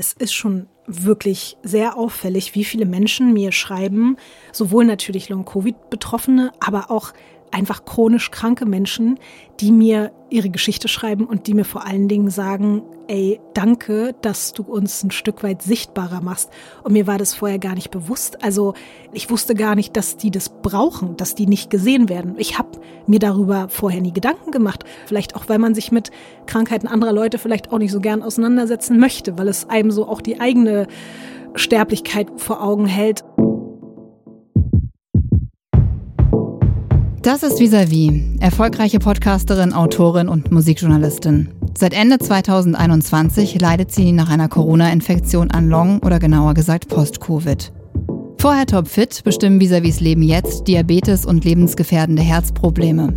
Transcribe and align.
Es 0.00 0.12
ist 0.12 0.32
schon 0.32 0.68
wirklich 0.86 1.56
sehr 1.64 1.96
auffällig, 1.96 2.54
wie 2.54 2.62
viele 2.62 2.86
Menschen 2.86 3.32
mir 3.32 3.50
schreiben, 3.50 4.16
sowohl 4.52 4.84
natürlich 4.84 5.28
Long-Covid-Betroffene, 5.28 6.52
aber 6.60 6.92
auch 6.92 7.12
einfach 7.50 7.84
chronisch 7.84 8.30
kranke 8.30 8.66
Menschen, 8.66 9.18
die 9.60 9.72
mir 9.72 10.12
ihre 10.30 10.50
Geschichte 10.50 10.88
schreiben 10.88 11.24
und 11.24 11.46
die 11.46 11.54
mir 11.54 11.64
vor 11.64 11.86
allen 11.86 12.08
Dingen 12.08 12.30
sagen, 12.30 12.82
ey, 13.08 13.40
danke, 13.54 14.14
dass 14.20 14.52
du 14.52 14.62
uns 14.62 15.02
ein 15.02 15.10
Stück 15.10 15.42
weit 15.42 15.62
sichtbarer 15.62 16.20
machst. 16.20 16.50
Und 16.84 16.92
mir 16.92 17.06
war 17.06 17.18
das 17.18 17.34
vorher 17.34 17.58
gar 17.58 17.74
nicht 17.74 17.90
bewusst. 17.90 18.42
Also 18.42 18.74
ich 19.12 19.30
wusste 19.30 19.54
gar 19.54 19.74
nicht, 19.74 19.96
dass 19.96 20.16
die 20.16 20.30
das 20.30 20.50
brauchen, 20.50 21.16
dass 21.16 21.34
die 21.34 21.46
nicht 21.46 21.70
gesehen 21.70 22.08
werden. 22.08 22.34
Ich 22.36 22.58
habe 22.58 22.78
mir 23.06 23.18
darüber 23.18 23.68
vorher 23.68 24.02
nie 24.02 24.12
Gedanken 24.12 24.50
gemacht. 24.50 24.84
Vielleicht 25.06 25.34
auch, 25.34 25.48
weil 25.48 25.58
man 25.58 25.74
sich 25.74 25.90
mit 25.90 26.10
Krankheiten 26.46 26.86
anderer 26.86 27.12
Leute 27.12 27.38
vielleicht 27.38 27.72
auch 27.72 27.78
nicht 27.78 27.92
so 27.92 28.00
gern 28.00 28.22
auseinandersetzen 28.22 28.98
möchte, 28.98 29.38
weil 29.38 29.48
es 29.48 29.68
einem 29.68 29.90
so 29.90 30.06
auch 30.06 30.20
die 30.20 30.40
eigene 30.40 30.86
Sterblichkeit 31.54 32.28
vor 32.36 32.62
Augen 32.62 32.86
hält. 32.86 33.24
Das 37.28 37.42
ist 37.42 37.60
Visavi, 37.60 38.38
erfolgreiche 38.40 39.00
Podcasterin, 39.00 39.74
Autorin 39.74 40.30
und 40.30 40.50
Musikjournalistin. 40.50 41.50
Seit 41.76 41.92
Ende 41.92 42.18
2021 42.18 43.60
leidet 43.60 43.92
sie 43.92 44.12
nach 44.12 44.30
einer 44.30 44.48
Corona-Infektion 44.48 45.50
an 45.50 45.68
Long 45.68 45.98
oder 45.98 46.20
genauer 46.20 46.54
gesagt 46.54 46.88
Post-Covid. 46.88 47.70
Vorher 48.38 48.64
topfit 48.64 49.24
bestimmen 49.24 49.60
Visavis 49.60 50.00
Leben 50.00 50.22
jetzt 50.22 50.68
Diabetes 50.68 51.26
und 51.26 51.44
lebensgefährdende 51.44 52.22
Herzprobleme. 52.22 53.12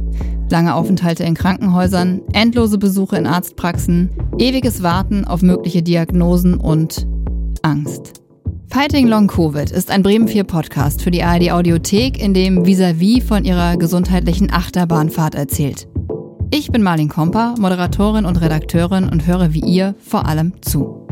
Lange 0.49 0.75
Aufenthalte 0.75 1.23
in 1.23 1.33
Krankenhäusern, 1.33 2.19
endlose 2.33 2.77
Besuche 2.77 3.16
in 3.16 3.25
Arztpraxen, 3.25 4.09
ewiges 4.38 4.83
Warten 4.83 5.23
auf 5.23 5.41
mögliche 5.41 5.83
Diagnosen 5.83 6.55
und 6.55 7.07
Angst. 7.61 8.20
Fighting 8.71 9.07
Long 9.07 9.27
Covid 9.27 9.70
ist 9.70 9.91
ein 9.91 10.02
Bremen 10.02 10.30
4 10.30 10.45
Podcast 10.45 11.02
für 11.02 11.11
die 11.11 11.23
ARD 11.23 11.52
Audiothek, 11.52 12.17
in 12.17 12.33
dem 12.33 12.66
Visavi 12.66 13.19
von 13.19 13.44
ihrer 13.44 13.75
gesundheitlichen 13.75 14.50
Achterbahnfahrt 14.50 15.36
erzählt. 15.36 15.89
Ich 16.52 16.72
bin 16.72 16.81
Marlin 16.81 17.09
Komper, 17.09 17.55
Moderatorin 17.59 18.23
und 18.23 18.39
Redakteurin 18.39 19.09
und 19.09 19.27
höre 19.27 19.53
wie 19.53 19.59
ihr 19.59 19.94
vor 19.99 20.25
allem 20.25 20.53
zu. 20.61 21.05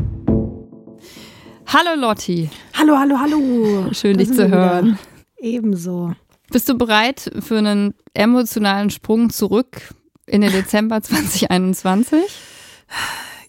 Hallo 1.66 2.00
Lotti. 2.00 2.48
Hallo, 2.78 2.96
hallo, 2.98 3.18
hallo. 3.20 3.92
Schön 3.92 4.16
dich 4.16 4.32
zu 4.32 4.48
hören. 4.48 4.98
Ebenso. 5.36 6.12
Bist 6.50 6.66
du 6.66 6.78
bereit 6.78 7.30
für 7.40 7.58
einen 7.58 7.92
emotionalen 8.14 8.88
Sprung 8.88 9.28
zurück 9.28 9.94
in 10.26 10.40
den 10.40 10.50
Dezember 10.50 11.02
2021? 11.02 12.22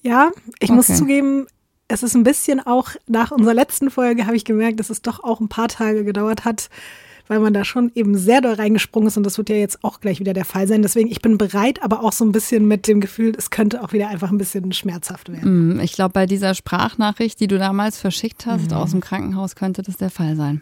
Ja, 0.01 0.31
ich 0.59 0.69
okay. 0.69 0.75
muss 0.75 0.87
zugeben, 0.87 1.47
es 1.91 2.03
ist 2.03 2.15
ein 2.15 2.23
bisschen 2.23 2.59
auch 2.59 2.89
nach 3.07 3.31
unserer 3.31 3.53
letzten 3.53 3.91
Folge 3.91 4.25
habe 4.25 4.35
ich 4.35 4.45
gemerkt, 4.45 4.79
dass 4.79 4.89
es 4.89 5.01
doch 5.01 5.23
auch 5.23 5.39
ein 5.39 5.49
paar 5.49 5.67
Tage 5.67 6.03
gedauert 6.03 6.45
hat, 6.45 6.69
weil 7.27 7.39
man 7.39 7.53
da 7.53 7.63
schon 7.65 7.91
eben 7.95 8.17
sehr 8.17 8.41
doll 8.41 8.53
reingesprungen 8.53 9.07
ist 9.07 9.17
und 9.17 9.23
das 9.23 9.37
wird 9.37 9.49
ja 9.49 9.55
jetzt 9.55 9.83
auch 9.83 9.99
gleich 9.99 10.19
wieder 10.19 10.33
der 10.33 10.45
Fall 10.45 10.67
sein. 10.67 10.81
Deswegen, 10.81 11.09
ich 11.09 11.21
bin 11.21 11.37
bereit, 11.37 11.83
aber 11.83 12.03
auch 12.03 12.13
so 12.13 12.25
ein 12.25 12.31
bisschen 12.31 12.67
mit 12.67 12.87
dem 12.87 13.01
Gefühl, 13.01 13.33
es 13.37 13.49
könnte 13.49 13.83
auch 13.83 13.93
wieder 13.93 14.07
einfach 14.07 14.31
ein 14.31 14.37
bisschen 14.37 14.71
schmerzhaft 14.73 15.31
werden. 15.31 15.75
Mm, 15.75 15.79
ich 15.79 15.93
glaube, 15.93 16.13
bei 16.13 16.25
dieser 16.25 16.55
Sprachnachricht, 16.55 17.39
die 17.39 17.47
du 17.47 17.57
damals 17.57 17.99
verschickt 17.99 18.45
hast 18.45 18.71
mhm. 18.71 18.77
aus 18.77 18.91
dem 18.91 19.01
Krankenhaus, 19.01 19.55
könnte 19.55 19.81
das 19.81 19.97
der 19.97 20.09
Fall 20.09 20.35
sein. 20.35 20.61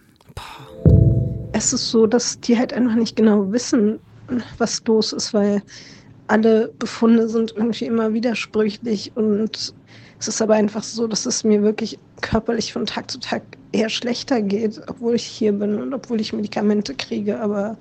Es 1.51 1.73
ist 1.73 1.89
so, 1.89 2.07
dass 2.07 2.39
die 2.39 2.57
halt 2.57 2.73
einfach 2.73 2.95
nicht 2.95 3.15
genau 3.15 3.51
wissen, 3.51 3.99
was 4.57 4.83
los 4.85 5.13
ist, 5.13 5.33
weil 5.33 5.63
alle 6.27 6.71
Befunde 6.77 7.27
sind 7.27 7.53
irgendwie 7.55 7.85
immer 7.85 8.13
widersprüchlich 8.13 9.11
und 9.15 9.73
es 10.19 10.27
ist 10.27 10.41
aber 10.41 10.55
einfach 10.55 10.83
so, 10.83 11.07
dass 11.07 11.25
es 11.25 11.45
mir 11.45 11.63
wirklich 11.63 11.97
körperlich 12.21 12.73
von 12.73 12.85
Tag 12.85 13.09
zu 13.09 13.19
Tag 13.19 13.41
eher 13.71 13.87
schlechter 13.87 14.41
geht, 14.41 14.81
obwohl 14.87 15.15
ich 15.15 15.23
hier 15.23 15.53
bin 15.53 15.81
und 15.81 15.93
obwohl 15.93 16.19
ich 16.19 16.33
Medikamente 16.33 16.93
kriege. 16.93 17.39
Aber 17.39 17.77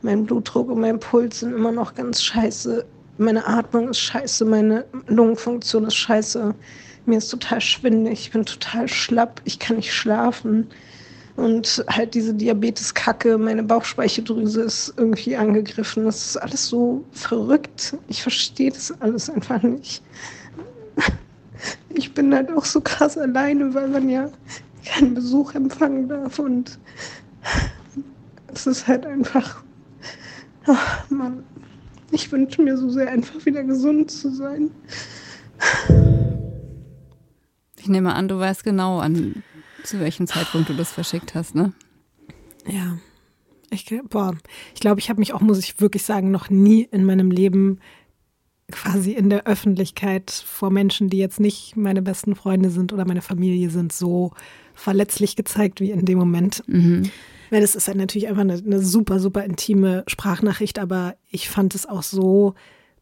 mein 0.00 0.24
Blutdruck 0.24 0.70
und 0.70 0.80
mein 0.80 0.98
Puls 0.98 1.40
sind 1.40 1.52
immer 1.52 1.72
noch 1.72 1.94
ganz 1.94 2.22
scheiße. 2.22 2.84
Meine 3.18 3.46
Atmung 3.46 3.90
ist 3.90 4.00
scheiße, 4.00 4.46
meine 4.46 4.86
Lungenfunktion 5.08 5.84
ist 5.84 5.96
scheiße. 5.96 6.54
Mir 7.04 7.18
ist 7.18 7.28
total 7.28 7.60
schwindig, 7.60 8.20
ich 8.20 8.30
bin 8.30 8.46
total 8.46 8.88
schlapp, 8.88 9.42
ich 9.44 9.58
kann 9.58 9.76
nicht 9.76 9.92
schlafen. 9.92 10.66
Und 11.36 11.84
halt 11.88 12.14
diese 12.14 12.32
Diabetes-Kacke, 12.32 13.36
meine 13.36 13.62
Bauchspeicheldrüse 13.62 14.62
ist 14.62 14.94
irgendwie 14.96 15.36
angegriffen. 15.36 16.06
Das 16.06 16.24
ist 16.24 16.36
alles 16.38 16.66
so 16.66 17.04
verrückt. 17.12 17.94
Ich 18.08 18.22
verstehe 18.22 18.70
das 18.70 18.98
alles 19.02 19.28
einfach 19.28 19.62
nicht 19.62 20.02
ich 21.90 22.14
bin 22.14 22.34
halt 22.34 22.50
auch 22.50 22.64
so 22.64 22.80
krass 22.80 23.16
alleine, 23.16 23.74
weil 23.74 23.88
man 23.88 24.08
ja 24.08 24.30
keinen 24.84 25.14
Besuch 25.14 25.54
empfangen 25.54 26.08
darf 26.08 26.38
und 26.38 26.78
es 28.48 28.66
ist 28.66 28.86
halt 28.86 29.04
einfach, 29.06 29.62
ach 30.66 31.10
Mann, 31.10 31.44
ich 32.10 32.30
wünsche 32.30 32.62
mir 32.62 32.76
so 32.76 32.88
sehr 32.88 33.10
einfach 33.10 33.44
wieder 33.44 33.64
gesund 33.64 34.10
zu 34.10 34.30
sein. 34.30 34.70
Ich 37.78 37.88
nehme 37.88 38.14
an, 38.14 38.28
du 38.28 38.38
weißt 38.38 38.64
genau, 38.64 38.98
an 38.98 39.42
zu 39.82 40.00
welchem 40.00 40.26
Zeitpunkt 40.26 40.68
du 40.68 40.74
das 40.74 40.90
verschickt 40.90 41.34
hast, 41.34 41.54
ne? 41.54 41.72
Ja. 42.66 42.98
Ich, 43.70 43.92
boah, 44.08 44.36
ich 44.74 44.80
glaube, 44.80 45.00
ich 45.00 45.10
habe 45.10 45.20
mich 45.20 45.32
auch, 45.32 45.40
muss 45.40 45.58
ich 45.58 45.80
wirklich 45.80 46.04
sagen, 46.04 46.30
noch 46.30 46.50
nie 46.50 46.82
in 46.90 47.04
meinem 47.04 47.30
Leben 47.30 47.80
quasi 48.70 49.12
in 49.12 49.30
der 49.30 49.46
Öffentlichkeit 49.46 50.30
vor 50.30 50.70
Menschen, 50.70 51.08
die 51.08 51.18
jetzt 51.18 51.38
nicht 51.38 51.76
meine 51.76 52.02
besten 52.02 52.34
Freunde 52.34 52.70
sind 52.70 52.92
oder 52.92 53.04
meine 53.04 53.22
Familie 53.22 53.70
sind, 53.70 53.92
so 53.92 54.32
verletzlich 54.74 55.36
gezeigt 55.36 55.80
wie 55.80 55.90
in 55.90 56.04
dem 56.04 56.18
Moment. 56.18 56.62
Mhm. 56.66 57.10
Weil 57.50 57.60
das 57.60 57.76
ist 57.76 57.86
halt 57.86 57.96
natürlich 57.96 58.26
einfach 58.28 58.42
eine, 58.42 58.54
eine, 58.54 58.80
super, 58.80 59.20
super 59.20 59.44
intime 59.44 60.02
Sprachnachricht, 60.08 60.80
aber 60.80 61.14
ich 61.30 61.48
fand 61.48 61.74
es 61.76 61.86
auch 61.86 62.02
so 62.02 62.54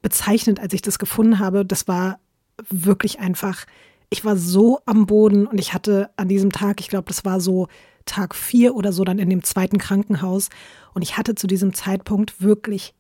bezeichnend, 0.03 0.61
als 0.61 0.75
ich 0.75 0.83
das 0.83 0.99
gefunden 0.99 1.39
habe. 1.39 1.65
Das 1.65 1.89
war 1.89 2.21
wirklich 2.69 3.21
einfach, 3.21 3.65
ich 4.11 4.25
war 4.25 4.37
so 4.37 4.81
am 4.85 5.07
Boden 5.07 5.47
und 5.47 5.59
ich 5.59 5.73
hatte 5.73 6.11
an 6.17 6.29
diesem 6.29 6.53
Tag, 6.53 6.81
ich 6.81 6.89
glaube, 6.89 7.09
das 7.09 7.25
war 7.25 7.41
so 7.41 7.69
Tag 8.05 8.35
vier 8.35 8.75
oder 8.75 8.93
so 8.93 9.03
dann 9.03 9.19
in 9.19 9.31
dem 9.31 9.43
zweiten 9.43 9.79
Krankenhaus 9.79 10.51
und 10.93 11.01
ich 11.01 11.17
hatte 11.17 11.35
zu 11.35 11.47
diesem 11.47 11.73
Zeitpunkt 11.73 12.43
wirklich 12.43 12.93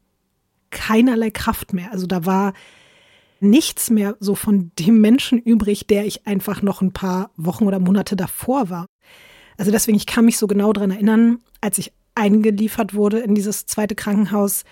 keinerlei 0.74 1.30
Kraft 1.30 1.72
mehr. 1.72 1.90
Also 1.92 2.06
da 2.06 2.26
war 2.26 2.52
nichts 3.40 3.90
mehr 3.90 4.16
so 4.20 4.34
von 4.34 4.72
dem 4.78 5.00
Menschen 5.00 5.38
übrig, 5.38 5.86
der 5.86 6.04
ich 6.04 6.26
einfach 6.26 6.60
noch 6.60 6.82
ein 6.82 6.92
paar 6.92 7.30
Wochen 7.36 7.64
oder 7.64 7.78
Monate 7.78 8.16
davor 8.16 8.68
war. 8.68 8.86
Also 9.56 9.70
deswegen, 9.70 9.96
ich 9.96 10.06
kann 10.06 10.24
mich 10.24 10.36
so 10.36 10.46
genau 10.46 10.72
daran 10.72 10.90
erinnern, 10.90 11.38
als 11.60 11.78
ich 11.78 11.92
eingeliefert 12.14 12.94
wurde 12.94 13.20
in 13.20 13.34
dieses 13.34 13.66
zweite 13.66 13.94
Krankenhaus. 13.94 14.64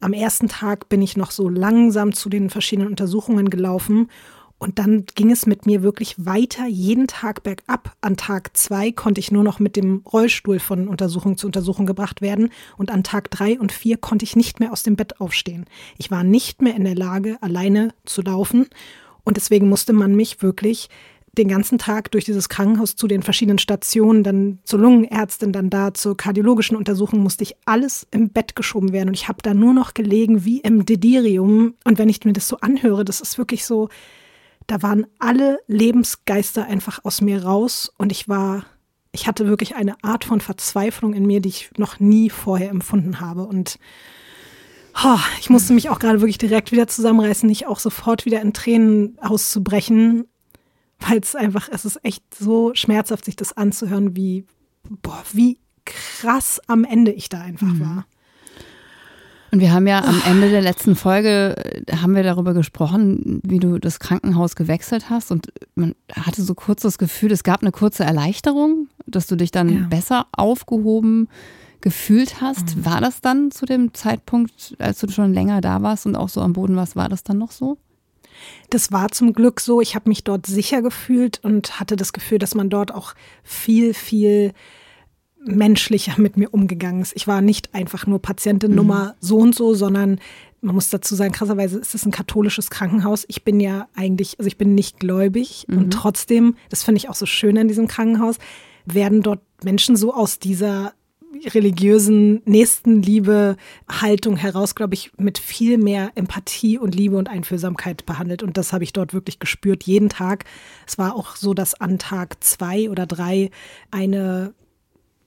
Am 0.00 0.12
ersten 0.12 0.48
Tag 0.48 0.88
bin 0.88 1.00
ich 1.02 1.16
noch 1.16 1.30
so 1.30 1.48
langsam 1.48 2.12
zu 2.12 2.28
den 2.28 2.50
verschiedenen 2.50 2.90
Untersuchungen 2.90 3.48
gelaufen 3.48 4.10
und 4.58 4.78
dann 4.78 5.04
ging 5.14 5.30
es 5.30 5.44
mit 5.44 5.66
mir 5.66 5.82
wirklich 5.82 6.14
weiter, 6.18 6.66
jeden 6.66 7.06
Tag 7.06 7.42
bergab. 7.42 7.94
An 8.00 8.16
Tag 8.16 8.56
zwei 8.56 8.90
konnte 8.90 9.20
ich 9.20 9.30
nur 9.30 9.44
noch 9.44 9.58
mit 9.58 9.76
dem 9.76 10.02
Rollstuhl 10.10 10.60
von 10.60 10.88
Untersuchung 10.88 11.36
zu 11.36 11.46
Untersuchung 11.46 11.84
gebracht 11.84 12.22
werden. 12.22 12.50
Und 12.78 12.90
an 12.90 13.04
Tag 13.04 13.30
drei 13.30 13.58
und 13.58 13.70
vier 13.70 13.98
konnte 13.98 14.24
ich 14.24 14.34
nicht 14.34 14.58
mehr 14.58 14.72
aus 14.72 14.82
dem 14.82 14.96
Bett 14.96 15.20
aufstehen. 15.20 15.66
Ich 15.98 16.10
war 16.10 16.24
nicht 16.24 16.62
mehr 16.62 16.74
in 16.74 16.84
der 16.84 16.94
Lage, 16.94 17.36
alleine 17.42 17.92
zu 18.06 18.22
laufen. 18.22 18.66
Und 19.24 19.36
deswegen 19.36 19.68
musste 19.68 19.92
man 19.92 20.14
mich 20.14 20.40
wirklich 20.40 20.88
den 21.36 21.48
ganzen 21.48 21.76
Tag 21.76 22.10
durch 22.12 22.24
dieses 22.24 22.48
Krankenhaus 22.48 22.96
zu 22.96 23.06
den 23.08 23.22
verschiedenen 23.22 23.58
Stationen, 23.58 24.22
dann 24.22 24.60
zur 24.64 24.80
Lungenärztin, 24.80 25.52
dann 25.52 25.68
da 25.68 25.92
zur 25.92 26.16
kardiologischen 26.16 26.78
Untersuchung, 26.78 27.20
musste 27.20 27.42
ich 27.42 27.56
alles 27.66 28.06
im 28.10 28.30
Bett 28.30 28.56
geschoben 28.56 28.92
werden. 28.92 29.08
Und 29.08 29.14
ich 29.14 29.28
habe 29.28 29.42
da 29.42 29.52
nur 29.52 29.74
noch 29.74 29.92
gelegen 29.92 30.46
wie 30.46 30.60
im 30.60 30.86
Delirium. 30.86 31.74
Und 31.84 31.98
wenn 31.98 32.08
ich 32.08 32.24
mir 32.24 32.32
das 32.32 32.48
so 32.48 32.56
anhöre, 32.60 33.04
das 33.04 33.20
ist 33.20 33.36
wirklich 33.36 33.66
so, 33.66 33.90
da 34.66 34.82
waren 34.82 35.06
alle 35.18 35.58
Lebensgeister 35.66 36.66
einfach 36.66 37.04
aus 37.04 37.20
mir 37.20 37.44
raus 37.44 37.92
und 37.98 38.12
ich 38.12 38.28
war, 38.28 38.64
ich 39.12 39.26
hatte 39.26 39.46
wirklich 39.46 39.76
eine 39.76 40.02
Art 40.02 40.24
von 40.24 40.40
Verzweiflung 40.40 41.14
in 41.14 41.26
mir, 41.26 41.40
die 41.40 41.50
ich 41.50 41.70
noch 41.76 42.00
nie 42.00 42.30
vorher 42.30 42.70
empfunden 42.70 43.20
habe. 43.20 43.46
Und 43.46 43.78
oh, 45.04 45.18
ich 45.40 45.50
musste 45.50 45.72
mich 45.72 45.88
auch 45.88 45.98
gerade 45.98 46.20
wirklich 46.20 46.38
direkt 46.38 46.72
wieder 46.72 46.88
zusammenreißen, 46.88 47.48
nicht 47.48 47.66
auch 47.66 47.78
sofort 47.78 48.24
wieder 48.24 48.42
in 48.42 48.52
Tränen 48.52 49.18
auszubrechen, 49.20 50.26
weil 50.98 51.18
es 51.18 51.34
einfach, 51.34 51.68
es 51.70 51.84
ist 51.84 52.04
echt 52.04 52.22
so 52.34 52.74
schmerzhaft, 52.74 53.24
sich 53.24 53.36
das 53.36 53.56
anzuhören, 53.56 54.16
wie, 54.16 54.46
boah, 55.02 55.22
wie 55.32 55.58
krass 55.84 56.60
am 56.66 56.84
Ende 56.84 57.12
ich 57.12 57.28
da 57.28 57.40
einfach 57.40 57.68
mhm. 57.68 57.80
war. 57.80 58.06
Und 59.56 59.62
wir 59.62 59.72
haben 59.72 59.86
ja 59.86 60.04
am 60.04 60.20
Ende 60.26 60.50
der 60.50 60.60
letzten 60.60 60.96
Folge, 60.96 61.56
äh, 61.56 61.96
haben 61.96 62.14
wir 62.14 62.22
darüber 62.22 62.52
gesprochen, 62.52 63.40
wie 63.42 63.58
du 63.58 63.78
das 63.78 64.00
Krankenhaus 64.00 64.54
gewechselt 64.54 65.08
hast. 65.08 65.30
Und 65.30 65.50
man 65.74 65.94
hatte 66.12 66.42
so 66.42 66.54
kurz 66.54 66.82
das 66.82 66.98
Gefühl, 66.98 67.32
es 67.32 67.42
gab 67.42 67.62
eine 67.62 67.72
kurze 67.72 68.04
Erleichterung, 68.04 68.88
dass 69.06 69.26
du 69.26 69.34
dich 69.34 69.52
dann 69.52 69.68
ja. 69.70 69.86
besser 69.88 70.26
aufgehoben 70.32 71.30
gefühlt 71.80 72.42
hast. 72.42 72.76
Mhm. 72.76 72.84
War 72.84 73.00
das 73.00 73.22
dann 73.22 73.50
zu 73.50 73.64
dem 73.64 73.94
Zeitpunkt, 73.94 74.76
als 74.78 75.00
du 75.00 75.08
schon 75.08 75.32
länger 75.32 75.62
da 75.62 75.80
warst 75.80 76.04
und 76.04 76.16
auch 76.16 76.28
so 76.28 76.42
am 76.42 76.52
Boden 76.52 76.76
warst, 76.76 76.94
war 76.94 77.08
das 77.08 77.24
dann 77.24 77.38
noch 77.38 77.50
so? 77.50 77.78
Das 78.68 78.92
war 78.92 79.08
zum 79.08 79.32
Glück 79.32 79.60
so. 79.60 79.80
Ich 79.80 79.94
habe 79.94 80.10
mich 80.10 80.22
dort 80.22 80.44
sicher 80.44 80.82
gefühlt 80.82 81.40
und 81.42 81.80
hatte 81.80 81.96
das 81.96 82.12
Gefühl, 82.12 82.36
dass 82.38 82.54
man 82.54 82.68
dort 82.68 82.92
auch 82.92 83.14
viel, 83.42 83.94
viel 83.94 84.52
menschlicher 85.46 86.14
mit 86.20 86.36
mir 86.36 86.52
umgegangen 86.52 87.02
ist. 87.02 87.14
Ich 87.16 87.26
war 87.26 87.40
nicht 87.40 87.74
einfach 87.74 88.06
nur 88.06 88.20
Patientin 88.20 88.70
mhm. 88.70 88.76
Nummer 88.76 89.14
so 89.20 89.38
und 89.38 89.54
so, 89.54 89.74
sondern 89.74 90.20
man 90.60 90.74
muss 90.74 90.90
dazu 90.90 91.14
sagen, 91.14 91.32
krasserweise 91.32 91.78
ist 91.78 91.94
es 91.94 92.04
ein 92.04 92.10
katholisches 92.10 92.70
Krankenhaus. 92.70 93.24
Ich 93.28 93.44
bin 93.44 93.60
ja 93.60 93.88
eigentlich, 93.94 94.38
also 94.38 94.48
ich 94.48 94.58
bin 94.58 94.74
nicht 94.74 94.98
gläubig 94.98 95.66
mhm. 95.68 95.78
und 95.78 95.90
trotzdem, 95.92 96.56
das 96.70 96.82
finde 96.82 96.98
ich 96.98 97.08
auch 97.08 97.14
so 97.14 97.26
schön 97.26 97.56
an 97.58 97.68
diesem 97.68 97.86
Krankenhaus, 97.86 98.36
werden 98.84 99.22
dort 99.22 99.40
Menschen 99.62 99.96
so 99.96 100.12
aus 100.12 100.38
dieser 100.38 100.92
religiösen 101.44 102.42
Nächstenliebe 102.44 103.56
Haltung 103.88 104.36
heraus, 104.36 104.74
glaube 104.74 104.94
ich, 104.94 105.12
mit 105.18 105.38
viel 105.38 105.76
mehr 105.76 106.10
Empathie 106.14 106.78
und 106.78 106.94
Liebe 106.94 107.16
und 107.16 107.28
Einfühlsamkeit 107.28 108.06
behandelt. 108.06 108.42
Und 108.42 108.56
das 108.56 108.72
habe 108.72 108.84
ich 108.84 108.92
dort 108.92 109.12
wirklich 109.12 109.38
gespürt, 109.38 109.84
jeden 109.84 110.08
Tag. 110.08 110.44
Es 110.86 110.98
war 110.98 111.14
auch 111.14 111.36
so, 111.36 111.52
dass 111.52 111.74
an 111.74 111.98
Tag 111.98 112.42
zwei 112.42 112.90
oder 112.90 113.06
drei 113.06 113.50
eine 113.90 114.54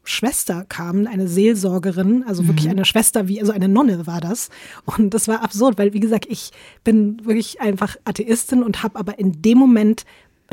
Schwester 0.04 0.66
kam, 0.68 1.08
eine 1.08 1.28
Seelsorgerin, 1.28 2.24
also 2.28 2.48
wirklich 2.48 2.66
mhm. 2.66 2.72
eine 2.72 2.86
Schwester, 2.86 3.28
wie, 3.28 3.40
also 3.40 3.52
eine 3.52 3.68
Nonne 3.68 4.08
war 4.08 4.22
das. 4.22 4.50
Und 4.86 5.14
das 5.14 5.28
war 5.28 5.44
absurd, 5.44 5.78
weil, 5.78 5.94
wie 5.94 6.00
gesagt, 6.00 6.26
ich 6.30 6.52
bin 6.84 7.26
wirklich 7.26 7.62
einfach 7.62 7.96
Atheistin 8.06 8.64
und 8.64 8.82
habe 8.82 8.98
aber 8.98 9.20
in 9.20 9.42
dem 9.42 9.58
Moment 9.58 10.06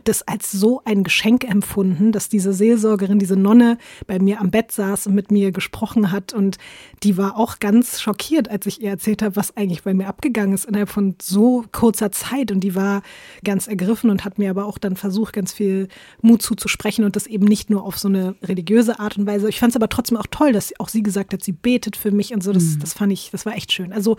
das 0.04 0.22
als 0.22 0.52
so 0.52 0.82
ein 0.84 1.04
Geschenk 1.04 1.44
empfunden, 1.44 2.12
dass 2.12 2.28
diese 2.28 2.52
Seelsorgerin, 2.52 3.18
diese 3.18 3.36
Nonne 3.36 3.78
bei 4.06 4.18
mir 4.18 4.40
am 4.40 4.50
Bett 4.50 4.72
saß 4.72 5.06
und 5.06 5.14
mit 5.14 5.30
mir 5.30 5.52
gesprochen 5.52 6.12
hat. 6.12 6.32
Und 6.32 6.58
die 7.02 7.16
war 7.16 7.36
auch 7.36 7.58
ganz 7.58 8.00
schockiert, 8.00 8.50
als 8.50 8.66
ich 8.66 8.82
ihr 8.82 8.90
erzählt 8.90 9.22
habe, 9.22 9.36
was 9.36 9.56
eigentlich 9.56 9.82
bei 9.82 9.94
mir 9.94 10.08
abgegangen 10.08 10.54
ist 10.54 10.66
innerhalb 10.66 10.88
von 10.88 11.16
so 11.20 11.64
kurzer 11.72 12.12
Zeit. 12.12 12.52
Und 12.52 12.60
die 12.60 12.74
war 12.74 13.02
ganz 13.44 13.66
ergriffen 13.66 14.10
und 14.10 14.24
hat 14.24 14.38
mir 14.38 14.50
aber 14.50 14.66
auch 14.66 14.78
dann 14.78 14.96
versucht, 14.96 15.32
ganz 15.32 15.52
viel 15.52 15.88
Mut 16.20 16.42
zuzusprechen 16.42 17.04
und 17.04 17.16
das 17.16 17.26
eben 17.26 17.46
nicht 17.46 17.70
nur 17.70 17.84
auf 17.84 17.98
so 17.98 18.08
eine 18.08 18.36
religiöse 18.42 18.98
Art 18.98 19.16
und 19.16 19.26
Weise. 19.26 19.48
Ich 19.48 19.60
fand 19.60 19.70
es 19.70 19.76
aber 19.76 19.88
trotzdem 19.88 20.18
auch 20.18 20.26
toll, 20.30 20.52
dass 20.52 20.78
auch 20.78 20.88
sie 20.88 21.02
gesagt 21.02 21.32
hat, 21.32 21.42
sie 21.42 21.52
betet 21.52 21.96
für 21.96 22.10
mich 22.10 22.32
und 22.34 22.42
so. 22.42 22.52
Das, 22.52 22.64
mhm. 22.64 22.80
das 22.80 22.94
fand 22.94 23.12
ich, 23.12 23.30
das 23.30 23.46
war 23.46 23.54
echt 23.54 23.72
schön. 23.72 23.92
Also 23.92 24.16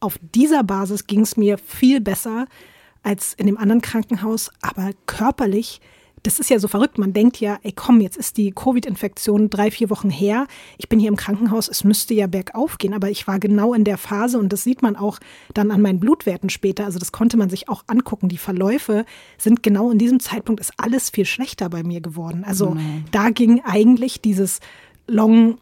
auf 0.00 0.18
dieser 0.20 0.62
Basis 0.62 1.06
ging 1.06 1.20
es 1.20 1.36
mir 1.36 1.58
viel 1.58 2.00
besser 2.00 2.46
als 3.02 3.34
in 3.34 3.46
dem 3.46 3.58
anderen 3.58 3.80
Krankenhaus, 3.80 4.50
aber 4.60 4.90
körperlich, 5.06 5.80
das 6.22 6.40
ist 6.40 6.50
ja 6.50 6.58
so 6.58 6.66
verrückt. 6.66 6.98
Man 6.98 7.12
denkt 7.12 7.38
ja, 7.38 7.58
ey 7.62 7.72
komm, 7.72 8.00
jetzt 8.00 8.16
ist 8.16 8.36
die 8.36 8.50
Covid-Infektion 8.50 9.48
drei, 9.48 9.70
vier 9.70 9.90
Wochen 9.90 10.10
her. 10.10 10.48
Ich 10.76 10.88
bin 10.88 10.98
hier 10.98 11.08
im 11.08 11.16
Krankenhaus, 11.16 11.68
es 11.68 11.84
müsste 11.84 12.14
ja 12.14 12.26
bergauf 12.26 12.78
gehen, 12.78 12.94
aber 12.94 13.10
ich 13.10 13.28
war 13.28 13.38
genau 13.38 13.74
in 13.74 13.84
der 13.84 13.96
Phase 13.96 14.38
und 14.38 14.52
das 14.52 14.64
sieht 14.64 14.82
man 14.82 14.96
auch 14.96 15.20
dann 15.54 15.70
an 15.70 15.82
meinen 15.82 16.00
Blutwerten 16.00 16.50
später. 16.50 16.84
Also 16.84 16.98
das 16.98 17.12
konnte 17.12 17.36
man 17.36 17.48
sich 17.48 17.68
auch 17.68 17.84
angucken. 17.86 18.28
Die 18.28 18.38
Verläufe 18.38 19.04
sind 19.38 19.62
genau 19.62 19.90
in 19.90 19.98
diesem 19.98 20.18
Zeitpunkt 20.18 20.60
ist 20.60 20.72
alles 20.78 21.10
viel 21.10 21.26
schlechter 21.26 21.68
bei 21.68 21.84
mir 21.84 22.00
geworden. 22.00 22.44
Also 22.44 22.70
mhm. 22.70 23.04
da 23.12 23.30
ging 23.30 23.62
eigentlich 23.64 24.20
dieses 24.20 24.58
Long 25.06 25.58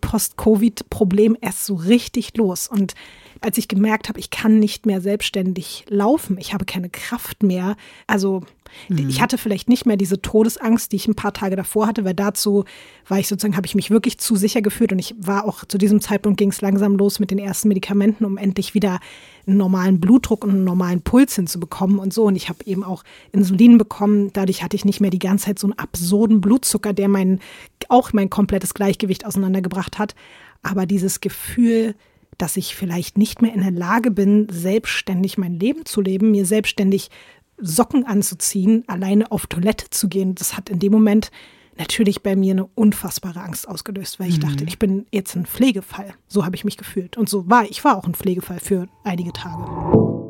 Post-Covid-Problem 0.00 1.36
erst 1.40 1.66
so 1.66 1.74
richtig 1.74 2.36
los. 2.36 2.68
Und 2.68 2.94
als 3.40 3.58
ich 3.58 3.68
gemerkt 3.68 4.08
habe, 4.08 4.20
ich 4.20 4.30
kann 4.30 4.58
nicht 4.58 4.86
mehr 4.86 5.00
selbstständig 5.00 5.84
laufen, 5.88 6.36
ich 6.38 6.52
habe 6.52 6.64
keine 6.64 6.90
Kraft 6.90 7.42
mehr. 7.42 7.76
Also 8.06 8.42
mhm. 8.88 9.08
ich 9.08 9.22
hatte 9.22 9.38
vielleicht 9.38 9.68
nicht 9.68 9.86
mehr 9.86 9.96
diese 9.96 10.20
Todesangst, 10.20 10.92
die 10.92 10.96
ich 10.96 11.08
ein 11.08 11.14
paar 11.14 11.32
Tage 11.32 11.56
davor 11.56 11.86
hatte, 11.86 12.04
weil 12.04 12.14
dazu 12.14 12.64
war 13.08 13.18
ich 13.18 13.28
sozusagen, 13.28 13.56
habe 13.56 13.66
ich 13.66 13.74
mich 13.74 13.90
wirklich 13.90 14.18
zu 14.18 14.36
sicher 14.36 14.60
gefühlt 14.60 14.92
und 14.92 14.98
ich 14.98 15.14
war 15.18 15.46
auch 15.46 15.64
zu 15.64 15.78
diesem 15.78 16.00
Zeitpunkt 16.00 16.38
ging 16.38 16.50
es 16.50 16.60
langsam 16.60 16.96
los 16.96 17.18
mit 17.18 17.30
den 17.30 17.38
ersten 17.38 17.68
Medikamenten, 17.68 18.24
um 18.24 18.36
endlich 18.36 18.74
wieder 18.74 19.00
einen 19.46 19.56
normalen 19.56 20.00
Blutdruck 20.00 20.44
und 20.44 20.50
einen 20.50 20.64
normalen 20.64 21.00
Puls 21.00 21.34
hinzubekommen 21.34 21.98
und 21.98 22.12
so. 22.12 22.24
Und 22.24 22.36
ich 22.36 22.48
habe 22.48 22.64
eben 22.66 22.84
auch 22.84 23.04
Insulin 23.32 23.78
bekommen. 23.78 24.32
Dadurch 24.32 24.62
hatte 24.62 24.76
ich 24.76 24.84
nicht 24.84 25.00
mehr 25.00 25.10
die 25.10 25.18
ganze 25.18 25.46
Zeit 25.46 25.58
so 25.58 25.66
einen 25.66 25.78
absurden 25.78 26.40
Blutzucker, 26.40 26.92
der 26.92 27.08
mein, 27.08 27.40
auch 27.88 28.12
mein 28.12 28.30
komplettes 28.30 28.74
Gleichgewicht 28.74 29.24
auseinandergebracht 29.24 29.98
hat. 29.98 30.14
Aber 30.62 30.84
dieses 30.84 31.20
Gefühl, 31.20 31.94
dass 32.40 32.56
ich 32.56 32.74
vielleicht 32.74 33.18
nicht 33.18 33.42
mehr 33.42 33.52
in 33.52 33.60
der 33.60 33.70
Lage 33.70 34.10
bin, 34.10 34.48
selbstständig 34.50 35.38
mein 35.38 35.58
Leben 35.58 35.84
zu 35.84 36.00
leben, 36.00 36.30
mir 36.30 36.46
selbstständig 36.46 37.10
Socken 37.58 38.06
anzuziehen, 38.06 38.84
alleine 38.86 39.30
auf 39.30 39.46
Toilette 39.46 39.90
zu 39.90 40.08
gehen. 40.08 40.34
Das 40.34 40.56
hat 40.56 40.70
in 40.70 40.78
dem 40.78 40.92
Moment 40.92 41.30
natürlich 41.76 42.22
bei 42.22 42.36
mir 42.36 42.52
eine 42.52 42.66
unfassbare 42.74 43.40
Angst 43.40 43.68
ausgelöst, 43.68 44.18
weil 44.18 44.28
ich 44.28 44.38
mhm. 44.38 44.42
dachte, 44.42 44.64
ich 44.64 44.78
bin 44.78 45.06
jetzt 45.12 45.36
ein 45.36 45.46
Pflegefall. 45.46 46.14
So 46.28 46.44
habe 46.44 46.56
ich 46.56 46.64
mich 46.64 46.76
gefühlt. 46.76 47.16
Und 47.16 47.28
so 47.28 47.48
war 47.48 47.64
ich 47.64 47.84
war 47.84 47.96
auch 47.96 48.04
ein 48.04 48.14
Pflegefall 48.14 48.60
für 48.60 48.88
einige 49.04 49.32
Tage. 49.32 50.29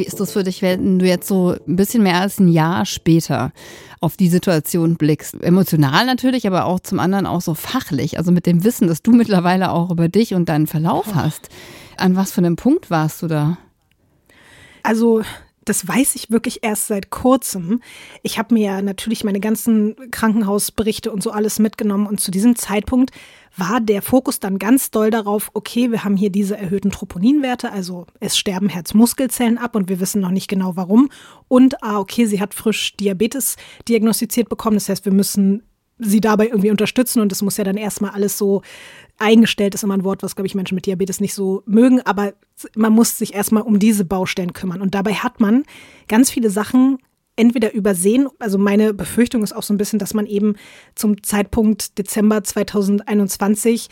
Wie 0.00 0.06
ist 0.06 0.18
das 0.18 0.32
für 0.32 0.44
dich, 0.44 0.62
wenn 0.62 0.98
du 0.98 1.04
jetzt 1.04 1.28
so 1.28 1.54
ein 1.68 1.76
bisschen 1.76 2.02
mehr 2.02 2.22
als 2.22 2.40
ein 2.40 2.48
Jahr 2.48 2.86
später 2.86 3.52
auf 4.00 4.16
die 4.16 4.30
Situation 4.30 4.96
blickst? 4.96 5.34
Emotional 5.42 6.06
natürlich, 6.06 6.46
aber 6.46 6.64
auch 6.64 6.80
zum 6.80 6.98
anderen 6.98 7.26
auch 7.26 7.42
so 7.42 7.52
fachlich. 7.52 8.16
Also 8.16 8.32
mit 8.32 8.46
dem 8.46 8.64
Wissen, 8.64 8.88
dass 8.88 9.02
du 9.02 9.12
mittlerweile 9.12 9.70
auch 9.70 9.90
über 9.90 10.08
dich 10.08 10.32
und 10.32 10.48
deinen 10.48 10.66
Verlauf 10.66 11.14
hast. 11.14 11.50
An 11.98 12.16
was 12.16 12.32
für 12.32 12.38
einem 12.38 12.56
Punkt 12.56 12.90
warst 12.90 13.20
du 13.20 13.26
da? 13.26 13.58
Also 14.82 15.20
das 15.70 15.86
weiß 15.86 16.16
ich 16.16 16.32
wirklich 16.32 16.64
erst 16.64 16.88
seit 16.88 17.10
kurzem. 17.10 17.80
Ich 18.24 18.38
habe 18.38 18.54
mir 18.54 18.64
ja 18.64 18.82
natürlich 18.82 19.22
meine 19.22 19.38
ganzen 19.38 19.94
Krankenhausberichte 20.10 21.12
und 21.12 21.22
so 21.22 21.30
alles 21.30 21.60
mitgenommen 21.60 22.08
und 22.08 22.18
zu 22.18 22.32
diesem 22.32 22.56
Zeitpunkt 22.56 23.12
war 23.56 23.80
der 23.80 24.02
Fokus 24.02 24.40
dann 24.40 24.58
ganz 24.58 24.90
doll 24.90 25.10
darauf, 25.10 25.52
okay, 25.54 25.92
wir 25.92 26.02
haben 26.02 26.16
hier 26.16 26.30
diese 26.30 26.56
erhöhten 26.56 26.90
Troponinwerte, 26.90 27.70
also 27.70 28.06
es 28.18 28.36
sterben 28.36 28.68
Herzmuskelzellen 28.68 29.58
ab 29.58 29.76
und 29.76 29.88
wir 29.88 30.00
wissen 30.00 30.20
noch 30.20 30.30
nicht 30.32 30.48
genau 30.48 30.74
warum. 30.74 31.08
Und, 31.46 31.80
ah, 31.84 32.00
okay, 32.00 32.26
sie 32.26 32.40
hat 32.40 32.52
frisch 32.52 32.96
Diabetes 32.96 33.54
diagnostiziert 33.88 34.48
bekommen, 34.48 34.74
das 34.74 34.88
heißt, 34.88 35.04
wir 35.04 35.12
müssen 35.12 35.62
sie 36.00 36.20
dabei 36.20 36.46
irgendwie 36.48 36.70
unterstützen 36.70 37.20
und 37.20 37.32
es 37.32 37.42
muss 37.42 37.56
ja 37.56 37.64
dann 37.64 37.76
erstmal 37.76 38.10
alles 38.12 38.38
so 38.38 38.62
eingestellt 39.20 39.74
ist 39.74 39.84
immer 39.84 39.94
ein 39.94 40.04
Wort, 40.04 40.22
was, 40.22 40.34
glaube 40.34 40.46
ich, 40.46 40.54
Menschen 40.54 40.74
mit 40.74 40.86
Diabetes 40.86 41.20
nicht 41.20 41.34
so 41.34 41.62
mögen, 41.66 42.00
aber 42.00 42.32
man 42.74 42.92
muss 42.92 43.18
sich 43.18 43.34
erstmal 43.34 43.62
um 43.62 43.78
diese 43.78 44.04
Baustellen 44.04 44.54
kümmern. 44.54 44.80
Und 44.80 44.94
dabei 44.94 45.14
hat 45.14 45.40
man 45.40 45.64
ganz 46.08 46.30
viele 46.30 46.50
Sachen 46.50 46.98
entweder 47.36 47.72
übersehen, 47.72 48.28
also 48.38 48.58
meine 48.58 48.92
Befürchtung 48.92 49.42
ist 49.42 49.54
auch 49.54 49.62
so 49.62 49.72
ein 49.72 49.78
bisschen, 49.78 49.98
dass 49.98 50.14
man 50.14 50.26
eben 50.26 50.56
zum 50.94 51.22
Zeitpunkt 51.22 51.98
Dezember 51.98 52.42
2021, 52.42 53.88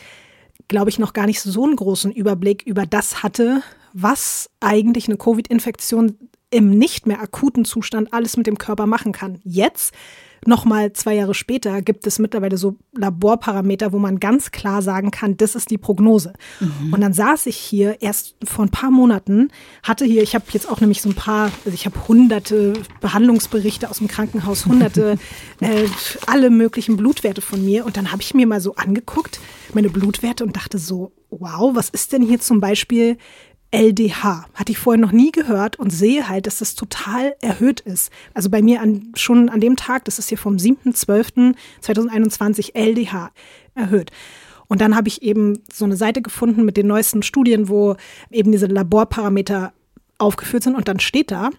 glaube 0.67 0.89
ich, 0.89 0.99
noch 0.99 1.13
gar 1.13 1.25
nicht 1.25 1.41
so 1.41 1.63
einen 1.63 1.75
großen 1.75 2.11
Überblick 2.11 2.63
über 2.63 2.85
das 2.85 3.23
hatte, 3.23 3.61
was 3.93 4.49
eigentlich 4.59 5.07
eine 5.07 5.17
Covid-Infektion 5.17 6.17
im 6.51 6.69
nicht 6.69 7.05
mehr 7.05 7.21
akuten 7.21 7.65
Zustand 7.65 8.13
alles 8.13 8.37
mit 8.37 8.47
dem 8.47 8.57
Körper 8.57 8.87
machen 8.87 9.11
kann. 9.11 9.39
Jetzt 9.43 9.93
Nochmal 10.45 10.93
zwei 10.93 11.15
Jahre 11.15 11.33
später 11.33 11.81
gibt 11.81 12.07
es 12.07 12.17
mittlerweile 12.17 12.57
so 12.57 12.77
Laborparameter, 12.95 13.91
wo 13.91 13.99
man 13.99 14.19
ganz 14.19 14.51
klar 14.51 14.81
sagen 14.81 15.11
kann, 15.11 15.35
das 15.35 15.55
ist 15.55 15.69
die 15.69 15.77
Prognose. 15.77 16.33
Mhm. 16.61 16.93
Und 16.93 17.01
dann 17.01 17.11
saß 17.11 17.45
ich 17.47 17.57
hier 17.57 18.01
erst 18.01 18.35
vor 18.45 18.65
ein 18.65 18.71
paar 18.71 18.89
Monaten, 18.89 19.49
hatte 19.83 20.05
hier, 20.05 20.23
ich 20.23 20.35
habe 20.35 20.45
jetzt 20.51 20.69
auch 20.69 20.79
nämlich 20.79 21.01
so 21.01 21.09
ein 21.09 21.15
paar, 21.15 21.51
also 21.65 21.73
ich 21.73 21.85
habe 21.85 22.07
hunderte 22.07 22.73
Behandlungsberichte 23.01 23.89
aus 23.89 23.97
dem 23.97 24.07
Krankenhaus, 24.07 24.65
hunderte, 24.65 25.17
äh, 25.59 25.87
alle 26.25 26.49
möglichen 26.49 26.95
Blutwerte 26.95 27.41
von 27.41 27.63
mir. 27.63 27.85
Und 27.85 27.97
dann 27.97 28.13
habe 28.13 28.21
ich 28.21 28.33
mir 28.33 28.47
mal 28.47 28.61
so 28.61 28.75
angeguckt, 28.75 29.41
meine 29.73 29.89
Blutwerte 29.89 30.45
und 30.45 30.55
dachte 30.55 30.77
so, 30.77 31.11
wow, 31.29 31.75
was 31.75 31.89
ist 31.89 32.13
denn 32.13 32.21
hier 32.21 32.39
zum 32.39 32.61
Beispiel 32.61 33.17
LDH. 33.71 34.45
Hatte 34.53 34.71
ich 34.71 34.77
vorher 34.77 34.99
noch 34.99 35.11
nie 35.11 35.31
gehört 35.31 35.77
und 35.77 35.91
sehe 35.91 36.27
halt, 36.27 36.47
dass 36.47 36.59
das 36.59 36.75
total 36.75 37.35
erhöht 37.41 37.81
ist. 37.81 38.11
Also 38.33 38.49
bei 38.49 38.61
mir 38.61 38.81
an, 38.81 39.11
schon 39.15 39.49
an 39.49 39.61
dem 39.61 39.75
Tag, 39.75 40.05
das 40.05 40.19
ist 40.19 40.29
hier 40.29 40.37
vom 40.37 40.55
7.12.2021, 40.55 42.75
LDH 42.75 43.31
erhöht. 43.75 44.11
Und 44.67 44.81
dann 44.81 44.95
habe 44.95 45.07
ich 45.07 45.23
eben 45.23 45.59
so 45.71 45.85
eine 45.85 45.95
Seite 45.95 46.21
gefunden 46.21 46.63
mit 46.63 46.77
den 46.77 46.87
neuesten 46.87 47.23
Studien, 47.23 47.69
wo 47.69 47.95
eben 48.29 48.51
diese 48.51 48.67
Laborparameter 48.67 49.73
aufgeführt 50.19 50.63
sind. 50.63 50.75
Und 50.75 50.87
dann 50.87 50.99
steht 50.99 51.31
da, 51.31 51.49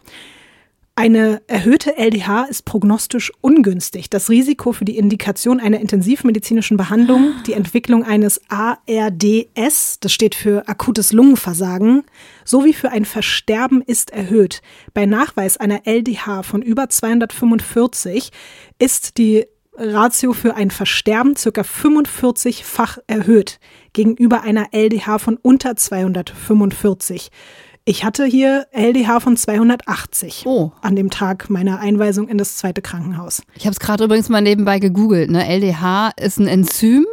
eine 1.01 1.41
erhöhte 1.47 1.97
LDH 1.97 2.45
ist 2.45 2.67
prognostisch 2.67 3.33
ungünstig. 3.41 4.11
Das 4.11 4.29
Risiko 4.29 4.73
für 4.73 4.85
die 4.85 4.99
Indikation 4.99 5.59
einer 5.59 5.81
intensivmedizinischen 5.81 6.77
Behandlung, 6.77 7.33
die 7.47 7.55
Entwicklung 7.55 8.05
eines 8.05 8.39
ARDS, 8.51 9.99
das 10.01 10.13
steht 10.13 10.35
für 10.35 10.69
akutes 10.69 11.15
Lungenversagen, 11.15 12.05
sowie 12.45 12.75
für 12.75 12.91
ein 12.91 13.07
Versterben 13.07 13.81
ist 13.81 14.11
erhöht. 14.11 14.61
Bei 14.93 15.07
Nachweis 15.07 15.57
einer 15.57 15.87
LDH 15.87 16.43
von 16.43 16.61
über 16.61 16.91
245 16.91 18.31
ist 18.79 19.17
die 19.17 19.47
Ratio 19.79 20.35
für 20.35 20.55
ein 20.55 20.71
Versterben 20.71 21.35
circa 21.35 21.63
45-fach 21.63 22.99
erhöht 23.07 23.59
gegenüber 23.95 24.43
einer 24.43 24.75
LDH 24.75 25.19
von 25.19 25.39
unter 25.41 25.77
245. 25.77 27.31
Ich 27.85 28.05
hatte 28.05 28.25
hier 28.25 28.67
LDH 28.73 29.21
von 29.21 29.37
280 29.37 30.45
oh. 30.47 30.73
an 30.83 30.97
dem 30.97 31.11
Tag 31.11 31.51
meiner 31.51 31.81
Einweisung 31.81 32.29
in 32.29 32.39
das 32.39 32.57
zweite 32.57 32.83
Krankenhaus. 32.83 33.43
Ich 33.55 33.65
habe 33.65 33.73
es 33.73 33.81
gerade 33.81 34.05
übrigens 34.05 34.29
mal 34.29 34.43
nebenbei 34.43 34.79
gegoogelt. 34.79 35.31
Ne? 35.31 35.45
LDH 35.45 36.11
ist 36.17 36.39
ein 36.39 36.47
Enzym 36.47 37.07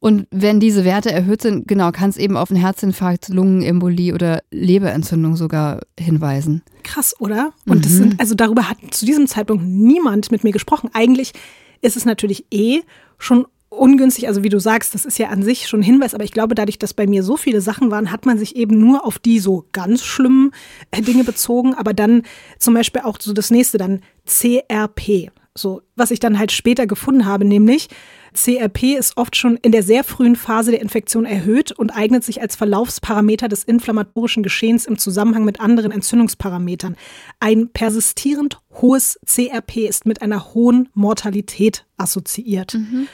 Und 0.00 0.26
wenn 0.30 0.60
diese 0.60 0.84
Werte 0.84 1.10
erhöht 1.10 1.42
sind, 1.42 1.66
genau, 1.66 1.90
kann 1.90 2.10
es 2.10 2.16
eben 2.16 2.36
auf 2.36 2.50
einen 2.50 2.60
Herzinfarkt, 2.60 3.28
Lungenembolie 3.28 4.14
oder 4.14 4.42
Leberentzündung 4.50 5.36
sogar 5.36 5.80
hinweisen. 5.98 6.62
Krass, 6.84 7.14
oder? 7.18 7.52
Und 7.66 7.78
mhm. 7.78 7.82
das 7.82 7.92
sind, 7.92 8.20
also 8.20 8.34
darüber 8.34 8.68
hat 8.68 8.78
zu 8.90 9.06
diesem 9.06 9.26
Zeitpunkt 9.26 9.64
niemand 9.64 10.30
mit 10.30 10.44
mir 10.44 10.52
gesprochen. 10.52 10.90
Eigentlich 10.92 11.32
ist 11.80 11.96
es 11.96 12.04
natürlich 12.04 12.44
eh 12.52 12.82
schon 13.18 13.46
ungünstig, 13.70 14.28
also 14.28 14.42
wie 14.42 14.48
du 14.48 14.58
sagst, 14.58 14.94
das 14.94 15.04
ist 15.04 15.18
ja 15.18 15.28
an 15.28 15.42
sich 15.42 15.68
schon 15.68 15.80
ein 15.80 15.84
Hinweis, 15.84 16.14
aber 16.14 16.24
ich 16.24 16.32
glaube, 16.32 16.54
dadurch, 16.54 16.78
dass 16.78 16.94
bei 16.94 17.06
mir 17.06 17.22
so 17.22 17.36
viele 17.36 17.60
Sachen 17.60 17.90
waren, 17.90 18.10
hat 18.10 18.26
man 18.26 18.38
sich 18.38 18.56
eben 18.56 18.78
nur 18.78 19.04
auf 19.04 19.18
die 19.18 19.38
so 19.38 19.66
ganz 19.72 20.04
schlimmen 20.04 20.52
äh, 20.90 21.02
Dinge 21.02 21.24
bezogen, 21.24 21.74
aber 21.74 21.94
dann 21.94 22.22
zum 22.58 22.74
Beispiel 22.74 23.02
auch 23.02 23.18
so 23.20 23.32
das 23.32 23.50
nächste, 23.50 23.78
dann 23.78 24.00
CRP. 24.26 25.30
So, 25.56 25.82
was 25.96 26.12
ich 26.12 26.20
dann 26.20 26.38
halt 26.38 26.52
später 26.52 26.86
gefunden 26.86 27.26
habe, 27.26 27.44
nämlich 27.44 27.88
CRP 28.32 28.96
ist 28.96 29.16
oft 29.16 29.34
schon 29.34 29.56
in 29.56 29.72
der 29.72 29.82
sehr 29.82 30.04
frühen 30.04 30.36
Phase 30.36 30.70
der 30.70 30.80
Infektion 30.80 31.24
erhöht 31.24 31.72
und 31.72 31.90
eignet 31.90 32.22
sich 32.22 32.40
als 32.40 32.54
Verlaufsparameter 32.54 33.48
des 33.48 33.64
inflammatorischen 33.64 34.44
Geschehens 34.44 34.86
im 34.86 34.98
Zusammenhang 34.98 35.44
mit 35.44 35.60
anderen 35.60 35.90
Entzündungsparametern. 35.90 36.96
Ein 37.40 37.70
persistierend 37.70 38.60
hohes 38.80 39.18
CRP 39.26 39.88
ist 39.88 40.06
mit 40.06 40.22
einer 40.22 40.54
hohen 40.54 40.88
Mortalität 40.94 41.86
assoziiert. 41.96 42.74
Mhm. 42.74 43.08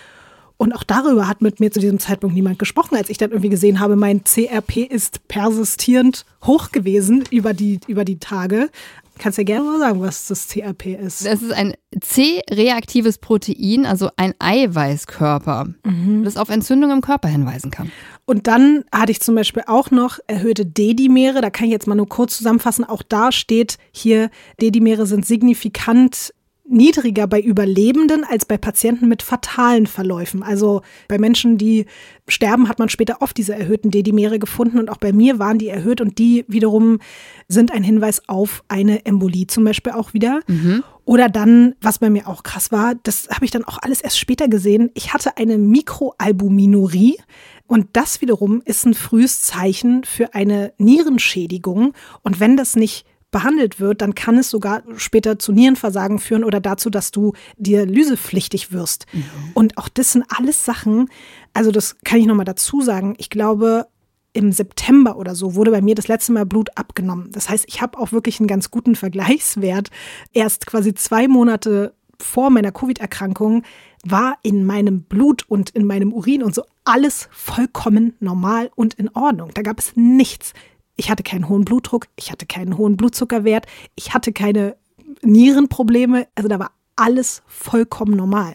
Und 0.56 0.72
auch 0.72 0.84
darüber 0.84 1.26
hat 1.26 1.42
mit 1.42 1.58
mir 1.58 1.70
zu 1.72 1.80
diesem 1.80 1.98
Zeitpunkt 1.98 2.34
niemand 2.34 2.58
gesprochen, 2.58 2.96
als 2.96 3.10
ich 3.10 3.18
dann 3.18 3.30
irgendwie 3.30 3.48
gesehen 3.48 3.80
habe, 3.80 3.96
mein 3.96 4.22
CRP 4.22 4.78
ist 4.78 5.26
persistierend 5.26 6.24
hoch 6.44 6.70
gewesen 6.70 7.24
über 7.30 7.54
die, 7.54 7.80
über 7.88 8.04
die 8.04 8.18
Tage. 8.18 8.70
Kannst 9.18 9.38
ja 9.38 9.44
gerne 9.44 9.64
mal 9.64 9.78
sagen, 9.78 10.00
was 10.00 10.26
das 10.26 10.48
CRP 10.48 10.94
ist. 10.94 11.24
Es 11.24 11.42
ist 11.42 11.52
ein 11.52 11.74
C-reaktives 12.00 13.18
Protein, 13.18 13.86
also 13.86 14.10
ein 14.16 14.34
Eiweißkörper, 14.40 15.68
mhm. 15.84 16.24
das 16.24 16.36
auf 16.36 16.48
Entzündung 16.48 16.90
im 16.90 17.00
Körper 17.00 17.28
hinweisen 17.28 17.70
kann. 17.70 17.92
Und 18.24 18.46
dann 18.48 18.84
hatte 18.92 19.12
ich 19.12 19.20
zum 19.20 19.36
Beispiel 19.36 19.64
auch 19.66 19.90
noch 19.90 20.18
erhöhte 20.26 20.66
D-Dimere. 20.66 21.40
Da 21.40 21.50
kann 21.50 21.66
ich 21.66 21.72
jetzt 21.72 21.86
mal 21.86 21.94
nur 21.94 22.08
kurz 22.08 22.36
zusammenfassen. 22.36 22.84
Auch 22.84 23.02
da 23.02 23.30
steht 23.30 23.78
hier, 23.92 24.30
D-Dimere 24.60 25.06
sind 25.06 25.26
signifikant 25.26 26.32
niedriger 26.66 27.26
bei 27.26 27.40
Überlebenden 27.40 28.24
als 28.24 28.46
bei 28.46 28.56
Patienten 28.56 29.06
mit 29.06 29.22
fatalen 29.22 29.86
Verläufen. 29.86 30.42
Also 30.42 30.80
bei 31.08 31.18
Menschen, 31.18 31.58
die 31.58 31.86
sterben, 32.26 32.68
hat 32.68 32.78
man 32.78 32.88
später 32.88 33.20
oft 33.20 33.36
diese 33.36 33.54
erhöhten 33.54 33.90
Dedimere 33.90 34.38
gefunden 34.38 34.78
und 34.78 34.88
auch 34.90 34.96
bei 34.96 35.12
mir 35.12 35.38
waren 35.38 35.58
die 35.58 35.68
erhöht 35.68 36.00
und 36.00 36.18
die 36.18 36.44
wiederum 36.48 37.00
sind 37.48 37.70
ein 37.72 37.82
Hinweis 37.82 38.28
auf 38.28 38.64
eine 38.68 39.04
Embolie 39.04 39.46
zum 39.46 39.64
Beispiel 39.64 39.92
auch 39.92 40.14
wieder. 40.14 40.40
Mhm. 40.46 40.82
Oder 41.04 41.28
dann, 41.28 41.74
was 41.82 41.98
bei 41.98 42.08
mir 42.08 42.26
auch 42.28 42.42
krass 42.42 42.72
war, 42.72 42.94
das 42.94 43.28
habe 43.28 43.44
ich 43.44 43.50
dann 43.50 43.64
auch 43.64 43.78
alles 43.82 44.00
erst 44.00 44.18
später 44.18 44.48
gesehen, 44.48 44.90
ich 44.94 45.12
hatte 45.12 45.36
eine 45.36 45.58
Mikroalbuminurie. 45.58 47.18
Und 47.66 47.88
das 47.94 48.20
wiederum 48.20 48.62
ist 48.64 48.86
ein 48.86 48.94
frühes 48.94 49.42
Zeichen 49.42 50.04
für 50.04 50.34
eine 50.34 50.72
Nierenschädigung. 50.78 51.92
Und 52.22 52.40
wenn 52.40 52.56
das 52.56 52.76
nicht 52.76 53.06
behandelt 53.34 53.80
wird, 53.80 54.00
dann 54.00 54.14
kann 54.14 54.38
es 54.38 54.48
sogar 54.48 54.84
später 54.96 55.40
zu 55.40 55.50
Nierenversagen 55.50 56.20
führen 56.20 56.44
oder 56.44 56.60
dazu, 56.60 56.88
dass 56.88 57.10
du 57.10 57.32
dialysepflichtig 57.56 58.70
wirst. 58.70 59.06
Mhm. 59.12 59.24
Und 59.54 59.76
auch 59.76 59.88
das 59.88 60.12
sind 60.12 60.24
alles 60.28 60.64
Sachen, 60.64 61.08
also 61.52 61.72
das 61.72 61.96
kann 62.04 62.20
ich 62.20 62.26
nochmal 62.26 62.44
dazu 62.44 62.80
sagen, 62.80 63.14
ich 63.18 63.30
glaube, 63.30 63.88
im 64.34 64.52
September 64.52 65.16
oder 65.16 65.34
so 65.34 65.56
wurde 65.56 65.72
bei 65.72 65.80
mir 65.80 65.96
das 65.96 66.06
letzte 66.06 66.30
Mal 66.30 66.46
Blut 66.46 66.70
abgenommen. 66.76 67.30
Das 67.32 67.48
heißt, 67.48 67.64
ich 67.66 67.82
habe 67.82 67.98
auch 67.98 68.12
wirklich 68.12 68.38
einen 68.38 68.46
ganz 68.46 68.70
guten 68.70 68.94
Vergleichswert. 68.94 69.90
Erst 70.32 70.66
quasi 70.66 70.94
zwei 70.94 71.26
Monate 71.26 71.92
vor 72.20 72.50
meiner 72.50 72.70
Covid-Erkrankung 72.70 73.64
war 74.04 74.38
in 74.42 74.64
meinem 74.64 75.02
Blut 75.02 75.42
und 75.48 75.70
in 75.70 75.86
meinem 75.86 76.12
Urin 76.12 76.44
und 76.44 76.54
so 76.54 76.62
alles 76.84 77.28
vollkommen 77.32 78.14
normal 78.20 78.70
und 78.76 78.94
in 78.94 79.08
Ordnung. 79.08 79.50
Da 79.54 79.62
gab 79.62 79.80
es 79.80 79.96
nichts. 79.96 80.52
Ich 80.96 81.10
hatte 81.10 81.22
keinen 81.22 81.48
hohen 81.48 81.64
Blutdruck, 81.64 82.06
ich 82.16 82.30
hatte 82.30 82.46
keinen 82.46 82.78
hohen 82.78 82.96
Blutzuckerwert, 82.96 83.66
ich 83.96 84.14
hatte 84.14 84.32
keine 84.32 84.76
Nierenprobleme. 85.22 86.28
Also 86.34 86.48
da 86.48 86.58
war 86.58 86.72
alles 86.96 87.42
vollkommen 87.46 88.16
normal. 88.16 88.54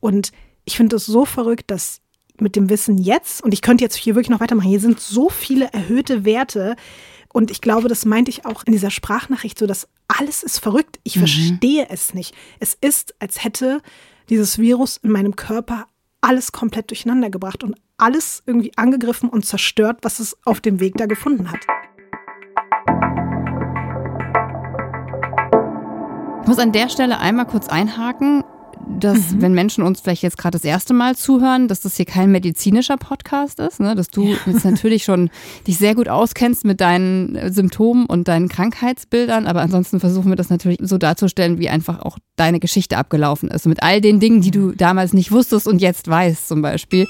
Und 0.00 0.32
ich 0.64 0.76
finde 0.76 0.96
es 0.96 1.06
so 1.06 1.24
verrückt, 1.24 1.70
dass 1.70 2.00
mit 2.38 2.56
dem 2.56 2.68
Wissen 2.68 2.98
jetzt, 2.98 3.42
und 3.42 3.54
ich 3.54 3.62
könnte 3.62 3.84
jetzt 3.84 3.96
hier 3.96 4.14
wirklich 4.14 4.30
noch 4.30 4.40
weitermachen, 4.40 4.68
hier 4.68 4.80
sind 4.80 5.00
so 5.00 5.28
viele 5.28 5.72
erhöhte 5.72 6.24
Werte. 6.24 6.76
Und 7.32 7.50
ich 7.50 7.60
glaube, 7.60 7.88
das 7.88 8.04
meinte 8.04 8.30
ich 8.30 8.44
auch 8.44 8.64
in 8.64 8.72
dieser 8.72 8.90
Sprachnachricht 8.90 9.58
so, 9.58 9.66
dass 9.66 9.88
alles 10.08 10.42
ist 10.42 10.58
verrückt. 10.58 10.98
Ich 11.02 11.16
mhm. 11.16 11.20
verstehe 11.20 11.86
es 11.90 12.14
nicht. 12.14 12.34
Es 12.60 12.76
ist, 12.80 13.14
als 13.20 13.42
hätte 13.42 13.82
dieses 14.28 14.58
Virus 14.58 14.98
in 14.98 15.10
meinem 15.10 15.36
Körper 15.36 15.86
alles 16.20 16.52
komplett 16.52 16.90
durcheinander 16.90 17.30
gebracht 17.30 17.64
und 17.64 17.76
alles 17.98 18.42
irgendwie 18.46 18.72
angegriffen 18.76 19.28
und 19.28 19.46
zerstört, 19.46 19.98
was 20.02 20.18
es 20.18 20.36
auf 20.44 20.60
dem 20.60 20.80
Weg 20.80 20.94
da 20.96 21.06
gefunden 21.06 21.50
hat. 21.50 21.60
Ich 26.42 26.48
muss 26.48 26.58
an 26.58 26.72
der 26.72 26.88
Stelle 26.88 27.18
einmal 27.18 27.46
kurz 27.46 27.68
einhaken 27.68 28.44
dass, 28.88 29.32
mhm. 29.32 29.42
wenn 29.42 29.54
Menschen 29.54 29.84
uns 29.84 30.00
vielleicht 30.00 30.22
jetzt 30.22 30.38
gerade 30.38 30.56
das 30.56 30.64
erste 30.64 30.94
Mal 30.94 31.16
zuhören, 31.16 31.68
dass 31.68 31.80
das 31.80 31.96
hier 31.96 32.04
kein 32.04 32.30
medizinischer 32.30 32.96
Podcast 32.96 33.58
ist, 33.58 33.80
ne? 33.80 33.94
dass 33.94 34.08
du 34.08 34.24
ja. 34.24 34.36
jetzt 34.46 34.64
natürlich 34.64 35.04
schon 35.04 35.30
dich 35.66 35.78
sehr 35.78 35.94
gut 35.94 36.08
auskennst 36.08 36.64
mit 36.64 36.80
deinen 36.80 37.52
Symptomen 37.52 38.06
und 38.06 38.28
deinen 38.28 38.48
Krankheitsbildern, 38.48 39.46
aber 39.46 39.60
ansonsten 39.60 40.00
versuchen 40.00 40.30
wir 40.30 40.36
das 40.36 40.50
natürlich 40.50 40.78
so 40.80 40.98
darzustellen, 40.98 41.58
wie 41.58 41.68
einfach 41.68 42.00
auch 42.00 42.18
deine 42.36 42.60
Geschichte 42.60 42.96
abgelaufen 42.96 43.50
ist. 43.50 43.66
mit 43.66 43.82
all 43.82 44.00
den 44.00 44.20
Dingen, 44.20 44.40
die 44.40 44.50
du 44.50 44.72
damals 44.72 45.12
nicht 45.12 45.32
wusstest 45.32 45.66
und 45.66 45.80
jetzt 45.80 46.08
weißt, 46.08 46.48
zum 46.48 46.62
Beispiel. 46.62 47.06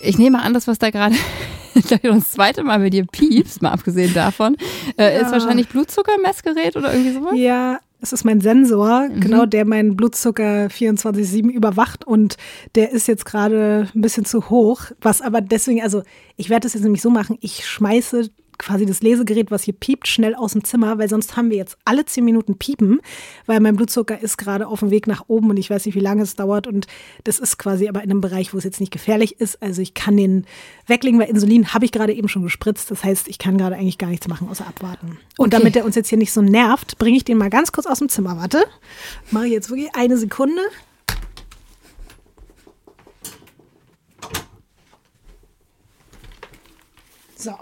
Ich 0.00 0.18
nehme 0.18 0.40
an, 0.40 0.54
das, 0.54 0.68
was 0.68 0.78
da 0.78 0.90
gerade 0.90 1.16
das 2.02 2.30
zweite 2.30 2.62
Mal 2.62 2.78
bei 2.78 2.90
dir 2.90 3.04
piepst, 3.04 3.62
mal 3.62 3.72
abgesehen 3.72 4.14
davon, 4.14 4.56
äh, 4.96 5.14
ja. 5.14 5.20
ist 5.20 5.32
wahrscheinlich 5.32 5.68
Blutzuckermessgerät 5.68 6.76
oder 6.76 6.92
irgendwie 6.92 7.12
sowas? 7.12 7.32
Ja, 7.36 7.80
es 8.00 8.12
ist 8.12 8.24
mein 8.24 8.40
Sensor, 8.40 9.08
mhm. 9.08 9.20
genau, 9.20 9.46
der 9.46 9.64
meinen 9.64 9.96
Blutzucker 9.96 10.66
24-7 10.66 11.50
überwacht 11.50 12.06
und 12.06 12.36
der 12.74 12.92
ist 12.92 13.08
jetzt 13.08 13.24
gerade 13.24 13.88
ein 13.94 14.00
bisschen 14.00 14.24
zu 14.24 14.50
hoch. 14.50 14.82
Was 15.00 15.20
aber 15.20 15.40
deswegen, 15.40 15.82
also 15.82 16.02
ich 16.36 16.48
werde 16.48 16.64
das 16.64 16.74
jetzt 16.74 16.84
nämlich 16.84 17.02
so 17.02 17.10
machen, 17.10 17.38
ich 17.40 17.66
schmeiße 17.66 18.30
quasi 18.58 18.86
das 18.86 19.02
Lesegerät, 19.02 19.50
was 19.50 19.62
hier 19.62 19.74
piept, 19.74 20.08
schnell 20.08 20.34
aus 20.34 20.52
dem 20.52 20.64
Zimmer, 20.64 20.98
weil 20.98 21.08
sonst 21.08 21.36
haben 21.36 21.50
wir 21.50 21.56
jetzt 21.56 21.78
alle 21.84 22.04
zehn 22.04 22.24
Minuten 22.24 22.58
piepen, 22.58 23.00
weil 23.46 23.60
mein 23.60 23.76
Blutzucker 23.76 24.20
ist 24.20 24.36
gerade 24.36 24.66
auf 24.66 24.80
dem 24.80 24.90
Weg 24.90 25.06
nach 25.06 25.24
oben 25.28 25.50
und 25.50 25.56
ich 25.56 25.70
weiß 25.70 25.86
nicht, 25.86 25.94
wie 25.94 26.00
lange 26.00 26.22
es 26.22 26.36
dauert. 26.36 26.66
Und 26.66 26.86
das 27.24 27.38
ist 27.38 27.58
quasi 27.58 27.88
aber 27.88 28.02
in 28.02 28.10
einem 28.10 28.20
Bereich, 28.20 28.52
wo 28.52 28.58
es 28.58 28.64
jetzt 28.64 28.80
nicht 28.80 28.92
gefährlich 28.92 29.40
ist. 29.40 29.62
Also 29.62 29.80
ich 29.80 29.94
kann 29.94 30.16
den 30.16 30.44
weglegen, 30.86 31.18
weil 31.20 31.28
Insulin 31.28 31.72
habe 31.72 31.84
ich 31.84 31.92
gerade 31.92 32.12
eben 32.12 32.28
schon 32.28 32.42
gespritzt. 32.42 32.90
Das 32.90 33.04
heißt, 33.04 33.28
ich 33.28 33.38
kann 33.38 33.56
gerade 33.56 33.76
eigentlich 33.76 33.98
gar 33.98 34.08
nichts 34.08 34.28
machen, 34.28 34.48
außer 34.48 34.66
abwarten. 34.66 35.18
Und 35.36 35.48
okay. 35.48 35.58
damit 35.58 35.74
der 35.74 35.84
uns 35.84 35.94
jetzt 35.94 36.08
hier 36.08 36.18
nicht 36.18 36.32
so 36.32 36.42
nervt, 36.42 36.98
bringe 36.98 37.16
ich 37.16 37.24
den 37.24 37.38
mal 37.38 37.50
ganz 37.50 37.72
kurz 37.72 37.86
aus 37.86 38.00
dem 38.00 38.08
Zimmer. 38.08 38.36
Warte, 38.36 38.64
mache 39.30 39.46
ich 39.46 39.52
jetzt 39.52 39.70
wirklich 39.70 39.94
eine 39.94 40.16
Sekunde. 40.16 40.62
So. 47.36 47.52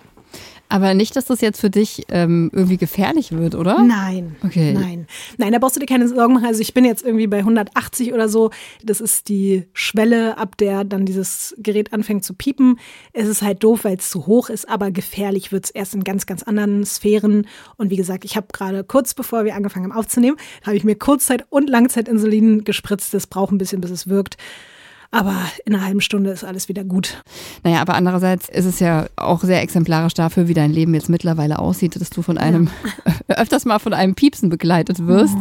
Aber 0.69 0.95
nicht, 0.95 1.15
dass 1.15 1.27
das 1.27 1.41
jetzt 1.41 1.61
für 1.61 1.71
dich 1.71 2.05
ähm, 2.09 2.51
irgendwie 2.53 2.77
gefährlich 2.77 3.33
wird, 3.33 3.55
oder? 3.55 3.83
Nein. 3.83 4.37
Okay. 4.43 4.73
Nein. 4.73 5.07
Nein, 5.37 5.53
da 5.53 5.59
brauchst 5.59 5.77
du 5.77 5.81
dir 5.81 5.87
keine 5.87 6.09
Sorgen 6.09 6.35
machen. 6.35 6.47
Also 6.47 6.61
ich 6.61 6.75
bin 6.75 6.85
jetzt 6.85 7.05
irgendwie 7.05 7.27
bei 7.27 7.39
180 7.39 8.13
oder 8.13 8.29
so. 8.29 8.51
Das 8.83 9.01
ist 9.01 9.29
die 9.29 9.67
Schwelle, 9.73 10.39
ab 10.39 10.57
der 10.57 10.85
dann 10.85 11.07
dieses 11.07 11.55
Gerät 11.59 11.93
anfängt 11.93 12.25
zu 12.25 12.35
piepen. 12.35 12.79
Es 13.13 13.29
ist 13.29 13.43
halt 13.43 13.63
doof, 13.63 13.85
weil 13.85 13.97
es 13.97 14.11
zu 14.11 14.27
hoch 14.27 14.49
ist, 14.49 14.69
aber 14.69 14.91
gefährlich 14.91 15.53
wird 15.53 15.67
es 15.67 15.71
erst 15.71 15.95
in 15.95 16.03
ganz, 16.03 16.27
ganz 16.27 16.43
anderen 16.43 16.85
Sphären. 16.85 17.47
Und 17.77 17.91
wie 17.91 17.97
gesagt, 17.97 18.25
ich 18.25 18.37
habe 18.37 18.49
gerade 18.53 18.83
kurz 18.83 19.15
bevor 19.15 19.45
wir 19.45 19.55
angefangen 19.55 19.85
haben 19.85 19.99
aufzunehmen, 19.99 20.37
habe 20.65 20.77
ich 20.77 20.85
mir 20.85 20.97
Kurzzeit- 20.97 21.47
und 21.49 21.71
Langzeitinsulin 21.71 22.65
gespritzt. 22.65 23.15
Das 23.15 23.27
braucht 23.27 23.53
ein 23.53 23.59
bisschen, 23.59 23.81
bis 23.81 23.91
es 23.91 24.09
wirkt. 24.09 24.37
Aber 25.17 25.35
in 25.65 25.75
einer 25.75 25.83
halben 25.83 26.03
Stunde 26.03 26.29
ist 26.29 26.45
alles 26.45 26.69
wieder 26.69 26.85
gut. 26.85 27.23
Naja, 27.65 27.81
aber 27.81 27.95
andererseits 27.95 28.51
ist 28.51 28.67
es 28.67 28.81
ja 28.81 29.07
auch 29.17 29.43
sehr 29.43 29.63
exemplarisch 29.63 30.13
dafür, 30.13 30.47
wie 30.47 30.53
dein 30.53 30.71
Leben 30.71 30.93
jetzt 30.93 31.09
mittlerweile 31.09 31.59
aussieht, 31.59 31.99
dass 31.99 32.11
du 32.11 32.21
von 32.21 32.37
einem, 32.37 32.69
ja. 33.27 33.37
öfters 33.37 33.65
mal 33.65 33.79
von 33.79 33.95
einem 33.95 34.15
Piepsen 34.15 34.51
begleitet 34.51 35.07
wirst. 35.07 35.35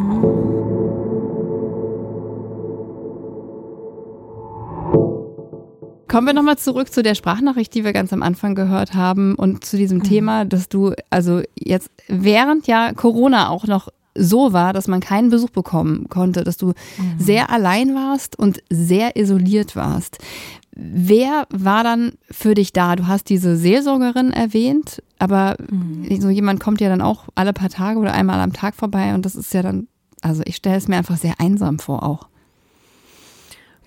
Kommen 6.08 6.26
wir 6.26 6.32
nochmal 6.32 6.56
zurück 6.56 6.90
zu 6.90 7.02
der 7.02 7.14
Sprachnachricht, 7.14 7.74
die 7.74 7.84
wir 7.84 7.92
ganz 7.92 8.14
am 8.14 8.22
Anfang 8.22 8.54
gehört 8.54 8.94
haben 8.94 9.34
und 9.34 9.62
zu 9.66 9.76
diesem 9.76 9.98
mhm. 9.98 10.04
Thema, 10.04 10.44
dass 10.46 10.70
du 10.70 10.94
also 11.10 11.42
jetzt 11.54 11.90
während 12.08 12.66
ja 12.66 12.94
Corona 12.94 13.50
auch 13.50 13.66
noch 13.66 13.90
so 14.18 14.52
war, 14.52 14.72
dass 14.72 14.88
man 14.88 15.00
keinen 15.00 15.30
Besuch 15.30 15.50
bekommen 15.50 16.08
konnte, 16.08 16.44
dass 16.44 16.56
du 16.56 16.68
mhm. 16.68 16.74
sehr 17.18 17.50
allein 17.50 17.94
warst 17.94 18.38
und 18.38 18.62
sehr 18.70 19.16
isoliert 19.16 19.76
warst. 19.76 20.18
Wer 20.74 21.46
war 21.50 21.84
dann 21.84 22.12
für 22.30 22.54
dich 22.54 22.72
da? 22.72 22.96
Du 22.96 23.06
hast 23.06 23.30
diese 23.30 23.56
Seelsorgerin 23.56 24.32
erwähnt, 24.32 25.02
aber 25.18 25.56
mhm. 25.70 26.20
so 26.20 26.28
jemand 26.28 26.60
kommt 26.60 26.80
ja 26.80 26.88
dann 26.88 27.00
auch 27.00 27.24
alle 27.34 27.52
paar 27.52 27.70
Tage 27.70 27.98
oder 27.98 28.12
einmal 28.12 28.40
am 28.40 28.52
Tag 28.52 28.74
vorbei 28.74 29.14
und 29.14 29.24
das 29.24 29.36
ist 29.36 29.54
ja 29.54 29.62
dann, 29.62 29.88
also 30.20 30.42
ich 30.44 30.56
stelle 30.56 30.76
es 30.76 30.88
mir 30.88 30.96
einfach 30.96 31.16
sehr 31.16 31.40
einsam 31.40 31.78
vor 31.78 32.02
auch. 32.02 32.28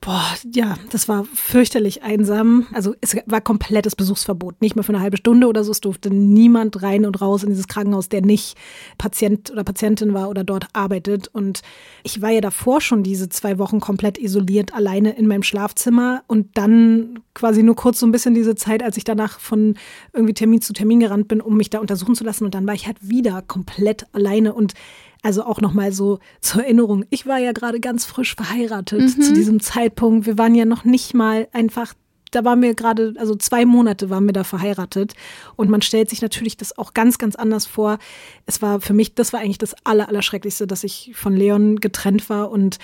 Boah, 0.10 0.34
ja, 0.56 0.76
das 0.90 1.08
war 1.08 1.24
fürchterlich 1.36 2.02
einsam. 2.02 2.66
Also 2.74 2.96
es 3.00 3.16
war 3.28 3.42
komplettes 3.42 3.96
Besuchsverbot. 3.96 4.60
Nicht 4.60 4.76
mehr 4.76 4.82
für 4.82 4.92
eine 4.92 5.04
halbe 5.04 5.18
Stunde 5.18 5.46
oder 5.46 5.64
so. 5.64 5.72
Es 5.72 5.82
durfte 5.82 6.10
niemand 6.10 6.82
rein 6.82 7.06
und 7.06 7.22
raus 7.22 7.44
in 7.44 7.50
dieses 7.50 7.68
Krankenhaus, 7.68 8.10
der 8.10 8.24
nicht 8.24 8.58
Patient 8.98 9.52
oder 9.52 9.64
Patientin 9.64 10.16
war 10.16 10.28
oder 10.28 10.44
dort 10.44 10.66
arbeitet. 10.74 11.28
Und 11.28 11.62
ich 12.02 12.24
war 12.24 12.32
ja 12.32 12.42
davor 12.42 12.82
schon 12.82 13.04
diese 13.04 13.30
zwei 13.30 13.60
Wochen 13.60 13.80
komplett 13.80 14.18
isoliert, 14.18 14.74
alleine 14.74 15.12
in 15.12 15.28
meinem 15.28 15.44
Schlafzimmer. 15.44 16.24
Und 16.26 16.58
dann 16.58 17.20
quasi 17.36 17.62
nur 17.62 17.76
kurz 17.76 18.00
so 18.00 18.08
ein 18.08 18.12
bisschen 18.12 18.34
diese 18.34 18.56
Zeit, 18.56 18.82
als 18.82 18.98
ich 18.98 19.04
danach 19.04 19.40
von 19.40 19.76
irgendwie 20.12 20.34
Termin 20.34 20.62
zu 20.62 20.74
Termin 20.74 21.02
gerannt 21.02 21.28
bin, 21.28 21.40
um 21.40 21.56
mich 21.56 21.70
da 21.70 21.78
untersuchen 21.78 22.16
zu 22.16 22.24
lassen. 22.24 22.46
Und 22.46 22.56
dann 22.56 22.66
war 22.66 22.74
ich 22.74 22.88
halt 22.88 22.98
wieder 23.08 23.44
komplett 23.44 24.08
alleine 24.14 24.56
und 24.56 24.74
also 25.22 25.44
auch 25.44 25.62
nochmal 25.62 25.92
so 25.92 26.20
zur 26.42 26.64
Erinnerung. 26.64 27.06
Ich 27.10 27.28
war 27.28 27.40
ja 27.40 27.52
gerade 27.52 27.80
ganz 27.80 28.06
frisch 28.06 28.36
verheiratet 28.36 29.18
mhm. 29.18 29.22
zu 29.22 29.34
diesem 29.34 29.60
Zeitpunkt. 29.60 30.26
Wir 30.26 30.38
waren 30.38 30.56
ja 30.56 30.66
noch 30.66 30.86
nicht 30.86 31.14
mal 31.14 31.48
einfach 31.52 31.94
da 32.32 32.46
waren 32.46 32.62
wir 32.62 32.76
gerade, 32.76 33.14
also 33.18 33.36
zwei 33.36 33.66
Monate 33.66 34.10
waren 34.10 34.26
wir 34.26 34.34
da 34.34 34.44
verheiratet. 34.44 35.14
Und 35.56 35.70
man 35.70 35.82
stellt 35.82 36.10
sich 36.10 36.22
natürlich 36.22 36.58
das 36.58 36.78
auch 36.78 36.94
ganz, 36.94 37.18
ganz 37.18 37.36
anders 37.36 37.66
vor. 37.66 37.98
Es 38.46 38.62
war 38.62 38.82
für 38.82 38.94
mich, 38.94 39.16
das 39.16 39.34
war 39.34 39.40
eigentlich 39.40 39.58
das 39.58 39.76
Allerallerschrecklichste, 39.84 40.68
dass 40.68 40.84
ich 40.84 41.14
von 41.16 41.36
Leon 41.36 41.78
getrennt 41.78 42.30
war 42.30 42.52
und 42.52 42.78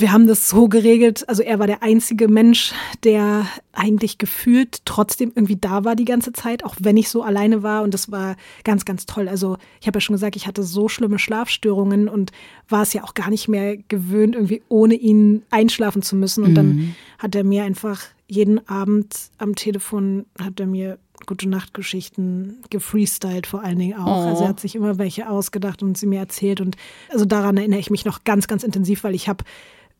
wir 0.00 0.12
haben 0.12 0.26
das 0.26 0.48
so 0.48 0.68
geregelt. 0.68 1.28
Also 1.28 1.42
er 1.42 1.58
war 1.58 1.66
der 1.66 1.82
einzige 1.82 2.28
Mensch, 2.28 2.72
der 3.04 3.46
eigentlich 3.72 4.18
gefühlt 4.18 4.84
trotzdem 4.84 5.32
irgendwie 5.34 5.56
da 5.56 5.84
war 5.84 5.96
die 5.96 6.04
ganze 6.04 6.32
Zeit, 6.32 6.64
auch 6.64 6.76
wenn 6.80 6.96
ich 6.96 7.08
so 7.08 7.22
alleine 7.22 7.62
war. 7.62 7.82
Und 7.82 7.94
das 7.94 8.10
war 8.10 8.36
ganz, 8.64 8.84
ganz 8.84 9.06
toll. 9.06 9.28
Also 9.28 9.56
ich 9.80 9.86
habe 9.86 9.96
ja 9.96 10.00
schon 10.00 10.14
gesagt, 10.14 10.36
ich 10.36 10.46
hatte 10.46 10.62
so 10.62 10.88
schlimme 10.88 11.18
Schlafstörungen 11.18 12.08
und 12.08 12.32
war 12.68 12.82
es 12.82 12.92
ja 12.92 13.04
auch 13.04 13.14
gar 13.14 13.30
nicht 13.30 13.48
mehr 13.48 13.76
gewöhnt, 13.76 14.34
irgendwie 14.34 14.62
ohne 14.68 14.94
ihn 14.94 15.42
einschlafen 15.50 16.02
zu 16.02 16.16
müssen. 16.16 16.44
Und 16.44 16.50
mhm. 16.50 16.56
dann 16.56 16.94
hat 17.18 17.34
er 17.34 17.44
mir 17.44 17.64
einfach 17.64 18.02
jeden 18.26 18.68
Abend 18.68 19.14
am 19.38 19.54
Telefon, 19.54 20.26
hat 20.38 20.60
er 20.60 20.66
mir 20.66 20.98
gute 21.26 21.48
Nachtgeschichten 21.48 22.62
gefreestylt 22.70 23.46
vor 23.46 23.64
allen 23.64 23.78
Dingen 23.78 23.98
auch. 23.98 24.24
Oh. 24.24 24.28
Also 24.28 24.42
er 24.44 24.48
hat 24.48 24.60
sich 24.60 24.74
immer 24.74 24.98
welche 24.98 25.28
ausgedacht 25.28 25.82
und 25.82 25.96
sie 25.98 26.06
mir 26.06 26.20
erzählt. 26.20 26.60
Und 26.60 26.76
also 27.10 27.24
daran 27.24 27.56
erinnere 27.56 27.80
ich 27.80 27.90
mich 27.90 28.04
noch 28.04 28.24
ganz, 28.24 28.46
ganz 28.46 28.62
intensiv, 28.62 29.04
weil 29.04 29.14
ich 29.14 29.28
habe 29.28 29.44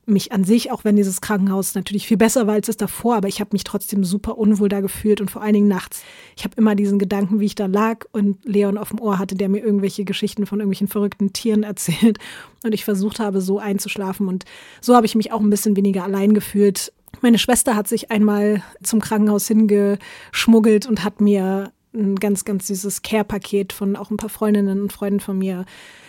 mich 0.08 0.32
an 0.32 0.44
sich, 0.44 0.70
auch 0.70 0.84
wenn 0.84 0.96
dieses 0.96 1.20
Krankenhaus 1.20 1.74
natürlich 1.74 2.06
viel 2.06 2.16
besser 2.16 2.46
war 2.46 2.54
als 2.54 2.68
es 2.68 2.76
davor, 2.76 3.16
aber 3.16 3.28
ich 3.28 3.40
habe 3.40 3.50
mich 3.52 3.64
trotzdem 3.64 4.04
super 4.04 4.38
unwohl 4.38 4.68
da 4.68 4.80
gefühlt 4.80 5.20
und 5.20 5.30
vor 5.30 5.42
allen 5.42 5.54
Dingen 5.54 5.68
nachts. 5.68 6.02
Ich 6.36 6.44
habe 6.44 6.54
immer 6.56 6.74
diesen 6.74 6.98
Gedanken, 6.98 7.40
wie 7.40 7.46
ich 7.46 7.54
da 7.54 7.66
lag 7.66 8.06
und 8.12 8.44
Leon 8.44 8.78
auf 8.78 8.90
dem 8.90 9.00
Ohr 9.00 9.18
hatte, 9.18 9.34
der 9.34 9.48
mir 9.48 9.60
irgendwelche 9.60 10.04
Geschichten 10.04 10.46
von 10.46 10.60
irgendwelchen 10.60 10.88
verrückten 10.88 11.32
Tieren 11.32 11.62
erzählt 11.64 12.18
und 12.64 12.72
ich 12.72 12.84
versucht 12.84 13.20
habe, 13.20 13.40
so 13.40 13.58
einzuschlafen 13.58 14.28
und 14.28 14.44
so 14.80 14.94
habe 14.94 15.06
ich 15.06 15.14
mich 15.14 15.32
auch 15.32 15.40
ein 15.40 15.50
bisschen 15.50 15.76
weniger 15.76 16.04
allein 16.04 16.34
gefühlt. 16.34 16.92
Meine 17.20 17.38
Schwester 17.38 17.74
hat 17.74 17.88
sich 17.88 18.10
einmal 18.10 18.62
zum 18.82 19.00
Krankenhaus 19.00 19.48
hingeschmuggelt 19.48 20.86
und 20.86 21.04
hat 21.04 21.20
mir 21.20 21.72
ein 21.94 22.16
ganz, 22.16 22.44
ganz 22.44 22.66
süßes 22.66 23.02
Care-Paket 23.02 23.72
von 23.72 23.96
auch 23.96 24.10
ein 24.10 24.16
paar 24.16 24.28
Freundinnen 24.28 24.82
und 24.82 24.92
Freunden 24.92 25.20
von 25.20 25.38
mir 25.38 25.64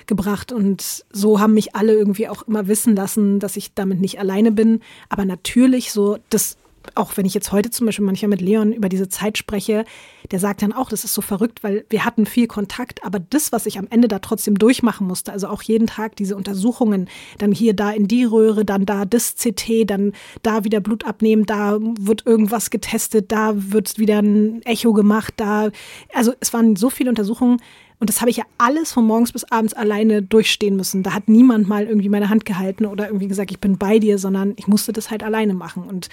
gebracht. 0.07 0.51
Und 0.51 1.05
so 1.11 1.39
haben 1.39 1.53
mich 1.53 1.75
alle 1.75 1.93
irgendwie 1.93 2.27
auch 2.27 2.43
immer 2.43 2.67
wissen 2.67 2.95
lassen, 2.95 3.39
dass 3.39 3.57
ich 3.57 3.73
damit 3.73 3.99
nicht 3.99 4.19
alleine 4.19 4.51
bin. 4.51 4.81
Aber 5.09 5.25
natürlich 5.25 5.91
so, 5.91 6.17
das 6.29 6.57
auch 6.95 7.17
wenn 7.17 7.25
ich 7.25 7.33
jetzt 7.33 7.51
heute 7.51 7.69
zum 7.69 7.85
Beispiel 7.85 8.05
manchmal 8.05 8.29
mit 8.29 8.41
Leon 8.41 8.73
über 8.73 8.89
diese 8.89 9.09
Zeit 9.09 9.37
spreche, 9.37 9.85
der 10.31 10.39
sagt 10.39 10.61
dann 10.61 10.73
auch, 10.73 10.89
das 10.89 11.03
ist 11.03 11.13
so 11.13 11.21
verrückt, 11.21 11.63
weil 11.63 11.85
wir 11.89 12.05
hatten 12.05 12.25
viel 12.25 12.47
Kontakt, 12.47 13.03
aber 13.03 13.19
das, 13.19 13.51
was 13.51 13.65
ich 13.65 13.77
am 13.77 13.87
Ende 13.89 14.07
da 14.07 14.19
trotzdem 14.19 14.57
durchmachen 14.57 15.07
musste, 15.07 15.31
also 15.31 15.47
auch 15.47 15.61
jeden 15.61 15.87
Tag 15.87 16.15
diese 16.15 16.35
Untersuchungen, 16.35 17.09
dann 17.37 17.51
hier 17.51 17.73
da 17.73 17.91
in 17.91 18.07
die 18.07 18.23
Röhre, 18.23 18.65
dann 18.65 18.85
da 18.85 19.05
das 19.05 19.35
CT, 19.35 19.89
dann 19.89 20.13
da 20.43 20.63
wieder 20.63 20.79
Blut 20.79 21.05
abnehmen, 21.05 21.45
da 21.45 21.77
wird 21.79 22.25
irgendwas 22.25 22.69
getestet, 22.69 23.31
da 23.31 23.53
wird 23.55 23.97
wieder 23.97 24.19
ein 24.19 24.61
Echo 24.63 24.93
gemacht, 24.93 25.33
da, 25.37 25.69
also 26.13 26.33
es 26.39 26.53
waren 26.53 26.75
so 26.75 26.89
viele 26.89 27.09
Untersuchungen, 27.09 27.59
und 27.99 28.09
das 28.09 28.21
habe 28.21 28.29
ich 28.29 28.37
ja 28.37 28.45
alles 28.57 28.93
von 28.93 29.05
morgens 29.05 29.33
bis 29.33 29.43
abends 29.51 29.73
alleine 29.73 30.21
durchstehen 30.21 30.77
müssen. 30.77 31.03
Da 31.03 31.13
hat 31.13 31.27
niemand 31.27 31.67
mal 31.67 31.85
irgendwie 31.85 32.07
meine 32.07 32.29
Hand 32.29 32.45
gehalten 32.45 32.85
oder 32.85 33.07
irgendwie 33.07 33.27
gesagt, 33.27 33.51
ich 33.51 33.59
bin 33.59 33.77
bei 33.77 33.99
dir, 33.99 34.17
sondern 34.17 34.53
ich 34.55 34.67
musste 34.67 34.93
das 34.93 35.11
halt 35.11 35.21
alleine 35.21 35.53
machen. 35.53 35.83
Und 35.83 36.07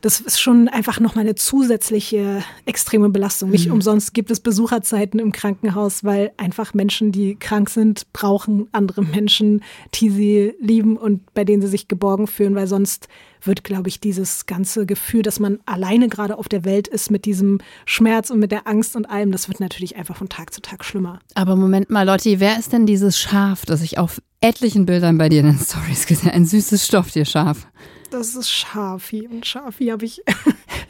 das 0.00 0.20
ist 0.20 0.40
schon 0.40 0.68
einfach 0.68 1.00
nochmal 1.00 1.24
eine 1.24 1.34
zusätzliche 1.34 2.42
extreme 2.64 3.08
Belastung. 3.08 3.50
Nicht 3.50 3.66
mhm. 3.66 3.74
umsonst 3.74 4.14
gibt 4.14 4.30
es 4.30 4.40
Besucherzeiten 4.40 5.20
im 5.20 5.32
Krankenhaus, 5.32 6.04
weil 6.04 6.32
einfach 6.36 6.74
Menschen, 6.74 7.12
die 7.12 7.36
krank 7.36 7.70
sind, 7.70 8.12
brauchen 8.12 8.68
andere 8.72 9.02
Menschen, 9.02 9.62
die 9.94 10.10
sie 10.10 10.54
lieben 10.60 10.96
und 10.96 11.32
bei 11.34 11.44
denen 11.44 11.62
sie 11.62 11.68
sich 11.68 11.88
geborgen 11.88 12.26
fühlen, 12.26 12.54
weil 12.54 12.66
sonst 12.66 13.08
wird, 13.42 13.64
glaube 13.64 13.88
ich, 13.88 14.00
dieses 14.00 14.46
ganze 14.46 14.86
Gefühl, 14.86 15.22
dass 15.22 15.38
man 15.38 15.60
alleine 15.66 16.08
gerade 16.08 16.38
auf 16.38 16.48
der 16.48 16.64
Welt 16.64 16.88
ist 16.88 17.10
mit 17.10 17.24
diesem 17.24 17.58
Schmerz 17.84 18.30
und 18.30 18.38
mit 18.38 18.50
der 18.50 18.66
Angst 18.66 18.96
und 18.96 19.08
allem, 19.08 19.30
das 19.30 19.48
wird 19.48 19.60
natürlich 19.60 19.96
einfach 19.96 20.16
von 20.16 20.28
Tag 20.28 20.52
zu 20.52 20.60
Tag 20.60 20.84
schlimmer. 20.84 21.20
Aber 21.34 21.56
Moment 21.56 21.90
mal, 21.90 22.02
Lotti, 22.04 22.40
wer 22.40 22.58
ist 22.58 22.72
denn 22.72 22.86
dieses 22.86 23.18
Schaf, 23.18 23.64
das 23.64 23.82
ich 23.82 23.98
auf 23.98 24.20
etlichen 24.40 24.86
Bildern 24.86 25.18
bei 25.18 25.28
dir 25.28 25.40
in 25.40 25.46
den 25.46 25.58
Stories 25.58 26.06
gesehen 26.06 26.26
habe? 26.26 26.36
Ein 26.36 26.46
süßes 26.46 26.86
Stofftierschaf 26.86 27.66
das 28.08 28.34
ist 28.34 28.50
Schafi. 28.50 29.28
Und 29.28 29.46
Schafi 29.46 29.86
habe 29.86 30.04
ich, 30.04 30.22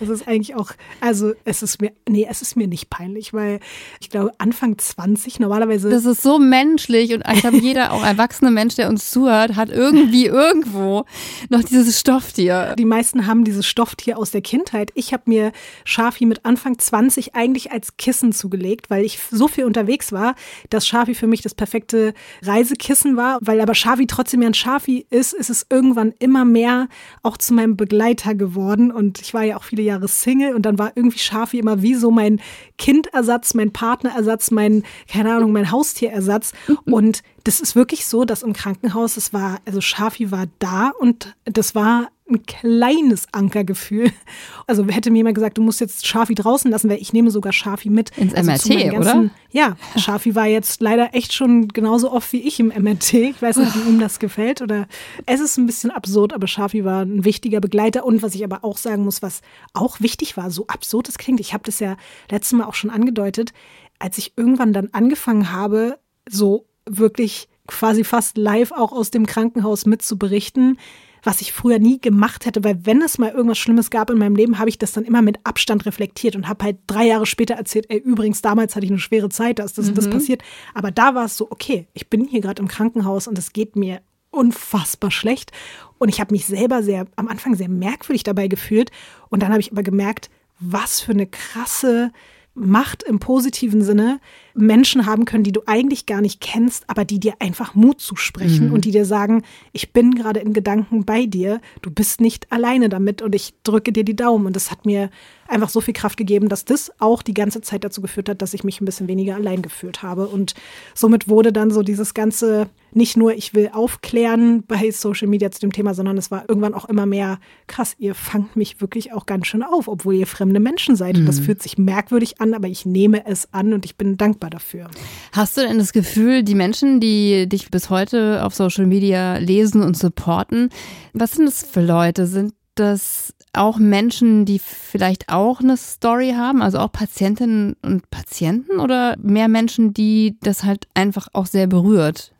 das 0.00 0.08
ist 0.08 0.28
eigentlich 0.28 0.54
auch, 0.54 0.72
also 1.00 1.32
es 1.44 1.62
ist 1.62 1.80
mir, 1.80 1.92
nee, 2.08 2.26
es 2.28 2.42
ist 2.42 2.56
mir 2.56 2.66
nicht 2.66 2.90
peinlich, 2.90 3.32
weil 3.32 3.60
ich 4.00 4.10
glaube, 4.10 4.32
Anfang 4.38 4.78
20 4.78 5.40
normalerweise. 5.40 5.90
Das 5.90 6.04
ist 6.04 6.22
so 6.22 6.38
menschlich 6.38 7.12
und 7.14 7.22
ich 7.32 7.40
glaube, 7.40 7.58
jeder, 7.58 7.92
auch 7.92 8.04
erwachsene 8.04 8.50
Mensch, 8.50 8.76
der 8.76 8.88
uns 8.88 9.10
zuhört, 9.10 9.56
hat 9.56 9.70
irgendwie 9.70 10.26
irgendwo 10.26 11.04
noch 11.48 11.62
dieses 11.62 12.00
Stofftier. 12.00 12.74
Die 12.78 12.84
meisten 12.84 13.26
haben 13.26 13.44
dieses 13.44 13.66
Stofftier 13.66 14.18
aus 14.18 14.30
der 14.30 14.42
Kindheit. 14.42 14.90
Ich 14.94 15.12
habe 15.12 15.24
mir 15.26 15.52
Schafi 15.84 16.26
mit 16.26 16.44
Anfang 16.44 16.78
20 16.78 17.34
eigentlich 17.34 17.72
als 17.72 17.96
Kissen 17.96 18.32
zugelegt, 18.32 18.90
weil 18.90 19.04
ich 19.04 19.18
so 19.30 19.48
viel 19.48 19.64
unterwegs 19.64 20.12
war, 20.12 20.34
dass 20.70 20.86
Schafi 20.86 21.14
für 21.14 21.26
mich 21.26 21.42
das 21.42 21.54
perfekte 21.54 22.14
Reisekissen 22.42 23.16
war, 23.16 23.38
weil 23.40 23.60
aber 23.60 23.74
Schafi 23.74 24.06
trotzdem 24.06 24.42
ja 24.42 24.48
ein 24.48 24.54
Schafi 24.54 25.06
ist, 25.10 25.32
ist 25.32 25.50
es 25.50 25.66
irgendwann 25.70 26.12
immer 26.18 26.44
mehr 26.44 26.88
auch 27.22 27.36
zu 27.36 27.54
meinem 27.54 27.76
Begleiter 27.76 28.34
geworden. 28.34 28.90
Und 28.90 29.20
ich 29.20 29.34
war 29.34 29.42
ja 29.42 29.56
auch 29.56 29.65
viele 29.66 29.82
Jahre 29.82 30.08
Single 30.08 30.54
und 30.54 30.62
dann 30.62 30.78
war 30.78 30.92
irgendwie 30.94 31.18
Schafi 31.18 31.58
immer 31.58 31.82
wie 31.82 31.94
so 31.94 32.10
mein 32.10 32.40
Kindersatz, 32.78 33.54
mein 33.54 33.72
Partnerersatz, 33.72 34.50
mein, 34.50 34.84
keine 35.10 35.34
Ahnung, 35.34 35.52
mein 35.52 35.70
Haustierersatz. 35.70 36.52
Und 36.84 37.22
das 37.46 37.60
ist 37.60 37.76
wirklich 37.76 38.06
so, 38.06 38.24
dass 38.24 38.42
im 38.42 38.52
Krankenhaus, 38.52 39.16
es 39.16 39.32
war, 39.32 39.60
also 39.66 39.80
Schafi 39.80 40.32
war 40.32 40.46
da 40.58 40.90
und 40.98 41.36
das 41.44 41.76
war 41.76 42.08
ein 42.28 42.44
kleines 42.44 43.28
Ankergefühl. 43.32 44.10
Also 44.68 44.84
hätte 44.88 45.12
mir 45.12 45.18
jemand 45.18 45.36
gesagt, 45.36 45.58
du 45.58 45.62
musst 45.62 45.80
jetzt 45.80 46.08
Schafi 46.08 46.34
draußen 46.34 46.68
lassen, 46.72 46.90
weil 46.90 47.00
ich 47.00 47.12
nehme 47.12 47.30
sogar 47.30 47.52
Schafi 47.52 47.88
mit. 47.88 48.10
Ins 48.18 48.34
also 48.34 48.50
MRT, 48.50 48.90
ganzen, 48.90 48.96
oder? 48.96 49.30
Ja, 49.52 49.76
Schafi 49.96 50.34
war 50.34 50.46
jetzt 50.46 50.80
leider 50.80 51.14
echt 51.14 51.32
schon 51.32 51.68
genauso 51.68 52.10
oft 52.10 52.32
wie 52.32 52.40
ich 52.40 52.58
im 52.58 52.72
MRT. 52.76 53.12
Ich 53.14 53.40
weiß 53.40 53.58
nicht, 53.58 53.76
wie 53.76 53.88
ihm 53.88 54.00
das 54.00 54.18
gefällt 54.18 54.60
oder 54.60 54.88
es 55.24 55.38
ist 55.38 55.56
ein 55.56 55.66
bisschen 55.66 55.92
absurd, 55.92 56.32
aber 56.32 56.48
Schafi 56.48 56.84
war 56.84 57.02
ein 57.02 57.24
wichtiger 57.24 57.60
Begleiter 57.60 58.04
und 58.04 58.22
was 58.22 58.34
ich 58.34 58.42
aber 58.42 58.64
auch 58.64 58.76
sagen 58.76 59.04
muss, 59.04 59.22
was 59.22 59.40
auch 59.72 60.00
wichtig 60.00 60.36
war, 60.36 60.50
so 60.50 60.66
absurd 60.66 61.08
es 61.08 61.18
klingt, 61.18 61.38
ich 61.38 61.54
habe 61.54 61.62
das 61.64 61.78
ja 61.78 61.96
letztes 62.28 62.58
Mal 62.58 62.64
auch 62.64 62.74
schon 62.74 62.90
angedeutet, 62.90 63.52
als 64.00 64.18
ich 64.18 64.32
irgendwann 64.36 64.72
dann 64.72 64.88
angefangen 64.90 65.52
habe, 65.52 66.00
so 66.28 66.66
wirklich 66.86 67.48
quasi 67.66 68.04
fast 68.04 68.38
live 68.38 68.72
auch 68.72 68.92
aus 68.92 69.10
dem 69.10 69.26
Krankenhaus 69.26 69.86
mitzuberichten, 69.86 70.78
was 71.22 71.40
ich 71.40 71.52
früher 71.52 71.80
nie 71.80 72.00
gemacht 72.00 72.46
hätte, 72.46 72.62
weil 72.62 72.86
wenn 72.86 73.02
es 73.02 73.18
mal 73.18 73.32
irgendwas 73.32 73.58
Schlimmes 73.58 73.90
gab 73.90 74.10
in 74.10 74.18
meinem 74.18 74.36
Leben, 74.36 74.60
habe 74.60 74.68
ich 74.68 74.78
das 74.78 74.92
dann 74.92 75.04
immer 75.04 75.22
mit 75.22 75.40
Abstand 75.44 75.84
reflektiert 75.84 76.36
und 76.36 76.48
habe 76.48 76.64
halt 76.64 76.76
drei 76.86 77.06
Jahre 77.06 77.26
später 77.26 77.54
erzählt, 77.54 77.86
ey, 77.88 77.98
übrigens, 77.98 78.42
damals 78.42 78.76
hatte 78.76 78.86
ich 78.86 78.92
eine 78.92 79.00
schwere 79.00 79.28
Zeit, 79.28 79.58
da 79.58 79.64
ist 79.64 79.76
das, 79.76 79.90
mhm. 79.90 79.94
das 79.94 80.08
passiert. 80.08 80.42
Aber 80.72 80.92
da 80.92 81.16
war 81.16 81.24
es 81.24 81.36
so, 81.36 81.50
okay, 81.50 81.88
ich 81.94 82.08
bin 82.08 82.26
hier 82.26 82.40
gerade 82.40 82.62
im 82.62 82.68
Krankenhaus 82.68 83.26
und 83.26 83.36
es 83.38 83.52
geht 83.52 83.74
mir 83.74 84.00
unfassbar 84.30 85.10
schlecht. 85.10 85.50
Und 85.98 86.10
ich 86.10 86.20
habe 86.20 86.32
mich 86.32 86.46
selber 86.46 86.82
sehr, 86.82 87.06
am 87.16 87.26
Anfang 87.26 87.56
sehr 87.56 87.68
merkwürdig 87.68 88.22
dabei 88.22 88.46
gefühlt. 88.46 88.92
Und 89.28 89.42
dann 89.42 89.50
habe 89.50 89.60
ich 89.60 89.72
aber 89.72 89.82
gemerkt, 89.82 90.30
was 90.60 91.00
für 91.00 91.12
eine 91.12 91.26
krasse 91.26 92.12
Macht 92.54 93.02
im 93.02 93.18
positiven 93.18 93.82
Sinne 93.82 94.20
Menschen 94.56 95.06
haben 95.06 95.24
können, 95.24 95.44
die 95.44 95.52
du 95.52 95.62
eigentlich 95.66 96.06
gar 96.06 96.20
nicht 96.20 96.40
kennst, 96.40 96.88
aber 96.88 97.04
die 97.04 97.20
dir 97.20 97.34
einfach 97.40 97.74
Mut 97.74 98.00
zusprechen 98.00 98.68
mhm. 98.68 98.72
und 98.72 98.84
die 98.84 98.90
dir 98.90 99.04
sagen, 99.04 99.42
ich 99.72 99.92
bin 99.92 100.14
gerade 100.14 100.40
in 100.40 100.52
Gedanken 100.52 101.04
bei 101.04 101.26
dir, 101.26 101.60
du 101.82 101.90
bist 101.90 102.20
nicht 102.20 102.50
alleine 102.50 102.88
damit 102.88 103.22
und 103.22 103.34
ich 103.34 103.54
drücke 103.62 103.92
dir 103.92 104.04
die 104.04 104.16
Daumen. 104.16 104.46
Und 104.46 104.56
das 104.56 104.70
hat 104.70 104.86
mir 104.86 105.10
einfach 105.48 105.68
so 105.68 105.80
viel 105.80 105.94
Kraft 105.94 106.16
gegeben, 106.16 106.48
dass 106.48 106.64
das 106.64 106.90
auch 106.98 107.22
die 107.22 107.34
ganze 107.34 107.60
Zeit 107.60 107.84
dazu 107.84 108.00
geführt 108.00 108.28
hat, 108.28 108.42
dass 108.42 108.54
ich 108.54 108.64
mich 108.64 108.80
ein 108.80 108.84
bisschen 108.84 109.08
weniger 109.08 109.36
allein 109.36 109.62
gefühlt 109.62 110.02
habe. 110.02 110.26
Und 110.26 110.54
somit 110.94 111.28
wurde 111.28 111.52
dann 111.52 111.70
so 111.70 111.82
dieses 111.82 112.14
ganze, 112.14 112.68
nicht 112.92 113.16
nur 113.16 113.34
ich 113.34 113.54
will 113.54 113.70
aufklären 113.72 114.64
bei 114.66 114.90
Social 114.90 115.28
Media 115.28 115.50
zu 115.50 115.60
dem 115.60 115.72
Thema, 115.72 115.94
sondern 115.94 116.18
es 116.18 116.30
war 116.30 116.48
irgendwann 116.48 116.74
auch 116.74 116.86
immer 116.86 117.06
mehr, 117.06 117.38
krass, 117.66 117.94
ihr 117.98 118.14
fangt 118.14 118.56
mich 118.56 118.80
wirklich 118.80 119.12
auch 119.12 119.26
ganz 119.26 119.46
schön 119.46 119.62
auf, 119.62 119.88
obwohl 119.88 120.14
ihr 120.14 120.26
fremde 120.26 120.60
Menschen 120.60 120.96
seid. 120.96 121.14
Mhm. 121.14 121.20
Und 121.20 121.26
das 121.26 121.40
fühlt 121.40 121.62
sich 121.62 121.78
merkwürdig 121.78 122.40
an, 122.40 122.54
aber 122.54 122.68
ich 122.68 122.86
nehme 122.86 123.26
es 123.26 123.52
an 123.52 123.72
und 123.72 123.84
ich 123.84 123.96
bin 123.96 124.16
dankbar 124.16 124.45
dankbar 124.46 124.50
dafür. 124.50 124.88
Hast 125.32 125.56
du 125.56 125.62
denn 125.62 125.78
das 125.78 125.92
Gefühl, 125.92 126.42
die 126.42 126.54
Menschen, 126.54 127.00
die 127.00 127.48
dich 127.48 127.70
bis 127.70 127.90
heute 127.90 128.44
auf 128.44 128.54
Social 128.54 128.86
Media 128.86 129.38
lesen 129.38 129.82
und 129.82 129.96
supporten, 129.96 130.70
was 131.12 131.32
sind 131.32 131.46
das 131.46 131.62
für 131.62 131.82
Leute? 131.82 132.26
Sind 132.26 132.54
das 132.74 133.32
auch 133.52 133.78
Menschen, 133.78 134.44
die 134.44 134.58
vielleicht 134.58 135.30
auch 135.30 135.60
eine 135.60 135.76
Story 135.76 136.34
haben, 136.36 136.60
also 136.60 136.78
auch 136.78 136.92
Patientinnen 136.92 137.74
und 137.82 138.10
Patienten 138.10 138.80
oder 138.80 139.16
mehr 139.22 139.48
Menschen, 139.48 139.94
die 139.94 140.36
das 140.42 140.62
halt 140.62 140.86
einfach 140.94 141.28
auch 141.32 141.46
sehr 141.46 141.66
berührt? 141.66 142.32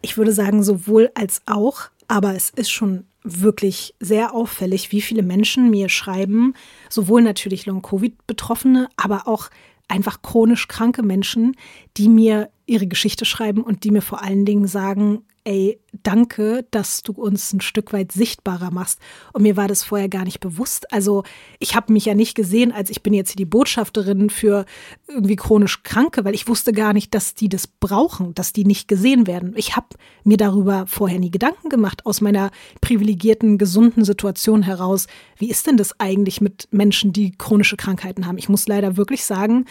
Ich 0.00 0.16
würde 0.16 0.32
sagen, 0.32 0.62
sowohl 0.62 1.10
als 1.14 1.42
auch, 1.46 1.90
aber 2.06 2.36
es 2.36 2.50
ist 2.50 2.70
schon 2.70 3.04
wirklich 3.22 3.94
sehr 4.00 4.32
auffällig, 4.32 4.92
wie 4.92 5.02
viele 5.02 5.22
Menschen 5.22 5.70
mir 5.70 5.88
schreiben, 5.88 6.54
sowohl 6.88 7.20
natürlich 7.20 7.66
Long-Covid-Betroffene, 7.66 8.88
aber 8.96 9.28
auch 9.28 9.50
einfach 9.90 10.22
chronisch 10.22 10.68
kranke 10.68 11.02
Menschen, 11.02 11.56
die 11.96 12.08
mir 12.08 12.50
ihre 12.66 12.86
Geschichte 12.86 13.24
schreiben 13.24 13.62
und 13.62 13.84
die 13.84 13.90
mir 13.90 14.02
vor 14.02 14.22
allen 14.22 14.44
Dingen 14.44 14.66
sagen, 14.66 15.22
ey, 15.44 15.80
danke, 16.02 16.66
dass 16.70 17.02
du 17.02 17.12
uns 17.12 17.52
ein 17.52 17.60
Stück 17.60 17.92
weit 17.92 18.12
sichtbarer 18.12 18.70
machst. 18.70 18.98
Und 19.32 19.42
mir 19.42 19.56
war 19.56 19.68
das 19.68 19.82
vorher 19.82 20.08
gar 20.08 20.24
nicht 20.24 20.40
bewusst. 20.40 20.92
Also 20.92 21.24
ich 21.58 21.74
habe 21.74 21.92
mich 21.92 22.04
ja 22.04 22.14
nicht 22.14 22.34
gesehen, 22.34 22.72
als 22.72 22.90
ich 22.90 23.02
bin 23.02 23.14
jetzt 23.14 23.30
hier 23.30 23.36
die 23.36 23.46
Botschafterin 23.46 24.30
für 24.30 24.66
irgendwie 25.08 25.36
chronisch 25.36 25.82
Kranke, 25.82 26.24
weil 26.24 26.34
ich 26.34 26.48
wusste 26.48 26.72
gar 26.72 26.92
nicht, 26.92 27.14
dass 27.14 27.34
die 27.34 27.48
das 27.48 27.66
brauchen, 27.66 28.34
dass 28.34 28.52
die 28.52 28.64
nicht 28.64 28.88
gesehen 28.88 29.26
werden. 29.26 29.54
Ich 29.56 29.76
habe 29.76 29.88
mir 30.24 30.36
darüber 30.36 30.86
vorher 30.86 31.18
nie 31.18 31.30
Gedanken 31.30 31.68
gemacht, 31.68 32.06
aus 32.06 32.20
meiner 32.20 32.50
privilegierten, 32.80 33.58
gesunden 33.58 34.04
Situation 34.04 34.62
heraus. 34.62 35.06
Wie 35.36 35.50
ist 35.50 35.66
denn 35.66 35.76
das 35.76 35.98
eigentlich 35.98 36.40
mit 36.40 36.68
Menschen, 36.70 37.12
die 37.12 37.32
chronische 37.32 37.76
Krankheiten 37.76 38.26
haben? 38.26 38.38
Ich 38.38 38.48
muss 38.48 38.68
leider 38.68 38.96
wirklich 38.96 39.24
sagen, 39.24 39.64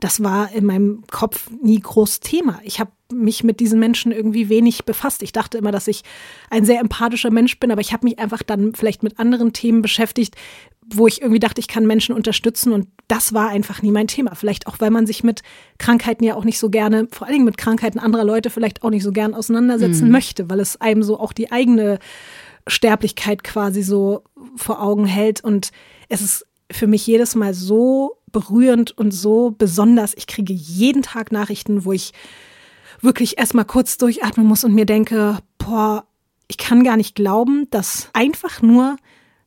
das 0.00 0.22
war 0.22 0.52
in 0.52 0.66
meinem 0.66 1.04
Kopf 1.10 1.50
nie 1.62 1.80
groß 1.80 2.20
Thema. 2.20 2.60
Ich 2.64 2.80
habe 2.80 2.90
mich 3.12 3.44
mit 3.44 3.60
diesen 3.60 3.78
Menschen 3.78 4.12
irgendwie 4.12 4.48
wenig 4.48 4.84
befasst. 4.84 5.22
Ich 5.22 5.32
dachte 5.32 5.58
immer, 5.58 5.72
dass 5.72 5.86
ich 5.86 6.02
ein 6.50 6.64
sehr 6.64 6.80
empathischer 6.80 7.30
Mensch 7.30 7.58
bin, 7.58 7.70
aber 7.70 7.80
ich 7.80 7.92
habe 7.92 8.06
mich 8.06 8.18
einfach 8.18 8.42
dann 8.42 8.74
vielleicht 8.74 9.02
mit 9.02 9.18
anderen 9.18 9.52
Themen 9.52 9.82
beschäftigt, 9.82 10.36
wo 10.94 11.06
ich 11.06 11.20
irgendwie 11.20 11.40
dachte, 11.40 11.60
ich 11.60 11.68
kann 11.68 11.86
Menschen 11.86 12.14
unterstützen 12.14 12.72
und 12.72 12.88
das 13.08 13.34
war 13.34 13.48
einfach 13.48 13.82
nie 13.82 13.90
mein 13.90 14.06
Thema. 14.06 14.34
Vielleicht 14.34 14.66
auch, 14.66 14.76
weil 14.80 14.90
man 14.90 15.06
sich 15.06 15.24
mit 15.24 15.42
Krankheiten 15.78 16.24
ja 16.24 16.34
auch 16.34 16.44
nicht 16.44 16.58
so 16.58 16.70
gerne, 16.70 17.08
vor 17.10 17.26
allen 17.26 17.34
Dingen 17.34 17.44
mit 17.44 17.58
Krankheiten 17.58 17.98
anderer 17.98 18.24
Leute 18.24 18.50
vielleicht 18.50 18.82
auch 18.82 18.90
nicht 18.90 19.02
so 19.02 19.12
gern 19.12 19.34
auseinandersetzen 19.34 20.06
mhm. 20.06 20.12
möchte, 20.12 20.50
weil 20.50 20.60
es 20.60 20.80
einem 20.80 21.02
so 21.02 21.18
auch 21.18 21.32
die 21.32 21.50
eigene 21.50 21.98
Sterblichkeit 22.68 23.44
quasi 23.44 23.82
so 23.82 24.24
vor 24.56 24.82
Augen 24.82 25.06
hält 25.06 25.42
und 25.42 25.70
es 26.08 26.20
ist 26.20 26.46
für 26.70 26.86
mich 26.86 27.06
jedes 27.06 27.34
Mal 27.34 27.54
so 27.54 28.18
berührend 28.32 28.96
und 28.98 29.12
so 29.12 29.54
besonders. 29.56 30.14
Ich 30.16 30.26
kriege 30.26 30.52
jeden 30.52 31.02
Tag 31.02 31.32
Nachrichten, 31.32 31.84
wo 31.84 31.92
ich 31.92 32.12
wirklich 33.00 33.38
erstmal 33.38 33.64
kurz 33.64 33.98
durchatmen 33.98 34.46
muss 34.46 34.64
und 34.64 34.74
mir 34.74 34.86
denke, 34.86 35.38
boah, 35.58 36.04
ich 36.48 36.58
kann 36.58 36.84
gar 36.84 36.96
nicht 36.96 37.14
glauben, 37.14 37.68
dass 37.70 38.08
einfach 38.12 38.62
nur 38.62 38.96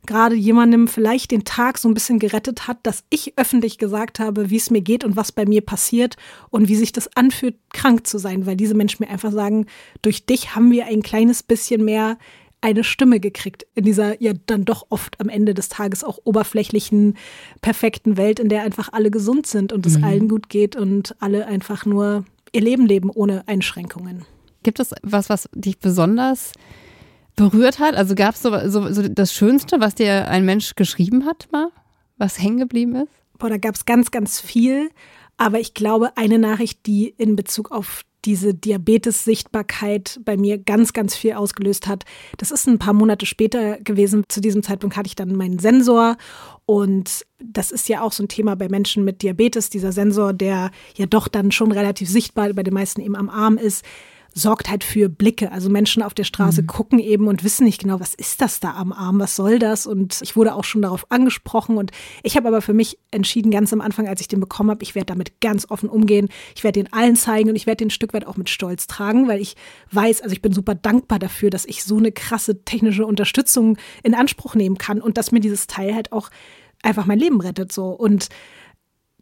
gerade 0.06 0.36
jemandem 0.36 0.88
vielleicht 0.88 1.32
den 1.32 1.44
Tag 1.44 1.78
so 1.78 1.88
ein 1.88 1.94
bisschen 1.94 2.20
gerettet 2.20 2.68
hat, 2.68 2.80
dass 2.84 3.04
ich 3.10 3.38
öffentlich 3.38 3.78
gesagt 3.78 4.20
habe, 4.20 4.50
wie 4.50 4.58
es 4.58 4.72
mir 4.72 4.82
geht 4.82 5.04
und 5.04 5.16
was 5.16 5.32
bei 5.32 5.46
mir 5.46 5.62
passiert 5.62 6.16
und 6.50 6.68
wie 6.68 6.76
sich 6.76 6.92
das 6.92 7.16
anfühlt, 7.16 7.56
krank 7.74 8.08
zu 8.08 8.18
sein, 8.18 8.46
weil 8.46 8.56
diese 8.56 8.76
Menschen 8.76 9.04
mir 9.04 9.12
einfach 9.12 9.32
sagen, 9.32 9.68
durch 10.02 10.26
dich 10.26 10.56
haben 10.56 10.72
wir 10.72 10.86
ein 10.86 11.04
kleines 11.04 11.44
bisschen 11.44 11.84
mehr 11.86 12.18
eine 12.62 12.84
Stimme 12.84 13.20
gekriegt 13.20 13.66
in 13.76 13.86
dieser 13.86 14.22
ja 14.22 14.34
dann 14.46 14.66
doch 14.66 14.88
oft 14.90 15.20
am 15.22 15.30
Ende 15.30 15.54
des 15.54 15.70
Tages 15.70 16.04
auch 16.04 16.20
oberflächlichen, 16.24 17.16
perfekten 17.62 18.18
Welt, 18.18 18.40
in 18.40 18.50
der 18.50 18.64
einfach 18.64 18.92
alle 18.92 19.12
gesund 19.12 19.48
sind 19.48 19.72
und 19.72 19.86
es 19.86 19.98
mhm. 19.98 20.04
allen 20.04 20.28
gut 20.28 20.50
geht 20.50 20.76
und 20.76 21.16
alle 21.20 21.46
einfach 21.46 21.86
nur 21.86 22.26
ihr 22.52 22.62
Leben 22.62 22.86
leben 22.86 23.10
ohne 23.10 23.48
Einschränkungen. 23.48 24.26
Gibt 24.64 24.80
es 24.80 24.94
was, 25.02 25.30
was 25.30 25.50
dich 25.54 25.80
besonders 25.80 26.52
berührt 27.36 27.80
hat? 27.80 27.96
Also 27.96 28.16
gab 28.16 28.36
es 28.36 28.42
so, 28.42 28.52
so, 28.70 28.92
so, 28.92 29.08
das 29.08 29.34
Schönste, 29.34 29.80
was 29.80 29.96
dir 29.96 30.28
ein 30.28 30.46
Mensch 30.46 30.76
geschrieben 30.76 31.26
hat, 31.26 31.48
mal, 31.52 31.70
was 32.18 32.40
hängen 32.40 32.58
geblieben 32.58 32.96
ist? 32.96 33.12
Boah, 33.38 33.50
da 33.50 33.58
gab 33.58 33.76
es 33.76 33.86
ganz, 33.86 34.12
ganz 34.12 34.42
viel. 34.42 34.90
Aber 35.38 35.60
ich 35.60 35.74
glaube, 35.74 36.18
eine 36.18 36.38
Nachricht, 36.38 36.86
die 36.86 37.08
in 37.18 37.38
Bezug 37.38 37.72
auf 37.72 38.04
diese 38.26 38.54
Diabetes-Sichtbarkeit 38.54 40.20
bei 40.24 40.38
mir 40.38 40.58
ganz, 40.58 40.94
ganz 40.94 41.16
viel 41.16 41.34
ausgelöst 41.34 41.88
hat. 41.88 42.06
Das 42.38 42.52
ist 42.52 42.68
ein 42.68 42.80
paar 42.80 42.94
Monate 42.94 43.26
später 43.26 43.80
gewesen. 43.80 44.24
Zu 44.28 44.42
diesem 44.42 44.64
Zeitpunkt 44.64 44.98
hatte 44.98 45.08
ich 45.08 45.16
dann 45.16 45.36
meinen 45.36 45.60
Sensor 45.60 46.18
und 46.66 47.26
das 47.40 47.72
ist 47.72 47.90
ja 47.90 48.02
auch 48.02 48.12
so 48.12 48.24
ein 48.24 48.28
Thema 48.28 48.56
bei 48.56 48.68
Menschen 48.70 49.04
mit 49.04 49.22
Diabetes, 49.24 49.70
dieser 49.70 49.92
Sensor, 49.92 50.34
der 50.34 50.72
ja 50.96 51.06
doch 51.06 51.28
dann 51.28 51.52
schon 51.52 51.72
relativ 51.72 52.10
sichtbar 52.10 52.54
bei 52.54 52.64
den 52.64 52.74
meisten 52.74 53.02
eben 53.02 53.16
am 53.16 53.30
Arm 53.30 53.58
ist 53.58 53.84
sorgt 54.34 54.70
halt 54.70 54.84
für 54.84 55.10
Blicke. 55.10 55.52
Also 55.52 55.70
Menschen 55.70 56.04
auf 56.04 56.14
der 56.14 56.24
Straße 56.24 56.62
mhm. 56.62 56.68
gucken 56.68 57.00
eben 57.00 57.28
und 57.28 57.44
wissen 57.44 57.66
nicht 57.66 57.82
genau, 57.82 58.00
was 58.00 58.14
ist 58.14 58.42
das 58.42 58.60
da 58.60 58.74
am 58.76 58.92
Arm, 58.92 59.20
was 59.20 59.36
soll 59.36 59.60
das? 59.60 59.88
Und 59.88 60.22
ich 60.22 60.36
wurde 60.36 60.54
auch 60.56 60.64
schon 60.64 60.82
darauf 60.82 61.12
angesprochen 61.12 61.78
und 61.78 61.92
ich 62.24 62.38
habe 62.38 62.48
aber 62.48 62.62
für 62.62 62.74
mich 62.74 63.00
entschieden, 63.12 63.52
ganz 63.52 63.74
am 63.74 63.82
Anfang, 63.82 64.08
als 64.08 64.22
ich 64.22 64.28
den 64.28 64.40
bekommen 64.40 64.70
habe, 64.70 64.84
ich 64.84 64.96
werde 64.96 65.08
damit 65.08 65.42
ganz 65.42 65.70
offen 65.70 65.90
umgehen. 65.90 66.30
Ich 66.56 66.64
werde 66.64 66.82
den 66.82 66.94
allen 66.94 67.16
zeigen 67.16 67.50
und 67.50 67.56
ich 67.56 67.66
werde 67.66 67.84
den 67.84 67.90
Stück 67.90 68.14
weit 68.14 68.26
auch 68.26 68.38
mit 68.38 68.50
Stolz 68.50 68.88
tragen, 68.88 69.28
weil 69.28 69.42
ich 69.42 69.56
weiß, 69.92 70.22
also 70.22 70.34
ich 70.34 70.42
bin 70.42 70.54
super 70.54 70.76
dankbar 70.76 71.20
dafür, 71.20 71.50
dass 71.50 71.66
ich 71.66 71.84
so 71.84 71.98
eine 71.98 72.12
krasse 72.12 72.64
technische 72.64 73.06
Unterstützung 73.06 73.78
in 74.04 74.16
Anspruch 74.16 74.56
nehmen 74.56 74.78
kann 74.78 75.02
und 75.02 75.18
dass 75.18 75.32
mir 75.32 75.40
dieses 75.40 75.68
Teil 75.68 75.96
halt 75.96 76.12
auch 76.12 76.30
einfach 76.82 77.06
mein 77.06 77.20
Leben 77.20 77.42
rettet 77.42 77.72
so 77.72 77.90
und 77.90 78.30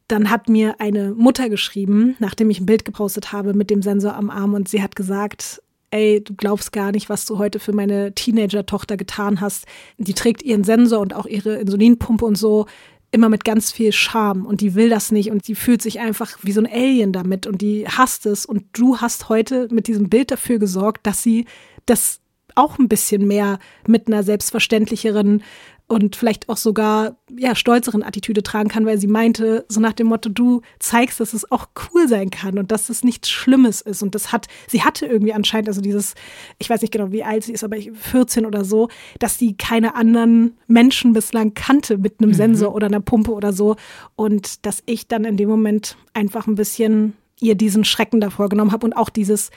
dann 0.07 0.29
hat 0.29 0.49
mir 0.49 0.79
eine 0.79 1.13
Mutter 1.13 1.49
geschrieben, 1.49 2.15
nachdem 2.19 2.49
ich 2.49 2.59
ein 2.59 2.65
Bild 2.65 2.85
gepostet 2.85 3.31
habe 3.31 3.53
mit 3.53 3.69
dem 3.69 3.81
Sensor 3.81 4.15
am 4.15 4.29
Arm 4.29 4.53
und 4.53 4.69
sie 4.69 4.81
hat 4.81 4.95
gesagt, 4.95 5.61
ey, 5.91 6.23
du 6.23 6.33
glaubst 6.35 6.71
gar 6.71 6.91
nicht, 6.91 7.09
was 7.09 7.25
du 7.25 7.37
heute 7.37 7.59
für 7.59 7.73
meine 7.73 8.13
Teenager-Tochter 8.13 8.97
getan 8.97 9.41
hast. 9.41 9.65
Die 9.97 10.13
trägt 10.13 10.43
ihren 10.43 10.63
Sensor 10.63 10.99
und 10.99 11.13
auch 11.13 11.25
ihre 11.25 11.55
Insulinpumpe 11.55 12.25
und 12.25 12.37
so 12.37 12.65
immer 13.11 13.29
mit 13.29 13.45
ganz 13.45 13.71
viel 13.71 13.93
Charme 13.93 14.45
und 14.45 14.61
die 14.61 14.75
will 14.75 14.89
das 14.89 15.11
nicht. 15.11 15.31
Und 15.31 15.47
die 15.47 15.55
fühlt 15.55 15.81
sich 15.81 15.99
einfach 15.99 16.37
wie 16.41 16.51
so 16.51 16.61
ein 16.61 16.71
Alien 16.71 17.13
damit. 17.13 17.47
Und 17.47 17.61
die 17.61 17.87
hasst 17.87 18.25
es. 18.25 18.45
Und 18.45 18.65
du 18.73 18.97
hast 18.97 19.29
heute 19.29 19.67
mit 19.71 19.87
diesem 19.87 20.09
Bild 20.09 20.31
dafür 20.31 20.59
gesorgt, 20.59 21.07
dass 21.07 21.23
sie 21.23 21.45
das 21.85 22.19
auch 22.55 22.79
ein 22.79 22.89
bisschen 22.89 23.25
mehr 23.25 23.59
mit 23.87 24.07
einer 24.07 24.23
selbstverständlicheren 24.23 25.43
und 25.87 26.17
vielleicht 26.17 26.49
auch 26.49 26.57
sogar 26.57 27.15
ja 27.37 27.55
stolzeren 27.55 28.03
Attitüde 28.03 28.43
tragen 28.43 28.67
kann, 28.67 28.85
weil 28.85 28.97
sie 28.97 29.07
meinte 29.07 29.65
so 29.69 29.79
nach 29.79 29.93
dem 29.93 30.07
Motto 30.07 30.29
du 30.29 30.61
zeigst, 30.79 31.19
dass 31.21 31.33
es 31.33 31.49
auch 31.49 31.69
cool 31.93 32.09
sein 32.09 32.29
kann 32.29 32.59
und 32.59 32.71
dass 32.71 32.89
es 32.89 33.05
nichts 33.05 33.29
Schlimmes 33.29 33.79
ist 33.79 34.03
und 34.03 34.13
das 34.13 34.33
hat 34.33 34.47
sie 34.67 34.83
hatte 34.83 35.05
irgendwie 35.05 35.33
anscheinend 35.33 35.69
also 35.69 35.79
dieses 35.79 36.15
ich 36.59 36.69
weiß 36.69 36.81
nicht 36.81 36.91
genau 36.91 37.11
wie 37.11 37.23
alt 37.23 37.45
sie 37.45 37.53
ist, 37.53 37.63
aber 37.63 37.77
14 37.77 38.45
oder 38.45 38.65
so, 38.65 38.89
dass 39.19 39.37
sie 39.37 39.55
keine 39.55 39.95
anderen 39.95 40.57
Menschen 40.67 41.13
bislang 41.13 41.53
kannte 41.53 41.97
mit 41.97 42.19
einem 42.19 42.31
mhm. 42.31 42.35
Sensor 42.35 42.75
oder 42.75 42.87
einer 42.87 43.01
Pumpe 43.01 43.31
oder 43.31 43.53
so 43.53 43.77
und 44.17 44.65
dass 44.65 44.83
ich 44.85 45.07
dann 45.07 45.23
in 45.23 45.37
dem 45.37 45.47
Moment 45.47 45.95
einfach 46.13 46.47
ein 46.47 46.55
bisschen 46.55 47.13
ihr 47.39 47.55
diesen 47.55 47.85
Schrecken 47.85 48.19
davor 48.19 48.49
genommen 48.49 48.73
habe 48.73 48.85
und 48.85 48.93
auch 48.93 49.09
dieses 49.09 49.51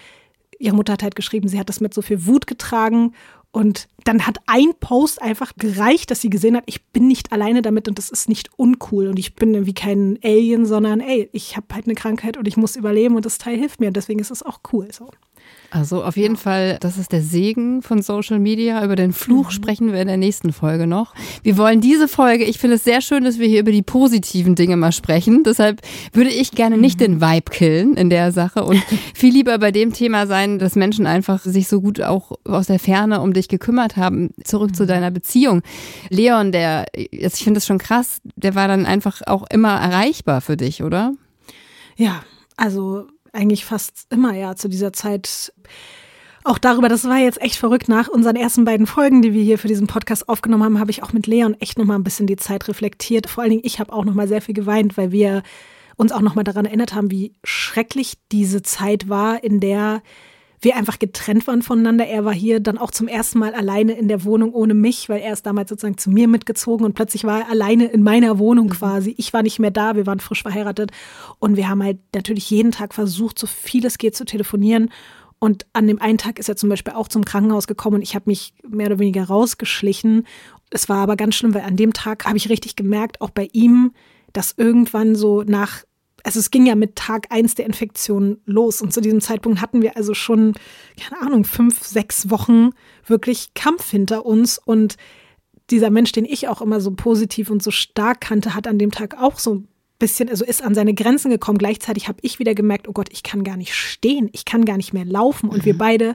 ihre 0.60 0.76
Mutter 0.76 0.92
hat 0.92 1.02
halt 1.02 1.16
geschrieben, 1.16 1.48
sie 1.48 1.58
hat 1.58 1.70
das 1.70 1.80
mit 1.80 1.94
so 1.94 2.02
viel 2.02 2.26
Wut 2.26 2.46
getragen 2.46 3.14
und 3.52 3.88
dann 4.04 4.26
hat 4.26 4.38
ein 4.46 4.74
Post 4.78 5.20
einfach 5.20 5.52
gereicht, 5.56 6.10
dass 6.10 6.20
sie 6.20 6.30
gesehen 6.30 6.56
hat, 6.56 6.64
ich 6.66 6.84
bin 6.86 7.08
nicht 7.08 7.32
alleine 7.32 7.62
damit 7.62 7.88
und 7.88 7.98
das 7.98 8.08
ist 8.08 8.28
nicht 8.28 8.50
uncool 8.56 9.08
und 9.08 9.18
ich 9.18 9.34
bin 9.34 9.52
irgendwie 9.54 9.74
kein 9.74 10.18
Alien, 10.22 10.66
sondern 10.66 11.00
ey, 11.00 11.28
ich 11.32 11.56
habe 11.56 11.66
halt 11.72 11.86
eine 11.86 11.94
Krankheit 11.94 12.36
und 12.36 12.46
ich 12.46 12.56
muss 12.56 12.76
überleben 12.76 13.16
und 13.16 13.26
das 13.26 13.38
Teil 13.38 13.58
hilft 13.58 13.80
mir 13.80 13.88
und 13.88 13.96
deswegen 13.96 14.20
ist 14.20 14.30
es 14.30 14.44
auch 14.44 14.60
cool 14.72 14.88
so. 14.92 15.10
Also 15.70 16.02
auf 16.02 16.16
jeden 16.16 16.36
Fall, 16.36 16.78
das 16.80 16.98
ist 16.98 17.12
der 17.12 17.22
Segen 17.22 17.80
von 17.82 18.02
Social 18.02 18.40
Media. 18.40 18.84
Über 18.84 18.96
den 18.96 19.12
Fluch 19.12 19.46
mhm. 19.46 19.50
sprechen 19.50 19.92
wir 19.92 20.00
in 20.00 20.08
der 20.08 20.16
nächsten 20.16 20.52
Folge 20.52 20.88
noch. 20.88 21.14
Wir 21.44 21.56
wollen 21.56 21.80
diese 21.80 22.08
Folge, 22.08 22.44
ich 22.44 22.58
finde 22.58 22.76
es 22.76 22.84
sehr 22.84 23.00
schön, 23.00 23.22
dass 23.22 23.38
wir 23.38 23.46
hier 23.46 23.60
über 23.60 23.70
die 23.70 23.82
positiven 23.82 24.56
Dinge 24.56 24.76
mal 24.76 24.90
sprechen. 24.90 25.44
Deshalb 25.44 25.80
würde 26.12 26.30
ich 26.30 26.50
gerne 26.52 26.76
nicht 26.76 26.98
mhm. 26.98 27.04
den 27.04 27.20
Vibe 27.20 27.50
killen 27.52 27.96
in 27.96 28.10
der 28.10 28.32
Sache 28.32 28.64
und 28.64 28.82
viel 29.14 29.32
lieber 29.32 29.58
bei 29.58 29.70
dem 29.70 29.92
Thema 29.92 30.26
sein, 30.26 30.58
dass 30.58 30.74
Menschen 30.74 31.06
einfach 31.06 31.44
sich 31.44 31.68
so 31.68 31.80
gut 31.80 32.00
auch 32.00 32.32
aus 32.44 32.66
der 32.66 32.80
Ferne 32.80 33.20
um 33.20 33.32
dich 33.32 33.46
gekümmert 33.46 33.96
haben. 33.96 34.30
Zurück 34.42 34.70
mhm. 34.70 34.74
zu 34.74 34.86
deiner 34.86 35.12
Beziehung. 35.12 35.62
Leon, 36.08 36.50
der, 36.50 36.86
ich 36.94 37.32
finde 37.34 37.58
das 37.58 37.66
schon 37.66 37.78
krass, 37.78 38.20
der 38.34 38.56
war 38.56 38.66
dann 38.66 38.86
einfach 38.86 39.20
auch 39.26 39.46
immer 39.52 39.80
erreichbar 39.80 40.40
für 40.40 40.56
dich, 40.56 40.82
oder? 40.82 41.12
Ja, 41.96 42.22
also 42.56 43.06
eigentlich 43.32 43.64
fast 43.64 44.06
immer 44.10 44.34
ja 44.34 44.56
zu 44.56 44.68
dieser 44.68 44.92
Zeit 44.92 45.52
auch 46.42 46.58
darüber, 46.58 46.88
das 46.88 47.04
war 47.04 47.18
jetzt 47.18 47.40
echt 47.42 47.56
verrückt. 47.56 47.88
Nach 47.88 48.08
unseren 48.08 48.36
ersten 48.36 48.64
beiden 48.64 48.86
Folgen, 48.86 49.20
die 49.20 49.34
wir 49.34 49.42
hier 49.42 49.58
für 49.58 49.68
diesen 49.68 49.86
Podcast 49.86 50.28
aufgenommen 50.28 50.64
haben, 50.64 50.80
habe 50.80 50.90
ich 50.90 51.02
auch 51.02 51.12
mit 51.12 51.26
Leon 51.26 51.54
echt 51.60 51.78
nochmal 51.78 51.98
ein 51.98 52.04
bisschen 52.04 52.26
die 52.26 52.36
Zeit 52.36 52.66
reflektiert. 52.66 53.28
Vor 53.28 53.42
allen 53.42 53.50
Dingen, 53.50 53.62
ich 53.64 53.78
habe 53.78 53.92
auch 53.92 54.04
nochmal 54.04 54.26
sehr 54.26 54.40
viel 54.40 54.54
geweint, 54.54 54.96
weil 54.96 55.12
wir 55.12 55.42
uns 55.96 56.12
auch 56.12 56.22
nochmal 56.22 56.44
daran 56.44 56.64
erinnert 56.64 56.94
haben, 56.94 57.10
wie 57.10 57.34
schrecklich 57.44 58.14
diese 58.32 58.62
Zeit 58.62 59.10
war, 59.10 59.44
in 59.44 59.60
der 59.60 60.02
wir 60.62 60.76
einfach 60.76 60.98
getrennt 60.98 61.46
waren 61.46 61.62
voneinander. 61.62 62.06
Er 62.06 62.24
war 62.24 62.34
hier 62.34 62.60
dann 62.60 62.76
auch 62.76 62.90
zum 62.90 63.08
ersten 63.08 63.38
Mal 63.38 63.54
alleine 63.54 63.92
in 63.92 64.08
der 64.08 64.24
Wohnung 64.24 64.52
ohne 64.52 64.74
mich, 64.74 65.08
weil 65.08 65.20
er 65.20 65.32
ist 65.32 65.46
damals 65.46 65.70
sozusagen 65.70 65.96
zu 65.96 66.10
mir 66.10 66.28
mitgezogen 66.28 66.84
und 66.84 66.94
plötzlich 66.94 67.24
war 67.24 67.40
er 67.40 67.50
alleine 67.50 67.86
in 67.86 68.02
meiner 68.02 68.38
Wohnung 68.38 68.66
mhm. 68.66 68.72
quasi. 68.72 69.14
Ich 69.16 69.32
war 69.32 69.42
nicht 69.42 69.58
mehr 69.58 69.70
da, 69.70 69.96
wir 69.96 70.06
waren 70.06 70.20
frisch 70.20 70.42
verheiratet 70.42 70.90
und 71.38 71.56
wir 71.56 71.68
haben 71.68 71.82
halt 71.82 71.98
natürlich 72.14 72.50
jeden 72.50 72.72
Tag 72.72 72.92
versucht, 72.94 73.38
so 73.38 73.46
viel 73.46 73.86
es 73.86 73.98
geht 73.98 74.14
zu 74.14 74.24
telefonieren. 74.24 74.90
Und 75.38 75.66
an 75.72 75.86
dem 75.86 76.02
einen 76.02 76.18
Tag 76.18 76.38
ist 76.38 76.50
er 76.50 76.56
zum 76.56 76.68
Beispiel 76.68 76.92
auch 76.92 77.08
zum 77.08 77.24
Krankenhaus 77.24 77.66
gekommen 77.66 77.96
und 77.96 78.02
ich 78.02 78.14
habe 78.14 78.28
mich 78.28 78.52
mehr 78.68 78.88
oder 78.88 78.98
weniger 78.98 79.24
rausgeschlichen. 79.24 80.26
Es 80.68 80.90
war 80.90 80.98
aber 80.98 81.16
ganz 81.16 81.34
schlimm, 81.34 81.54
weil 81.54 81.62
an 81.62 81.76
dem 81.76 81.94
Tag 81.94 82.26
habe 82.26 82.36
ich 82.36 82.50
richtig 82.50 82.76
gemerkt, 82.76 83.22
auch 83.22 83.30
bei 83.30 83.48
ihm, 83.52 83.92
dass 84.34 84.54
irgendwann 84.58 85.14
so 85.16 85.42
nach 85.42 85.84
also 86.24 86.38
es 86.38 86.50
ging 86.50 86.66
ja 86.66 86.74
mit 86.74 86.96
Tag 86.96 87.26
eins 87.30 87.54
der 87.54 87.66
Infektion 87.66 88.38
los 88.44 88.82
und 88.82 88.92
zu 88.92 89.00
diesem 89.00 89.20
Zeitpunkt 89.20 89.60
hatten 89.60 89.82
wir 89.82 89.96
also 89.96 90.14
schon, 90.14 90.54
keine 90.98 91.22
Ahnung, 91.22 91.44
fünf, 91.44 91.82
sechs 91.84 92.30
Wochen 92.30 92.70
wirklich 93.06 93.54
Kampf 93.54 93.90
hinter 93.90 94.26
uns 94.26 94.58
und 94.58 94.96
dieser 95.70 95.90
Mensch, 95.90 96.12
den 96.12 96.24
ich 96.24 96.48
auch 96.48 96.60
immer 96.60 96.80
so 96.80 96.90
positiv 96.90 97.50
und 97.50 97.62
so 97.62 97.70
stark 97.70 98.20
kannte, 98.20 98.54
hat 98.54 98.66
an 98.66 98.78
dem 98.78 98.90
Tag 98.90 99.16
auch 99.20 99.38
so 99.38 99.54
ein 99.54 99.68
bisschen, 100.00 100.28
also 100.28 100.44
ist 100.44 100.62
an 100.62 100.74
seine 100.74 100.94
Grenzen 100.94 101.30
gekommen. 101.30 101.58
Gleichzeitig 101.58 102.08
habe 102.08 102.18
ich 102.22 102.40
wieder 102.40 102.54
gemerkt, 102.54 102.88
oh 102.88 102.92
Gott, 102.92 103.08
ich 103.12 103.22
kann 103.22 103.44
gar 103.44 103.56
nicht 103.56 103.74
stehen, 103.74 104.28
ich 104.32 104.44
kann 104.44 104.64
gar 104.64 104.76
nicht 104.76 104.92
mehr 104.92 105.04
laufen. 105.04 105.48
Und 105.48 105.58
mhm. 105.58 105.64
wir 105.66 105.78
beide, 105.78 106.14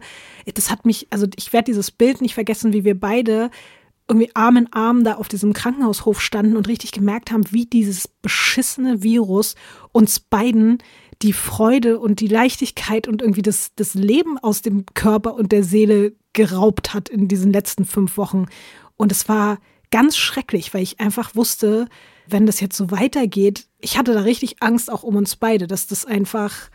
das 0.54 0.70
hat 0.70 0.86
mich, 0.86 1.08
also 1.10 1.28
ich 1.38 1.54
werde 1.54 1.66
dieses 1.66 1.92
Bild 1.92 2.20
nicht 2.20 2.34
vergessen, 2.34 2.74
wie 2.74 2.84
wir 2.84 3.00
beide 3.00 3.50
irgendwie 4.08 4.36
Arm 4.36 4.58
in 4.58 4.72
Arm 4.72 5.04
da 5.04 5.16
auf 5.16 5.28
diesem 5.28 5.54
Krankenhaushof 5.54 6.22
standen 6.22 6.58
und 6.58 6.68
richtig 6.68 6.92
gemerkt 6.92 7.32
haben, 7.32 7.52
wie 7.52 7.66
dieses 7.66 8.08
beschissene 8.08 9.02
Virus 9.02 9.56
uns 9.92 10.20
beiden 10.20 10.80
die 11.22 11.34
Freude 11.34 12.00
und 12.00 12.20
die 12.20 12.28
Leichtigkeit 12.28 13.08
und 13.08 13.22
irgendwie 13.22 13.42
das, 13.42 13.72
das 13.76 13.94
Leben 13.94 14.38
aus 14.38 14.62
dem 14.62 14.86
Körper 14.94 15.36
und 15.36 15.52
der 15.52 15.64
Seele 15.64 16.14
geraubt 16.34 16.94
hat 16.94 17.10
in 17.10 17.28
diesen 17.28 17.52
letzten 17.54 17.86
fünf 17.86 18.18
Wochen. 18.18 18.46
Und 18.98 19.12
es 19.12 19.28
war 19.30 19.60
ganz 19.92 20.18
schrecklich, 20.18 20.74
weil 20.74 20.84
ich 20.84 21.00
einfach 21.00 21.36
wusste, 21.36 21.88
wenn 22.28 22.46
das 22.46 22.60
jetzt 22.60 22.76
so 22.78 22.92
weitergeht, 22.92 23.68
ich 23.80 23.98
hatte 23.98 24.14
da 24.14 24.22
richtig 24.22 24.62
Angst 24.62 24.92
auch 24.92 25.04
um 25.04 25.16
uns 25.16 25.36
beide, 25.36 25.68
dass 25.68 25.88
das 25.88 26.06
einfach, 26.06 26.70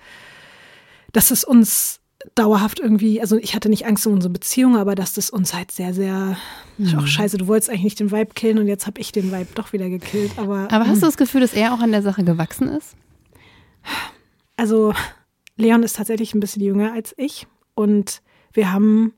dass 1.13 1.31
es 1.31 1.45
uns 1.45 2.00
dauerhaft 2.35 2.81
irgendwie, 2.81 3.21
also 3.21 3.37
ich 3.39 3.55
hatte 3.55 3.69
nicht 3.69 3.87
Angst 3.87 4.07
um 4.07 4.13
unsere 4.13 4.33
Beziehung, 4.33 4.77
aber 4.77 4.95
dass 4.95 5.15
das 5.15 5.31
uns 5.31 5.55
halt 5.55 5.71
sehr, 5.71 5.95
sehr, 5.95 6.37
mhm. 6.77 6.99
auch 6.99 7.07
scheiße, 7.07 7.39
du 7.39 7.47
wolltest 7.47 7.71
eigentlich 7.71 7.85
nicht 7.85 8.01
den 8.01 8.11
Vibe 8.11 8.35
killen 8.35 8.59
und 8.59 8.67
jetzt 8.67 8.87
habe 8.87 9.01
ich 9.01 9.13
den 9.13 9.33
Vibe 9.33 9.49
doch 9.55 9.73
wieder 9.73 9.89
gekillt. 9.89 10.33
Aber, 10.37 10.69
aber 10.71 10.87
hast 10.87 11.03
du 11.03 11.07
das 11.07 11.17
Gefühl, 11.17 11.41
dass 11.41 11.55
er 11.55 11.73
auch 11.73 11.81
an 11.81 11.93
der 11.93 12.03
Sache 12.03 12.25
gewachsen 12.25 12.69
ist? 12.69 12.95
Also 14.57 14.93
Leon 15.57 15.83
ist 15.83 15.97
tatsächlich 15.97 16.35
ein 16.35 16.41
bisschen 16.41 16.63
jünger 16.63 16.93
als 16.93 17.15
ich 17.17 17.47
und 17.75 18.21
wir 18.53 18.73
haben 18.73 19.15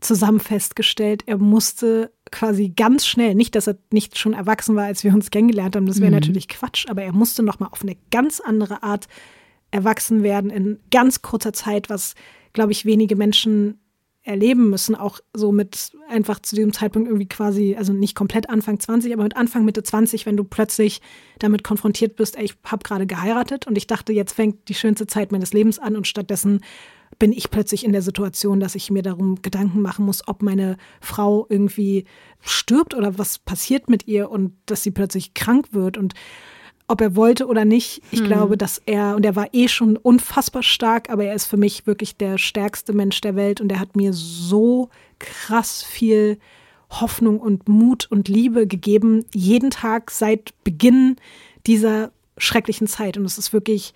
zusammen 0.00 0.40
festgestellt, 0.40 1.22
er 1.26 1.38
musste 1.38 2.10
quasi 2.32 2.70
ganz 2.70 3.06
schnell, 3.06 3.36
nicht, 3.36 3.54
dass 3.54 3.68
er 3.68 3.76
nicht 3.92 4.18
schon 4.18 4.32
erwachsen 4.32 4.74
war, 4.74 4.86
als 4.86 5.04
wir 5.04 5.14
uns 5.14 5.30
kennengelernt 5.30 5.76
haben, 5.76 5.86
das 5.86 6.00
wäre 6.00 6.10
mhm. 6.10 6.16
natürlich 6.16 6.48
Quatsch, 6.48 6.86
aber 6.88 7.02
er 7.02 7.12
musste 7.12 7.44
nochmal 7.44 7.68
auf 7.70 7.82
eine 7.82 7.96
ganz 8.10 8.40
andere 8.40 8.82
Art 8.82 9.06
erwachsen 9.72 10.22
werden 10.22 10.50
in 10.50 10.78
ganz 10.92 11.22
kurzer 11.22 11.52
Zeit, 11.52 11.90
was, 11.90 12.14
glaube 12.52 12.70
ich, 12.70 12.84
wenige 12.84 13.16
Menschen 13.16 13.80
erleben 14.24 14.70
müssen, 14.70 14.94
auch 14.94 15.18
so 15.34 15.50
mit 15.50 15.90
einfach 16.08 16.38
zu 16.38 16.54
diesem 16.54 16.72
Zeitpunkt 16.72 17.08
irgendwie 17.08 17.26
quasi, 17.26 17.74
also 17.76 17.92
nicht 17.92 18.14
komplett 18.14 18.48
Anfang 18.48 18.78
20, 18.78 19.12
aber 19.12 19.24
mit 19.24 19.36
Anfang 19.36 19.64
Mitte 19.64 19.82
20, 19.82 20.26
wenn 20.26 20.36
du 20.36 20.44
plötzlich 20.44 21.00
damit 21.40 21.64
konfrontiert 21.64 22.14
bist, 22.14 22.36
ey, 22.36 22.44
ich 22.44 22.54
habe 22.64 22.84
gerade 22.84 23.06
geheiratet 23.06 23.66
und 23.66 23.76
ich 23.76 23.88
dachte, 23.88 24.12
jetzt 24.12 24.32
fängt 24.32 24.68
die 24.68 24.74
schönste 24.74 25.08
Zeit 25.08 25.32
meines 25.32 25.52
Lebens 25.52 25.80
an 25.80 25.96
und 25.96 26.06
stattdessen 26.06 26.60
bin 27.18 27.32
ich 27.32 27.50
plötzlich 27.50 27.84
in 27.84 27.92
der 27.92 28.02
Situation, 28.02 28.60
dass 28.60 28.74
ich 28.74 28.90
mir 28.90 29.02
darum 29.02 29.42
Gedanken 29.42 29.82
machen 29.82 30.06
muss, 30.06 30.26
ob 30.26 30.42
meine 30.42 30.76
Frau 31.00 31.46
irgendwie 31.48 32.04
stirbt 32.40 32.94
oder 32.94 33.18
was 33.18 33.38
passiert 33.38 33.90
mit 33.90 34.06
ihr 34.06 34.30
und 34.30 34.52
dass 34.66 34.82
sie 34.82 34.92
plötzlich 34.92 35.34
krank 35.34 35.68
wird 35.72 35.98
und 35.98 36.14
ob 36.92 37.00
er 37.00 37.16
wollte 37.16 37.46
oder 37.46 37.64
nicht. 37.64 38.02
Ich 38.10 38.20
hm. 38.20 38.26
glaube, 38.26 38.58
dass 38.58 38.80
er, 38.84 39.16
und 39.16 39.24
er 39.24 39.34
war 39.34 39.48
eh 39.52 39.66
schon 39.68 39.96
unfassbar 39.96 40.62
stark, 40.62 41.08
aber 41.08 41.24
er 41.24 41.34
ist 41.34 41.46
für 41.46 41.56
mich 41.56 41.86
wirklich 41.86 42.16
der 42.16 42.36
stärkste 42.36 42.92
Mensch 42.92 43.22
der 43.22 43.34
Welt 43.34 43.62
und 43.62 43.72
er 43.72 43.80
hat 43.80 43.96
mir 43.96 44.12
so 44.12 44.90
krass 45.18 45.82
viel 45.82 46.38
Hoffnung 46.90 47.40
und 47.40 47.66
Mut 47.66 48.06
und 48.10 48.28
Liebe 48.28 48.66
gegeben, 48.66 49.24
jeden 49.32 49.70
Tag 49.70 50.10
seit 50.10 50.52
Beginn 50.64 51.16
dieser 51.66 52.12
schrecklichen 52.36 52.86
Zeit. 52.86 53.16
Und 53.16 53.24
es 53.24 53.38
ist 53.38 53.54
wirklich, 53.54 53.94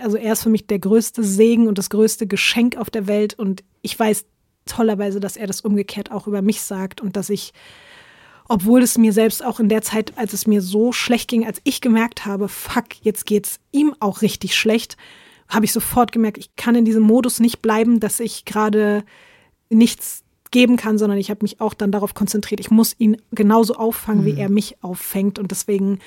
also 0.00 0.16
er 0.16 0.32
ist 0.32 0.42
für 0.42 0.50
mich 0.50 0.66
der 0.66 0.80
größte 0.80 1.22
Segen 1.22 1.68
und 1.68 1.78
das 1.78 1.88
größte 1.88 2.26
Geschenk 2.26 2.76
auf 2.76 2.90
der 2.90 3.06
Welt. 3.06 3.38
Und 3.38 3.62
ich 3.80 3.96
weiß 3.96 4.24
tollerweise, 4.66 5.20
dass 5.20 5.36
er 5.36 5.46
das 5.46 5.60
umgekehrt 5.60 6.10
auch 6.10 6.26
über 6.26 6.42
mich 6.42 6.62
sagt 6.62 7.00
und 7.00 7.14
dass 7.14 7.30
ich 7.30 7.52
obwohl 8.48 8.82
es 8.82 8.98
mir 8.98 9.12
selbst 9.12 9.44
auch 9.44 9.60
in 9.60 9.68
der 9.68 9.82
Zeit, 9.82 10.16
als 10.16 10.32
es 10.32 10.46
mir 10.46 10.60
so 10.60 10.92
schlecht 10.92 11.28
ging, 11.28 11.46
als 11.46 11.60
ich 11.64 11.80
gemerkt 11.80 12.26
habe, 12.26 12.48
fuck, 12.48 12.86
jetzt 13.02 13.26
geht's 13.26 13.58
ihm 13.72 13.94
auch 14.00 14.22
richtig 14.22 14.54
schlecht, 14.56 14.96
habe 15.48 15.64
ich 15.64 15.72
sofort 15.72 16.12
gemerkt, 16.12 16.38
ich 16.38 16.54
kann 16.56 16.74
in 16.74 16.84
diesem 16.84 17.02
Modus 17.02 17.40
nicht 17.40 17.62
bleiben, 17.62 18.00
dass 18.00 18.20
ich 18.20 18.44
gerade 18.44 19.04
nichts 19.70 20.24
geben 20.50 20.76
kann, 20.76 20.98
sondern 20.98 21.18
ich 21.18 21.30
habe 21.30 21.40
mich 21.42 21.60
auch 21.60 21.74
dann 21.74 21.90
darauf 21.90 22.14
konzentriert, 22.14 22.60
ich 22.60 22.70
muss 22.70 22.94
ihn 22.98 23.16
genauso 23.32 23.74
auffangen, 23.74 24.22
mhm. 24.22 24.26
wie 24.26 24.38
er 24.38 24.48
mich 24.48 24.82
auffängt 24.82 25.38
und 25.38 25.50
deswegen 25.50 25.98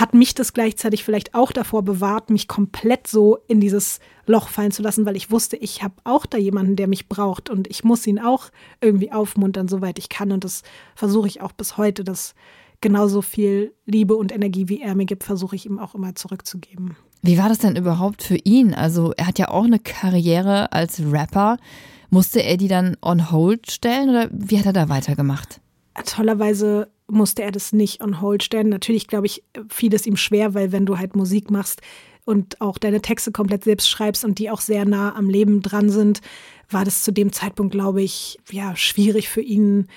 hat 0.00 0.14
mich 0.14 0.34
das 0.34 0.52
gleichzeitig 0.52 1.04
vielleicht 1.04 1.34
auch 1.34 1.52
davor 1.52 1.82
bewahrt, 1.82 2.30
mich 2.30 2.48
komplett 2.48 3.06
so 3.06 3.38
in 3.48 3.60
dieses 3.60 4.00
Loch 4.26 4.48
fallen 4.48 4.70
zu 4.70 4.82
lassen, 4.82 5.04
weil 5.04 5.16
ich 5.16 5.30
wusste, 5.30 5.56
ich 5.56 5.82
habe 5.82 5.94
auch 6.04 6.26
da 6.26 6.38
jemanden, 6.38 6.76
der 6.76 6.88
mich 6.88 7.08
braucht 7.08 7.50
und 7.50 7.68
ich 7.68 7.84
muss 7.84 8.06
ihn 8.06 8.18
auch 8.18 8.50
irgendwie 8.80 9.12
aufmuntern, 9.12 9.68
soweit 9.68 9.98
ich 9.98 10.08
kann. 10.08 10.32
Und 10.32 10.44
das 10.44 10.62
versuche 10.94 11.28
ich 11.28 11.42
auch 11.42 11.52
bis 11.52 11.76
heute, 11.76 12.04
dass 12.04 12.34
genauso 12.80 13.20
viel 13.20 13.74
Liebe 13.84 14.16
und 14.16 14.32
Energie, 14.32 14.68
wie 14.68 14.80
er 14.80 14.94
mir 14.94 15.06
gibt, 15.06 15.24
versuche 15.24 15.56
ich 15.56 15.66
ihm 15.66 15.78
auch 15.78 15.94
immer 15.94 16.14
zurückzugeben. 16.14 16.96
Wie 17.22 17.36
war 17.36 17.48
das 17.48 17.58
denn 17.58 17.76
überhaupt 17.76 18.22
für 18.22 18.36
ihn? 18.36 18.72
Also 18.72 19.12
er 19.16 19.26
hat 19.26 19.38
ja 19.38 19.48
auch 19.48 19.64
eine 19.64 19.78
Karriere 19.78 20.72
als 20.72 21.00
Rapper. 21.00 21.58
Musste 22.08 22.42
er 22.42 22.56
die 22.56 22.68
dann 22.68 22.96
on 23.02 23.30
hold 23.30 23.70
stellen 23.70 24.08
oder 24.08 24.28
wie 24.32 24.58
hat 24.58 24.66
er 24.66 24.72
da 24.72 24.88
weitergemacht? 24.88 25.60
Tollerweise 26.06 26.88
musste 27.10 27.42
er 27.42 27.52
das 27.52 27.72
nicht 27.72 28.02
on 28.02 28.20
hold 28.20 28.42
stellen. 28.42 28.68
Natürlich, 28.68 29.06
glaube 29.06 29.26
ich, 29.26 29.42
fiel 29.68 29.94
es 29.94 30.06
ihm 30.06 30.16
schwer, 30.16 30.54
weil 30.54 30.72
wenn 30.72 30.86
du 30.86 30.98
halt 30.98 31.16
Musik 31.16 31.50
machst 31.50 31.80
und 32.24 32.60
auch 32.60 32.78
deine 32.78 33.00
Texte 33.00 33.32
komplett 33.32 33.64
selbst 33.64 33.88
schreibst 33.88 34.24
und 34.24 34.38
die 34.38 34.50
auch 34.50 34.60
sehr 34.60 34.84
nah 34.84 35.14
am 35.16 35.28
Leben 35.28 35.62
dran 35.62 35.90
sind, 35.90 36.20
war 36.68 36.84
das 36.84 37.02
zu 37.02 37.12
dem 37.12 37.32
Zeitpunkt, 37.32 37.72
glaube 37.72 38.02
ich, 38.02 38.38
ja, 38.50 38.76
schwierig 38.76 39.28
für 39.28 39.40
ihn, 39.40 39.88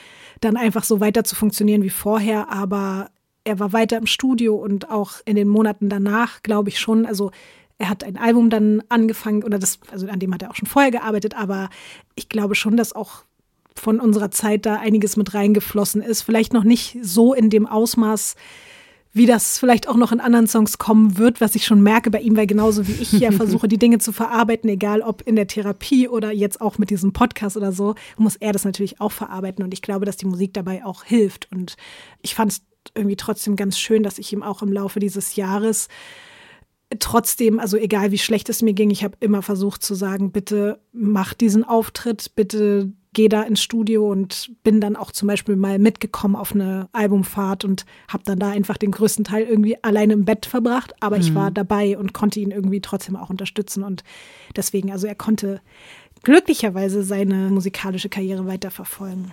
dann 0.41 0.57
einfach 0.57 0.83
so 0.83 0.99
weiter 0.99 1.23
zu 1.23 1.35
funktionieren 1.35 1.83
wie 1.83 1.89
vorher. 1.89 2.51
Aber 2.51 3.11
er 3.43 3.59
war 3.59 3.73
weiter 3.73 3.97
im 3.97 4.07
Studio 4.07 4.55
und 4.55 4.89
auch 4.89 5.13
in 5.25 5.35
den 5.35 5.47
Monaten 5.47 5.89
danach, 5.89 6.41
glaube 6.43 6.69
ich 6.69 6.79
schon. 6.79 7.05
Also 7.05 7.31
er 7.77 7.89
hat 7.89 8.03
ein 8.03 8.17
Album 8.17 8.49
dann 8.49 8.81
angefangen 8.89 9.43
oder 9.43 9.59
das, 9.59 9.79
also 9.91 10.07
an 10.07 10.19
dem 10.19 10.33
hat 10.33 10.41
er 10.41 10.51
auch 10.51 10.55
schon 10.55 10.67
vorher 10.67 10.91
gearbeitet, 10.91 11.35
aber 11.35 11.69
ich 12.15 12.29
glaube 12.29 12.55
schon, 12.55 12.77
dass 12.77 12.93
auch 12.93 13.25
von 13.75 13.99
unserer 13.99 14.31
Zeit 14.31 14.65
da 14.65 14.75
einiges 14.75 15.17
mit 15.17 15.33
reingeflossen 15.33 16.01
ist. 16.01 16.21
Vielleicht 16.21 16.53
noch 16.53 16.63
nicht 16.63 16.97
so 17.01 17.33
in 17.33 17.49
dem 17.49 17.67
Ausmaß, 17.67 18.35
wie 19.13 19.27
das 19.27 19.59
vielleicht 19.59 19.87
auch 19.87 19.95
noch 19.95 20.11
in 20.11 20.19
anderen 20.19 20.47
Songs 20.47 20.79
kommen 20.79 21.17
wird, 21.17 21.39
was 21.39 21.53
ich 21.53 21.65
schon 21.65 21.81
merke 21.81 22.09
bei 22.09 22.19
ihm, 22.19 22.35
weil 22.35 22.47
genauso 22.47 22.87
wie 22.87 22.93
ich 22.93 23.11
ja 23.13 23.31
versuche, 23.33 23.67
die 23.67 23.77
Dinge 23.77 23.99
zu 23.99 24.11
verarbeiten, 24.11 24.69
egal 24.69 25.01
ob 25.01 25.21
in 25.21 25.35
der 25.35 25.47
Therapie 25.47 26.07
oder 26.07 26.31
jetzt 26.31 26.59
auch 26.61 26.79
mit 26.79 26.89
diesem 26.89 27.13
Podcast 27.13 27.55
oder 27.55 27.71
so, 27.71 27.93
muss 28.17 28.35
er 28.35 28.53
das 28.53 28.65
natürlich 28.65 28.99
auch 28.99 29.11
verarbeiten. 29.11 29.63
Und 29.63 29.73
ich 29.73 29.83
glaube, 29.83 30.05
dass 30.05 30.17
die 30.17 30.25
Musik 30.25 30.53
dabei 30.53 30.83
auch 30.83 31.03
hilft. 31.03 31.47
Und 31.51 31.75
ich 32.23 32.33
fand 32.33 32.53
es 32.53 32.61
irgendwie 32.95 33.15
trotzdem 33.15 33.55
ganz 33.55 33.77
schön, 33.77 34.01
dass 34.01 34.17
ich 34.17 34.33
ihm 34.33 34.41
auch 34.41 34.63
im 34.63 34.73
Laufe 34.73 34.99
dieses 34.99 35.35
Jahres 35.35 35.89
trotzdem, 36.99 37.59
also 37.59 37.77
egal 37.77 38.11
wie 38.11 38.17
schlecht 38.17 38.49
es 38.49 38.61
mir 38.61 38.73
ging, 38.73 38.89
ich 38.89 39.03
habe 39.03 39.17
immer 39.19 39.41
versucht 39.41 39.83
zu 39.83 39.95
sagen, 39.95 40.31
bitte 40.31 40.79
mach 40.91 41.33
diesen 41.33 41.63
Auftritt, 41.63 42.35
bitte 42.35 42.91
gehe 43.13 43.29
da 43.29 43.43
ins 43.43 43.61
Studio 43.61 44.11
und 44.11 44.51
bin 44.63 44.81
dann 44.81 44.95
auch 44.95 45.11
zum 45.11 45.27
Beispiel 45.27 45.55
mal 45.55 45.79
mitgekommen 45.79 46.35
auf 46.35 46.53
eine 46.53 46.89
Albumfahrt 46.91 47.63
und 47.63 47.85
habe 48.07 48.23
dann 48.25 48.39
da 48.39 48.49
einfach 48.49 48.77
den 48.77 48.91
größten 48.91 49.23
Teil 49.23 49.43
irgendwie 49.45 49.81
alleine 49.83 50.13
im 50.13 50.25
Bett 50.25 50.45
verbracht. 50.45 50.93
Aber 50.99 51.17
mhm. 51.17 51.21
ich 51.21 51.35
war 51.35 51.51
dabei 51.51 51.97
und 51.97 52.13
konnte 52.13 52.39
ihn 52.39 52.51
irgendwie 52.51 52.81
trotzdem 52.81 53.15
auch 53.15 53.29
unterstützen. 53.29 53.83
Und 53.83 54.03
deswegen, 54.55 54.91
also 54.91 55.07
er 55.07 55.15
konnte 55.15 55.61
glücklicherweise 56.23 57.03
seine 57.03 57.49
musikalische 57.49 58.09
Karriere 58.09 58.47
weiterverfolgen. 58.47 59.31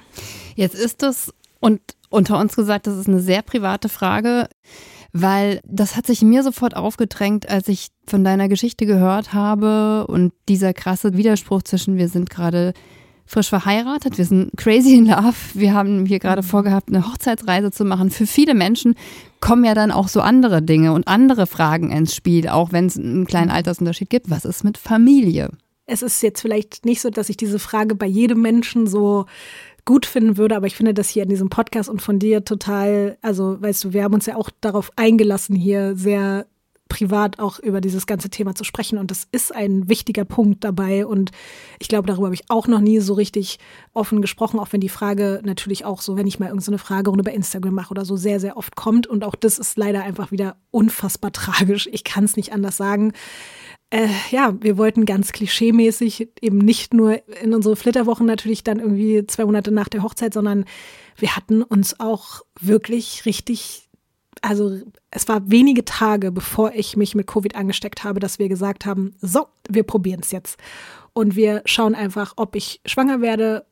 Jetzt 0.57 0.75
ist 0.75 1.03
es, 1.03 1.33
und 1.61 1.81
unter 2.11 2.39
uns 2.39 2.57
gesagt, 2.57 2.87
das 2.87 2.99
ist 2.99 3.09
eine 3.09 3.21
sehr 3.21 3.43
private 3.43 3.89
Frage, 3.89 4.49
weil 5.13 5.61
das 5.65 5.97
hat 5.97 6.07
sich 6.07 6.23
mir 6.23 6.43
sofort 6.43 6.77
aufgedrängt, 6.77 7.49
als 7.49 7.69
ich 7.69 7.89
von 8.07 8.25
deiner 8.25 8.49
Geschichte 8.49 8.87
gehört 8.87 9.33
habe 9.33 10.07
und 10.07 10.33
dieser 10.49 10.73
krasse 10.73 11.17
Widerspruch 11.17 11.63
zwischen 11.63 11.97
wir 11.97 12.09
sind 12.09 12.31
gerade 12.31 12.73
frisch 13.27 13.49
verheiratet, 13.49 14.19
wir 14.19 14.25
sind 14.25 14.51
crazy 14.57 14.95
in 14.95 15.07
love, 15.07 15.37
wir 15.55 15.73
haben 15.73 16.05
hier 16.05 16.19
gerade 16.19 16.43
mhm. 16.43 16.47
vorgehabt, 16.47 16.89
eine 16.89 17.07
Hochzeitsreise 17.07 17.71
zu 17.71 17.85
machen. 17.85 18.11
Für 18.11 18.27
viele 18.27 18.55
Menschen 18.55 18.97
kommen 19.41 19.65
ja 19.65 19.75
dann 19.75 19.93
auch 19.93 20.09
so 20.09 20.21
andere 20.21 20.63
Dinge 20.63 20.93
und 20.93 21.07
andere 21.07 21.47
Fragen 21.47 21.91
ins 21.91 22.15
Spiel, 22.15 22.49
auch 22.49 22.73
wenn 22.73 22.87
es 22.87 22.99
einen 22.99 23.27
kleinen 23.27 23.49
mhm. 23.49 23.55
Altersunterschied 23.55 24.11
gibt. 24.11 24.31
Was 24.31 24.45
ist 24.45 24.65
mit 24.65 24.79
Familie? 24.79 25.51
es 25.91 26.03
ist 26.03 26.23
jetzt 26.23 26.41
vielleicht 26.41 26.85
nicht 26.87 27.01
so, 27.01 27.11
dass 27.11 27.29
ich 27.29 27.37
diese 27.37 27.59
Frage 27.59 27.97
bei 27.97 28.07
jedem 28.07 28.41
Menschen 28.41 28.87
so 28.87 29.27
gut 29.85 30.07
finden 30.07 30.37
würde, 30.37 30.57
aber 30.57 30.67
ich 30.67 30.77
finde 30.77 30.95
das 30.95 31.09
hier 31.09 31.23
in 31.23 31.29
diesem 31.29 31.49
Podcast 31.49 31.89
und 31.89 32.03
von 32.03 32.19
dir 32.19 32.45
total, 32.45 33.19
also 33.23 33.61
weißt 33.61 33.85
du, 33.85 33.93
wir 33.93 34.05
haben 34.05 34.15
uns 34.15 34.27
ja 34.27 34.37
auch 34.37 34.51
darauf 34.61 34.91
eingelassen, 34.97 35.57
hier 35.57 35.97
sehr 35.97 36.47
privat 36.91 37.39
auch 37.39 37.59
über 37.59 37.81
dieses 37.81 38.07
ganze 38.07 38.29
Thema 38.29 38.55
zu 38.55 38.65
sprechen. 38.65 38.99
Und 38.99 39.11
das 39.11 39.27
ist 39.33 39.55
ein 39.55 39.89
wichtiger 39.89 40.27
Punkt 40.27 40.63
dabei. 40.63 41.07
Und 41.07 41.31
ich 41.79 41.89
glaube, 41.89 42.07
darüber 42.07 42.27
habe 42.27 42.35
ich 42.35 42.51
auch 42.51 42.67
noch 42.67 42.81
nie 42.81 43.01
so 43.01 43.15
richtig 43.15 43.59
offen 43.95 44.21
gesprochen, 44.21 44.59
auch 44.59 44.73
wenn 44.73 44.83
die 44.83 44.91
Frage 44.91 45.41
natürlich 45.43 45.87
auch 45.87 46.03
so, 46.03 46.19
wenn 46.19 46.27
ich 46.27 46.39
mal 46.39 46.49
irgendeine 46.49 46.77
so 46.77 46.85
Fragerunde 46.85 47.25
bei 47.25 47.33
Instagram 47.33 47.75
mache 47.75 47.93
oder 47.93 48.05
so, 48.05 48.17
sehr, 48.17 48.41
sehr 48.41 48.59
oft 48.59 48.77
kommt. 48.77 49.07
Und 49.07 49.25
auch 49.25 49.37
das 49.37 49.59
ist 49.59 49.79
leider 49.79 50.03
einfach 50.03 50.31
wieder 50.33 50.57
unfassbar 50.71 51.33
tragisch. 51.33 51.89
Ich 51.91 52.05
kann 52.05 52.25
es 52.25 52.37
nicht 52.37 52.53
anders 52.53 52.77
sagen. 52.77 53.13
Äh, 53.91 54.09
ja, 54.31 54.55
wir 54.61 54.79
wollten 54.79 55.05
ganz 55.05 55.33
klischeemäßig 55.33 56.29
eben 56.41 56.59
nicht 56.59 56.95
nur 56.95 57.21
in 57.43 57.53
unsere 57.53 57.75
Flitterwochen 57.75 58.25
natürlich 58.25 58.63
dann 58.63 58.79
irgendwie 58.79 59.27
zwei 59.27 59.45
Monate 59.45 59.73
nach 59.73 59.89
der 59.89 60.03
Hochzeit, 60.03 60.33
sondern 60.33 60.65
wir 61.17 61.35
hatten 61.35 61.63
uns 61.63 61.99
auch 61.99 62.43
wirklich 62.61 63.27
richtig 63.27 63.91
also 64.43 64.79
es 65.11 65.29
war 65.29 65.51
wenige 65.51 65.85
Tage, 65.85 66.33
bevor 66.33 66.73
ich 66.73 66.97
mich 66.97 67.15
mit 67.15 67.27
Covid 67.27 67.57
angesteckt 67.57 68.05
habe, 68.05 68.21
dass 68.21 68.39
wir 68.39 68.49
gesagt 68.49 68.87
haben, 68.87 69.15
so, 69.21 69.47
wir 69.69 69.83
probieren 69.83 70.21
es 70.23 70.31
jetzt. 70.31 70.59
Und 71.13 71.37
wir 71.37 71.63
schauen 71.67 71.95
einfach, 71.95 72.35
ob 72.37 72.57
ich 72.57 72.81
schwanger 72.87 73.21
werde. 73.21 73.67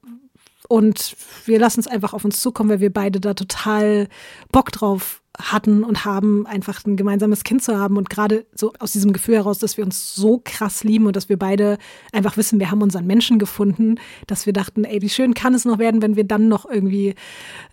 Und 0.68 1.16
wir 1.46 1.58
lassen 1.58 1.80
es 1.80 1.86
einfach 1.86 2.12
auf 2.12 2.24
uns 2.24 2.40
zukommen, 2.40 2.68
weil 2.68 2.80
wir 2.80 2.92
beide 2.92 3.20
da 3.20 3.32
total 3.34 4.08
Bock 4.52 4.70
drauf 4.72 5.22
hatten 5.38 5.84
und 5.84 6.04
haben, 6.04 6.46
einfach 6.46 6.84
ein 6.84 6.96
gemeinsames 6.96 7.44
Kind 7.44 7.62
zu 7.62 7.78
haben 7.78 7.96
und 7.96 8.10
gerade 8.10 8.46
so 8.54 8.72
aus 8.78 8.92
diesem 8.92 9.12
Gefühl 9.12 9.36
heraus, 9.36 9.58
dass 9.58 9.76
wir 9.76 9.84
uns 9.84 10.14
so 10.14 10.40
krass 10.44 10.84
lieben 10.84 11.06
und 11.06 11.16
dass 11.16 11.28
wir 11.28 11.38
beide 11.38 11.78
einfach 12.12 12.36
wissen, 12.36 12.58
wir 12.58 12.70
haben 12.70 12.82
unseren 12.82 13.06
Menschen 13.06 13.38
gefunden, 13.38 13.96
dass 14.26 14.46
wir 14.46 14.52
dachten, 14.52 14.84
ey, 14.84 15.00
wie 15.00 15.08
schön 15.08 15.34
kann 15.34 15.54
es 15.54 15.64
noch 15.64 15.78
werden, 15.78 16.02
wenn 16.02 16.16
wir 16.16 16.24
dann 16.24 16.48
noch 16.48 16.68
irgendwie 16.68 17.14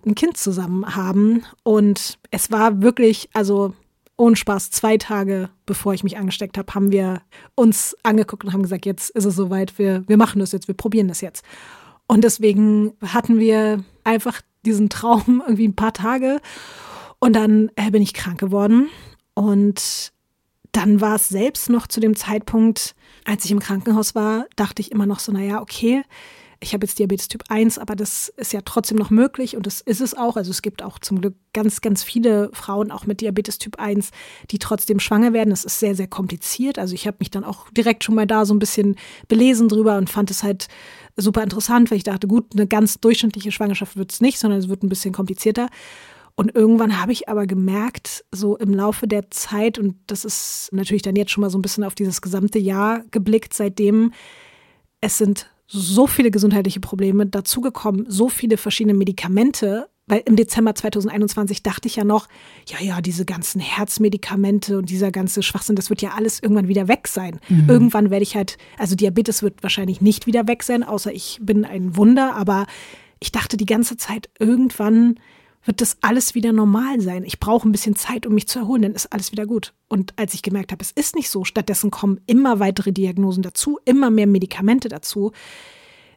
ein 0.05 0.15
Kind 0.15 0.37
zusammen 0.37 0.95
haben. 0.95 1.43
Und 1.63 2.19
es 2.31 2.51
war 2.51 2.81
wirklich, 2.81 3.29
also 3.33 3.73
ohne 4.17 4.35
Spaß, 4.35 4.71
zwei 4.71 4.97
Tage 4.97 5.49
bevor 5.65 5.93
ich 5.93 6.03
mich 6.03 6.17
angesteckt 6.17 6.57
habe, 6.57 6.73
haben 6.73 6.91
wir 6.91 7.21
uns 7.55 7.95
angeguckt 8.03 8.45
und 8.45 8.53
haben 8.53 8.63
gesagt, 8.63 8.85
jetzt 8.85 9.09
ist 9.09 9.25
es 9.25 9.35
soweit, 9.35 9.77
wir, 9.77 10.03
wir 10.07 10.17
machen 10.17 10.39
das 10.39 10.51
jetzt, 10.51 10.67
wir 10.67 10.75
probieren 10.75 11.07
das 11.07 11.21
jetzt. 11.21 11.43
Und 12.07 12.23
deswegen 12.23 12.93
hatten 13.01 13.39
wir 13.39 13.83
einfach 14.03 14.41
diesen 14.65 14.89
Traum 14.89 15.41
irgendwie 15.45 15.67
ein 15.67 15.75
paar 15.75 15.93
Tage 15.93 16.39
und 17.25 17.33
dann 17.33 17.71
äh, 17.75 17.89
bin 17.89 18.03
ich 18.03 18.13
krank 18.13 18.39
geworden 18.39 18.87
und 19.33 20.11
dann 20.71 21.01
war 21.01 21.15
es 21.15 21.27
selbst 21.27 21.71
noch 21.71 21.87
zu 21.87 21.99
dem 21.99 22.15
Zeitpunkt, 22.15 22.93
als 23.23 23.45
ich 23.45 23.51
im 23.51 23.59
Krankenhaus 23.59 24.13
war, 24.13 24.45
dachte 24.55 24.79
ich 24.83 24.91
immer 24.91 25.07
noch 25.07 25.17
so, 25.17 25.31
naja, 25.31 25.59
okay, 25.59 26.03
ich 26.59 26.73
habe 26.73 26.85
jetzt 26.85 26.99
Diabetes 26.99 27.27
Typ 27.27 27.43
1, 27.49 27.79
aber 27.79 27.95
das 27.95 28.29
ist 28.37 28.53
ja 28.53 28.61
trotzdem 28.63 28.97
noch 28.97 29.09
möglich 29.09 29.57
und 29.57 29.65
das 29.65 29.81
ist 29.81 30.01
es 30.01 30.15
auch. 30.15 30.37
Also 30.37 30.51
es 30.51 30.61
gibt 30.61 30.83
auch 30.83 30.99
zum 30.99 31.19
Glück 31.19 31.33
ganz, 31.53 31.81
ganz 31.81 32.03
viele 32.03 32.51
Frauen 32.53 32.91
auch 32.91 33.07
mit 33.07 33.21
Diabetes 33.21 33.57
Typ 33.57 33.79
1, 33.79 34.11
die 34.51 34.59
trotzdem 34.59 34.99
schwanger 34.99 35.33
werden. 35.33 35.49
Das 35.49 35.65
ist 35.65 35.79
sehr, 35.79 35.95
sehr 35.95 36.07
kompliziert. 36.07 36.77
Also 36.77 36.93
ich 36.93 37.07
habe 37.07 37.17
mich 37.19 37.31
dann 37.31 37.43
auch 37.43 37.69
direkt 37.71 38.03
schon 38.03 38.15
mal 38.15 38.27
da 38.27 38.45
so 38.45 38.53
ein 38.53 38.59
bisschen 38.59 38.97
belesen 39.27 39.67
drüber 39.67 39.97
und 39.97 40.11
fand 40.11 40.29
es 40.29 40.43
halt 40.43 40.67
super 41.17 41.41
interessant, 41.41 41.89
weil 41.89 41.97
ich 41.97 42.03
dachte, 42.03 42.27
gut, 42.27 42.53
eine 42.53 42.67
ganz 42.67 42.99
durchschnittliche 42.99 43.51
Schwangerschaft 43.51 43.97
wird 43.97 44.11
es 44.11 44.21
nicht, 44.21 44.37
sondern 44.37 44.59
es 44.59 44.69
wird 44.69 44.83
ein 44.83 44.89
bisschen 44.89 45.13
komplizierter. 45.13 45.69
Und 46.35 46.53
irgendwann 46.53 46.99
habe 46.99 47.13
ich 47.13 47.29
aber 47.29 47.47
gemerkt, 47.47 48.25
so 48.31 48.57
im 48.57 48.73
Laufe 48.73 49.07
der 49.07 49.31
Zeit, 49.31 49.79
und 49.79 49.95
das 50.07 50.25
ist 50.25 50.69
natürlich 50.71 51.01
dann 51.01 51.15
jetzt 51.15 51.31
schon 51.31 51.41
mal 51.41 51.49
so 51.49 51.57
ein 51.57 51.61
bisschen 51.61 51.85
auf 51.85 51.95
dieses 51.95 52.21
gesamte 52.21 52.59
Jahr 52.59 53.03
geblickt, 53.11 53.53
seitdem 53.53 54.11
es 54.99 55.17
sind 55.17 55.49
so 55.67 56.07
viele 56.07 56.31
gesundheitliche 56.31 56.79
Probleme 56.79 57.25
dazugekommen, 57.25 58.05
so 58.09 58.29
viele 58.29 58.57
verschiedene 58.57 58.93
Medikamente, 58.93 59.87
weil 60.07 60.21
im 60.25 60.35
Dezember 60.35 60.75
2021 60.75 61.63
dachte 61.63 61.87
ich 61.87 61.95
ja 61.95 62.03
noch, 62.03 62.27
ja, 62.67 62.79
ja, 62.79 63.01
diese 63.01 63.25
ganzen 63.25 63.59
Herzmedikamente 63.59 64.77
und 64.77 64.89
dieser 64.89 65.11
ganze 65.11 65.41
Schwachsinn, 65.41 65.75
das 65.75 65.89
wird 65.89 66.01
ja 66.01 66.11
alles 66.11 66.41
irgendwann 66.41 66.67
wieder 66.67 66.87
weg 66.87 67.07
sein. 67.07 67.39
Mhm. 67.49 67.69
Irgendwann 67.69 68.11
werde 68.11 68.23
ich 68.23 68.35
halt, 68.35 68.57
also 68.77 68.95
Diabetes 68.95 69.41
wird 69.41 69.63
wahrscheinlich 69.63 70.01
nicht 70.01 70.27
wieder 70.27 70.47
weg 70.47 70.63
sein, 70.63 70.83
außer 70.83 71.11
ich 71.11 71.39
bin 71.41 71.65
ein 71.65 71.95
Wunder, 71.95 72.35
aber 72.35 72.67
ich 73.19 73.31
dachte 73.31 73.57
die 73.57 73.65
ganze 73.65 73.97
Zeit, 73.97 74.29
irgendwann 74.37 75.15
wird 75.65 75.81
das 75.81 75.97
alles 76.01 76.35
wieder 76.35 76.53
normal 76.53 77.01
sein. 77.01 77.23
Ich 77.23 77.39
brauche 77.39 77.67
ein 77.67 77.71
bisschen 77.71 77.95
Zeit, 77.95 78.25
um 78.25 78.33
mich 78.33 78.47
zu 78.47 78.59
erholen, 78.59 78.83
dann 78.83 78.93
ist 78.93 79.11
alles 79.11 79.31
wieder 79.31 79.45
gut. 79.45 79.73
Und 79.87 80.13
als 80.15 80.33
ich 80.33 80.43
gemerkt 80.43 80.71
habe, 80.71 80.83
es 80.83 80.91
ist 80.91 81.15
nicht 81.15 81.29
so, 81.29 81.43
stattdessen 81.43 81.91
kommen 81.91 82.21
immer 82.27 82.59
weitere 82.59 82.91
Diagnosen 82.91 83.43
dazu, 83.43 83.79
immer 83.83 84.11
mehr 84.11 84.27
Medikamente 84.27 84.87
dazu, 84.87 85.31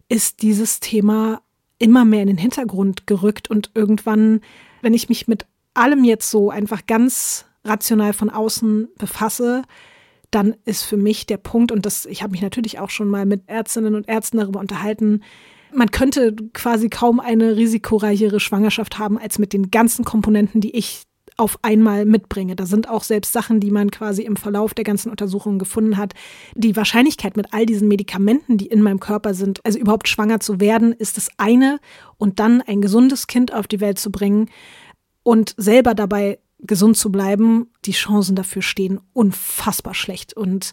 ist 0.08 0.42
dieses 0.42 0.80
Thema 0.80 1.42
immer 1.78 2.04
mehr 2.04 2.22
in 2.22 2.28
den 2.28 2.38
Hintergrund 2.38 3.06
gerückt 3.06 3.50
und 3.50 3.70
irgendwann, 3.74 4.40
wenn 4.82 4.94
ich 4.94 5.08
mich 5.08 5.28
mit 5.28 5.46
allem 5.74 6.04
jetzt 6.04 6.30
so 6.30 6.50
einfach 6.50 6.86
ganz 6.86 7.46
rational 7.64 8.12
von 8.12 8.30
außen 8.30 8.88
befasse, 8.98 9.62
dann 10.30 10.56
ist 10.64 10.82
für 10.82 10.96
mich 10.96 11.26
der 11.26 11.36
Punkt, 11.38 11.72
und 11.72 11.86
das, 11.86 12.04
ich 12.04 12.22
habe 12.22 12.32
mich 12.32 12.42
natürlich 12.42 12.78
auch 12.78 12.90
schon 12.90 13.08
mal 13.08 13.24
mit 13.24 13.42
Ärztinnen 13.46 13.94
und 13.94 14.08
Ärzten 14.08 14.38
darüber 14.38 14.60
unterhalten, 14.60 15.22
man 15.78 15.90
könnte 15.92 16.34
quasi 16.52 16.88
kaum 16.88 17.20
eine 17.20 17.56
risikoreichere 17.56 18.40
Schwangerschaft 18.40 18.98
haben 18.98 19.16
als 19.16 19.38
mit 19.38 19.52
den 19.52 19.70
ganzen 19.70 20.04
Komponenten, 20.04 20.60
die 20.60 20.76
ich 20.76 21.04
auf 21.36 21.60
einmal 21.62 22.04
mitbringe. 22.04 22.56
Da 22.56 22.66
sind 22.66 22.88
auch 22.88 23.04
selbst 23.04 23.32
Sachen, 23.32 23.60
die 23.60 23.70
man 23.70 23.92
quasi 23.92 24.22
im 24.22 24.34
Verlauf 24.34 24.74
der 24.74 24.82
ganzen 24.82 25.08
Untersuchungen 25.08 25.60
gefunden 25.60 25.96
hat. 25.96 26.14
Die 26.56 26.74
Wahrscheinlichkeit 26.74 27.36
mit 27.36 27.54
all 27.54 27.64
diesen 27.64 27.86
Medikamenten, 27.86 28.58
die 28.58 28.66
in 28.66 28.82
meinem 28.82 28.98
Körper 28.98 29.34
sind, 29.34 29.64
also 29.64 29.78
überhaupt 29.78 30.08
schwanger 30.08 30.40
zu 30.40 30.58
werden, 30.58 30.92
ist 30.92 31.16
das 31.16 31.30
eine 31.36 31.78
und 32.16 32.40
dann 32.40 32.60
ein 32.60 32.80
gesundes 32.80 33.28
Kind 33.28 33.54
auf 33.54 33.68
die 33.68 33.80
Welt 33.80 34.00
zu 34.00 34.10
bringen 34.10 34.50
und 35.22 35.54
selber 35.56 35.94
dabei 35.94 36.40
gesund 36.58 36.96
zu 36.96 37.12
bleiben, 37.12 37.70
die 37.84 37.92
Chancen 37.92 38.34
dafür 38.34 38.62
stehen 38.62 38.98
unfassbar 39.12 39.94
schlecht 39.94 40.34
und 40.34 40.72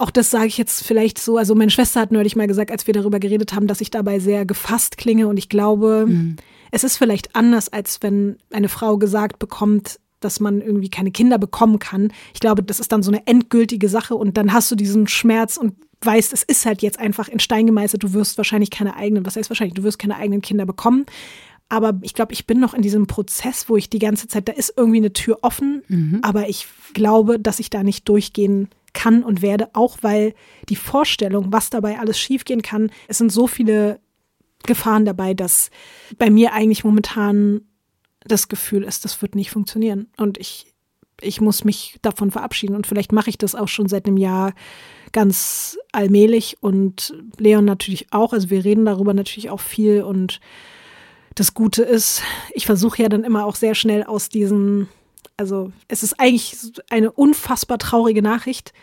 auch 0.00 0.10
das 0.10 0.30
sage 0.30 0.46
ich 0.46 0.56
jetzt 0.56 0.82
vielleicht 0.82 1.18
so. 1.18 1.36
Also 1.36 1.54
meine 1.54 1.70
Schwester 1.70 2.00
hat 2.00 2.10
neulich 2.10 2.34
mal 2.34 2.46
gesagt, 2.46 2.70
als 2.70 2.86
wir 2.86 2.94
darüber 2.94 3.20
geredet 3.20 3.52
haben, 3.52 3.66
dass 3.66 3.82
ich 3.82 3.90
dabei 3.90 4.18
sehr 4.18 4.46
gefasst 4.46 4.96
klinge. 4.96 5.28
Und 5.28 5.36
ich 5.36 5.48
glaube, 5.50 6.06
mhm. 6.08 6.36
es 6.70 6.84
ist 6.84 6.96
vielleicht 6.96 7.36
anders, 7.36 7.70
als 7.70 7.98
wenn 8.00 8.36
eine 8.50 8.70
Frau 8.70 8.96
gesagt 8.96 9.38
bekommt, 9.38 10.00
dass 10.20 10.40
man 10.40 10.62
irgendwie 10.62 10.88
keine 10.88 11.10
Kinder 11.10 11.38
bekommen 11.38 11.78
kann. 11.78 12.12
Ich 12.32 12.40
glaube, 12.40 12.62
das 12.62 12.80
ist 12.80 12.92
dann 12.92 13.02
so 13.02 13.10
eine 13.10 13.26
endgültige 13.26 13.88
Sache 13.88 14.14
und 14.14 14.36
dann 14.36 14.52
hast 14.52 14.70
du 14.70 14.74
diesen 14.74 15.06
Schmerz 15.06 15.56
und 15.56 15.74
weißt, 16.02 16.32
es 16.32 16.42
ist 16.42 16.64
halt 16.64 16.80
jetzt 16.80 16.98
einfach 16.98 17.28
in 17.28 17.40
Stein 17.40 17.66
gemeißelt, 17.66 18.02
du 18.02 18.14
wirst 18.14 18.38
wahrscheinlich 18.38 18.70
keine 18.70 18.96
eigenen, 18.96 19.26
was 19.26 19.36
heißt 19.36 19.50
wahrscheinlich, 19.50 19.74
du 19.74 19.82
wirst 19.82 19.98
keine 19.98 20.16
eigenen 20.16 20.40
Kinder 20.40 20.64
bekommen. 20.64 21.04
Aber 21.68 21.98
ich 22.02 22.14
glaube, 22.14 22.32
ich 22.32 22.46
bin 22.46 22.58
noch 22.58 22.74
in 22.74 22.82
diesem 22.82 23.06
Prozess, 23.06 23.68
wo 23.68 23.76
ich 23.76 23.88
die 23.88 24.00
ganze 24.00 24.28
Zeit, 24.28 24.48
da 24.48 24.52
ist 24.52 24.74
irgendwie 24.76 24.98
eine 24.98 25.12
Tür 25.12 25.38
offen, 25.42 25.82
mhm. 25.88 26.18
aber 26.22 26.48
ich 26.48 26.66
glaube, 26.94 27.38
dass 27.38 27.60
ich 27.60 27.70
da 27.70 27.82
nicht 27.82 28.08
durchgehen 28.08 28.68
kann 28.92 29.22
und 29.22 29.42
werde, 29.42 29.70
auch 29.74 29.98
weil 30.02 30.34
die 30.68 30.76
Vorstellung, 30.76 31.52
was 31.52 31.70
dabei 31.70 31.98
alles 31.98 32.18
schiefgehen 32.18 32.62
kann, 32.62 32.90
es 33.08 33.18
sind 33.18 33.30
so 33.30 33.46
viele 33.46 34.00
Gefahren 34.64 35.04
dabei, 35.04 35.34
dass 35.34 35.70
bei 36.18 36.30
mir 36.30 36.52
eigentlich 36.52 36.84
momentan 36.84 37.62
das 38.24 38.48
Gefühl 38.48 38.84
ist, 38.84 39.04
das 39.04 39.22
wird 39.22 39.34
nicht 39.34 39.50
funktionieren. 39.50 40.08
Und 40.16 40.38
ich, 40.38 40.74
ich 41.20 41.40
muss 41.40 41.64
mich 41.64 41.98
davon 42.02 42.30
verabschieden. 42.30 42.76
Und 42.76 42.86
vielleicht 42.86 43.12
mache 43.12 43.30
ich 43.30 43.38
das 43.38 43.54
auch 43.54 43.68
schon 43.68 43.88
seit 43.88 44.06
einem 44.06 44.18
Jahr 44.18 44.52
ganz 45.12 45.78
allmählich 45.92 46.58
und 46.60 47.14
Leon 47.38 47.64
natürlich 47.64 48.12
auch. 48.12 48.32
Also 48.32 48.50
wir 48.50 48.64
reden 48.64 48.84
darüber 48.84 49.14
natürlich 49.14 49.50
auch 49.50 49.60
viel. 49.60 50.02
Und 50.02 50.40
das 51.34 51.54
Gute 51.54 51.82
ist, 51.82 52.22
ich 52.52 52.66
versuche 52.66 53.02
ja 53.02 53.08
dann 53.08 53.24
immer 53.24 53.46
auch 53.46 53.56
sehr 53.56 53.74
schnell 53.74 54.04
aus 54.04 54.28
diesen 54.28 54.88
also 55.40 55.72
es 55.88 56.02
ist 56.02 56.20
eigentlich 56.20 56.54
eine 56.90 57.10
unfassbar 57.10 57.78
traurige 57.78 58.20
Nachricht. 58.20 58.74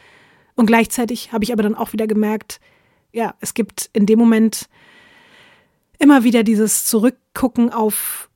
Und 0.56 0.66
gleichzeitig 0.66 1.32
habe 1.32 1.44
ich 1.44 1.54
aber 1.54 1.62
dann 1.62 1.76
auch 1.76 1.94
wieder 1.94 2.08
gemerkt, 2.08 2.60
ja, 3.14 3.36
es 3.40 3.54
gibt 3.54 3.92
in 3.94 4.08
dem 4.08 4.18
Moment 4.18 4.68
immer 6.00 6.24
wieder 6.24 6.42
dieses 6.42 6.86
Zurückgucken 6.86 7.72
auf, 7.72 8.30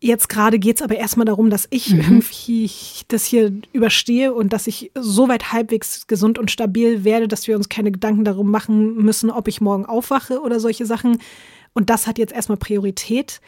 jetzt 0.00 0.28
gerade 0.28 0.58
geht 0.58 0.76
es 0.76 0.82
aber 0.82 0.96
erstmal 0.96 1.24
darum, 1.24 1.48
dass 1.48 1.66
ich 1.70 1.88
mhm. 1.88 2.00
irgendwie 2.00 2.70
das 3.08 3.24
hier 3.24 3.52
überstehe 3.72 4.34
und 4.34 4.52
dass 4.52 4.66
ich 4.66 4.90
soweit 4.94 5.50
halbwegs 5.50 6.06
gesund 6.06 6.38
und 6.38 6.50
stabil 6.50 7.04
werde, 7.04 7.26
dass 7.26 7.48
wir 7.48 7.56
uns 7.56 7.70
keine 7.70 7.90
Gedanken 7.90 8.24
darum 8.24 8.50
machen 8.50 8.96
müssen, 8.96 9.30
ob 9.30 9.48
ich 9.48 9.62
morgen 9.62 9.86
aufwache 9.86 10.42
oder 10.42 10.60
solche 10.60 10.84
Sachen. 10.84 11.18
Und 11.72 11.88
das 11.88 12.06
hat 12.06 12.18
jetzt 12.18 12.34
erstmal 12.34 12.58
Priorität. 12.58 13.40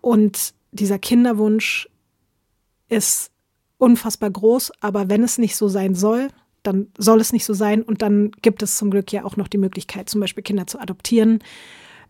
Und 0.00 0.54
dieser 0.70 1.00
Kinderwunsch 1.00 1.88
ist 2.88 3.30
unfassbar 3.78 4.30
groß, 4.30 4.72
aber 4.80 5.08
wenn 5.08 5.22
es 5.22 5.38
nicht 5.38 5.56
so 5.56 5.68
sein 5.68 5.94
soll, 5.94 6.28
dann 6.62 6.88
soll 6.98 7.20
es 7.20 7.32
nicht 7.32 7.44
so 7.44 7.54
sein. 7.54 7.82
Und 7.82 8.02
dann 8.02 8.32
gibt 8.42 8.62
es 8.62 8.76
zum 8.76 8.90
Glück 8.90 9.12
ja 9.12 9.24
auch 9.24 9.36
noch 9.36 9.48
die 9.48 9.58
Möglichkeit, 9.58 10.08
zum 10.08 10.20
Beispiel 10.20 10.42
Kinder 10.42 10.66
zu 10.66 10.80
adoptieren. 10.80 11.40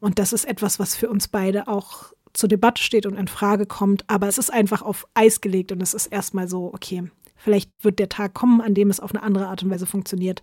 Und 0.00 0.18
das 0.18 0.32
ist 0.32 0.44
etwas, 0.44 0.78
was 0.78 0.94
für 0.94 1.08
uns 1.10 1.28
beide 1.28 1.68
auch 1.68 2.12
zur 2.32 2.48
Debatte 2.48 2.82
steht 2.82 3.06
und 3.06 3.16
in 3.16 3.28
Frage 3.28 3.66
kommt. 3.66 4.04
Aber 4.08 4.28
es 4.28 4.38
ist 4.38 4.52
einfach 4.52 4.82
auf 4.82 5.06
Eis 5.14 5.40
gelegt 5.40 5.72
und 5.72 5.82
es 5.82 5.94
ist 5.94 6.06
erstmal 6.06 6.48
so, 6.48 6.72
okay, 6.72 7.04
vielleicht 7.34 7.70
wird 7.82 7.98
der 7.98 8.08
Tag 8.08 8.34
kommen, 8.34 8.60
an 8.60 8.74
dem 8.74 8.90
es 8.90 9.00
auf 9.00 9.14
eine 9.14 9.22
andere 9.22 9.48
Art 9.48 9.62
und 9.62 9.70
Weise 9.70 9.86
funktioniert. 9.86 10.42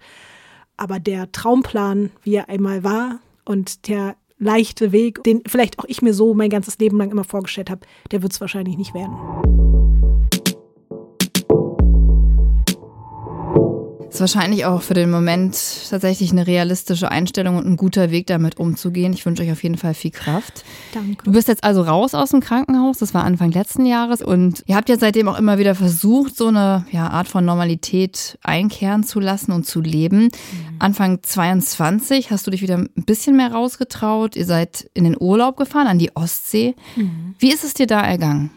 aber 0.77 0.99
der 0.99 1.31
Traumplan, 1.31 2.11
wie 2.23 2.35
er 2.35 2.49
einmal 2.49 2.83
war 2.83 3.19
und 3.45 3.87
der 3.87 4.15
leichte 4.37 4.91
Weg, 4.91 5.23
den 5.23 5.41
vielleicht 5.45 5.79
auch 5.79 5.85
ich 5.87 6.01
mir 6.01 6.13
so 6.13 6.33
mein 6.33 6.49
ganzes 6.49 6.77
Leben 6.79 6.97
lang 6.97 7.11
immer 7.11 7.23
vorgestellt 7.23 7.69
habe, 7.69 7.85
der 8.11 8.21
wird 8.21 8.33
es 8.33 8.41
wahrscheinlich 8.41 8.77
nicht 8.77 8.93
werden. 8.93 9.62
Ist 14.13 14.19
wahrscheinlich 14.19 14.65
auch 14.65 14.81
für 14.81 14.93
den 14.93 15.09
Moment 15.09 15.57
tatsächlich 15.89 16.31
eine 16.31 16.45
realistische 16.45 17.09
Einstellung 17.09 17.57
und 17.57 17.65
ein 17.65 17.77
guter 17.77 18.11
Weg, 18.11 18.27
damit 18.27 18.59
umzugehen. 18.59 19.11
Ich 19.13 19.25
wünsche 19.25 19.41
euch 19.41 19.51
auf 19.51 19.63
jeden 19.63 19.77
Fall 19.77 19.95
viel 19.95 20.11
Kraft. 20.11 20.63
Danke. 20.93 21.23
Du 21.23 21.31
bist 21.31 21.47
jetzt 21.47 21.63
also 21.63 21.81
raus 21.81 22.13
aus 22.13 22.29
dem 22.29 22.39
Krankenhaus, 22.39 22.99
das 22.99 23.13
war 23.13 23.23
Anfang 23.23 23.51
letzten 23.51 23.85
Jahres 23.85 24.21
und 24.21 24.63
ihr 24.67 24.75
habt 24.75 24.89
ja 24.89 24.97
seitdem 24.97 25.27
auch 25.27 25.37
immer 25.37 25.57
wieder 25.57 25.73
versucht, 25.73 26.37
so 26.37 26.47
eine 26.47 26.85
ja, 26.91 27.07
Art 27.07 27.27
von 27.27 27.43
Normalität 27.43 28.37
einkehren 28.43 29.03
zu 29.03 29.19
lassen 29.19 29.51
und 29.51 29.65
zu 29.65 29.81
leben. 29.81 30.23
Mhm. 30.23 30.29
Anfang 30.79 31.23
22 31.23 32.29
hast 32.29 32.45
du 32.45 32.51
dich 32.51 32.61
wieder 32.61 32.77
ein 32.77 32.89
bisschen 33.05 33.35
mehr 33.35 33.51
rausgetraut. 33.51 34.35
Ihr 34.35 34.45
seid 34.45 34.89
in 34.93 35.05
den 35.05 35.17
Urlaub 35.19 35.57
gefahren, 35.57 35.87
an 35.87 35.97
die 35.97 36.15
Ostsee. 36.15 36.75
Mhm. 36.95 37.35
Wie 37.39 37.51
ist 37.51 37.63
es 37.63 37.73
dir 37.73 37.87
da 37.87 38.01
ergangen? 38.01 38.51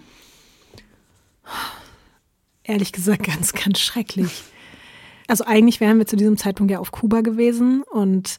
Ehrlich 2.62 2.92
gesagt, 2.92 3.24
ganz, 3.24 3.52
ganz 3.52 3.78
schrecklich. 3.78 4.42
Also 5.28 5.44
eigentlich 5.44 5.80
wären 5.80 5.98
wir 5.98 6.06
zu 6.06 6.16
diesem 6.16 6.36
Zeitpunkt 6.36 6.70
ja 6.70 6.78
auf 6.78 6.92
Kuba 6.92 7.20
gewesen 7.20 7.82
und 7.82 8.38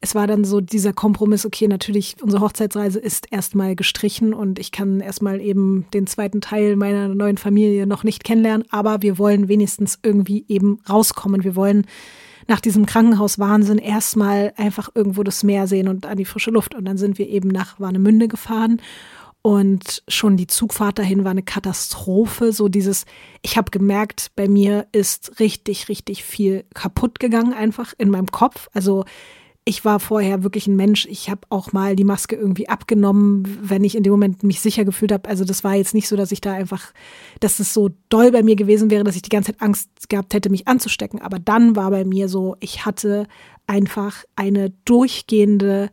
es 0.00 0.14
war 0.14 0.28
dann 0.28 0.44
so 0.44 0.60
dieser 0.60 0.92
Kompromiss, 0.92 1.44
okay, 1.44 1.66
natürlich, 1.66 2.16
unsere 2.22 2.40
Hochzeitsreise 2.40 3.00
ist 3.00 3.32
erstmal 3.32 3.74
gestrichen 3.74 4.32
und 4.32 4.60
ich 4.60 4.70
kann 4.70 5.00
erstmal 5.00 5.40
eben 5.40 5.86
den 5.92 6.06
zweiten 6.06 6.40
Teil 6.40 6.76
meiner 6.76 7.08
neuen 7.08 7.36
Familie 7.36 7.86
noch 7.86 8.04
nicht 8.04 8.22
kennenlernen, 8.22 8.64
aber 8.70 9.02
wir 9.02 9.18
wollen 9.18 9.48
wenigstens 9.48 9.98
irgendwie 10.02 10.44
eben 10.46 10.80
rauskommen. 10.88 11.42
Wir 11.42 11.56
wollen 11.56 11.84
nach 12.46 12.60
diesem 12.60 12.86
Krankenhauswahnsinn 12.86 13.78
erstmal 13.78 14.52
einfach 14.56 14.88
irgendwo 14.94 15.22
das 15.24 15.42
Meer 15.42 15.66
sehen 15.66 15.88
und 15.88 16.06
an 16.06 16.16
die 16.16 16.24
frische 16.24 16.50
Luft. 16.50 16.74
Und 16.74 16.86
dann 16.86 16.96
sind 16.96 17.18
wir 17.18 17.28
eben 17.28 17.48
nach 17.48 17.78
Warnemünde 17.78 18.26
gefahren 18.26 18.80
und 19.48 20.02
schon 20.08 20.36
die 20.36 20.46
Zugfahrt 20.46 20.98
dahin 20.98 21.24
war 21.24 21.30
eine 21.30 21.42
Katastrophe. 21.42 22.52
So 22.52 22.68
dieses, 22.68 23.06
ich 23.40 23.56
habe 23.56 23.70
gemerkt, 23.70 24.30
bei 24.36 24.46
mir 24.46 24.86
ist 24.92 25.40
richtig, 25.40 25.88
richtig 25.88 26.22
viel 26.22 26.66
kaputt 26.74 27.18
gegangen, 27.18 27.54
einfach 27.54 27.94
in 27.96 28.10
meinem 28.10 28.26
Kopf. 28.26 28.68
Also 28.74 29.06
ich 29.64 29.86
war 29.86 30.00
vorher 30.00 30.42
wirklich 30.42 30.66
ein 30.66 30.76
Mensch. 30.76 31.06
Ich 31.06 31.30
habe 31.30 31.40
auch 31.48 31.72
mal 31.72 31.96
die 31.96 32.04
Maske 32.04 32.36
irgendwie 32.36 32.68
abgenommen, 32.68 33.44
wenn 33.62 33.84
ich 33.84 33.96
in 33.96 34.02
dem 34.02 34.10
Moment 34.10 34.42
mich 34.42 34.60
sicher 34.60 34.84
gefühlt 34.84 35.12
habe. 35.12 35.26
Also 35.26 35.46
das 35.46 35.64
war 35.64 35.74
jetzt 35.74 35.94
nicht 35.94 36.08
so, 36.08 36.16
dass 36.16 36.30
ich 36.30 36.42
da 36.42 36.52
einfach, 36.52 36.92
dass 37.40 37.58
es 37.58 37.72
so 37.72 37.88
doll 38.10 38.30
bei 38.30 38.42
mir 38.42 38.54
gewesen 38.54 38.90
wäre, 38.90 39.02
dass 39.02 39.16
ich 39.16 39.22
die 39.22 39.30
ganze 39.30 39.52
Zeit 39.52 39.62
Angst 39.62 40.10
gehabt 40.10 40.34
hätte, 40.34 40.50
mich 40.50 40.68
anzustecken. 40.68 41.22
Aber 41.22 41.38
dann 41.38 41.74
war 41.74 41.90
bei 41.90 42.04
mir 42.04 42.28
so, 42.28 42.56
ich 42.60 42.84
hatte 42.84 43.26
einfach 43.66 44.24
eine 44.36 44.74
durchgehende 44.84 45.88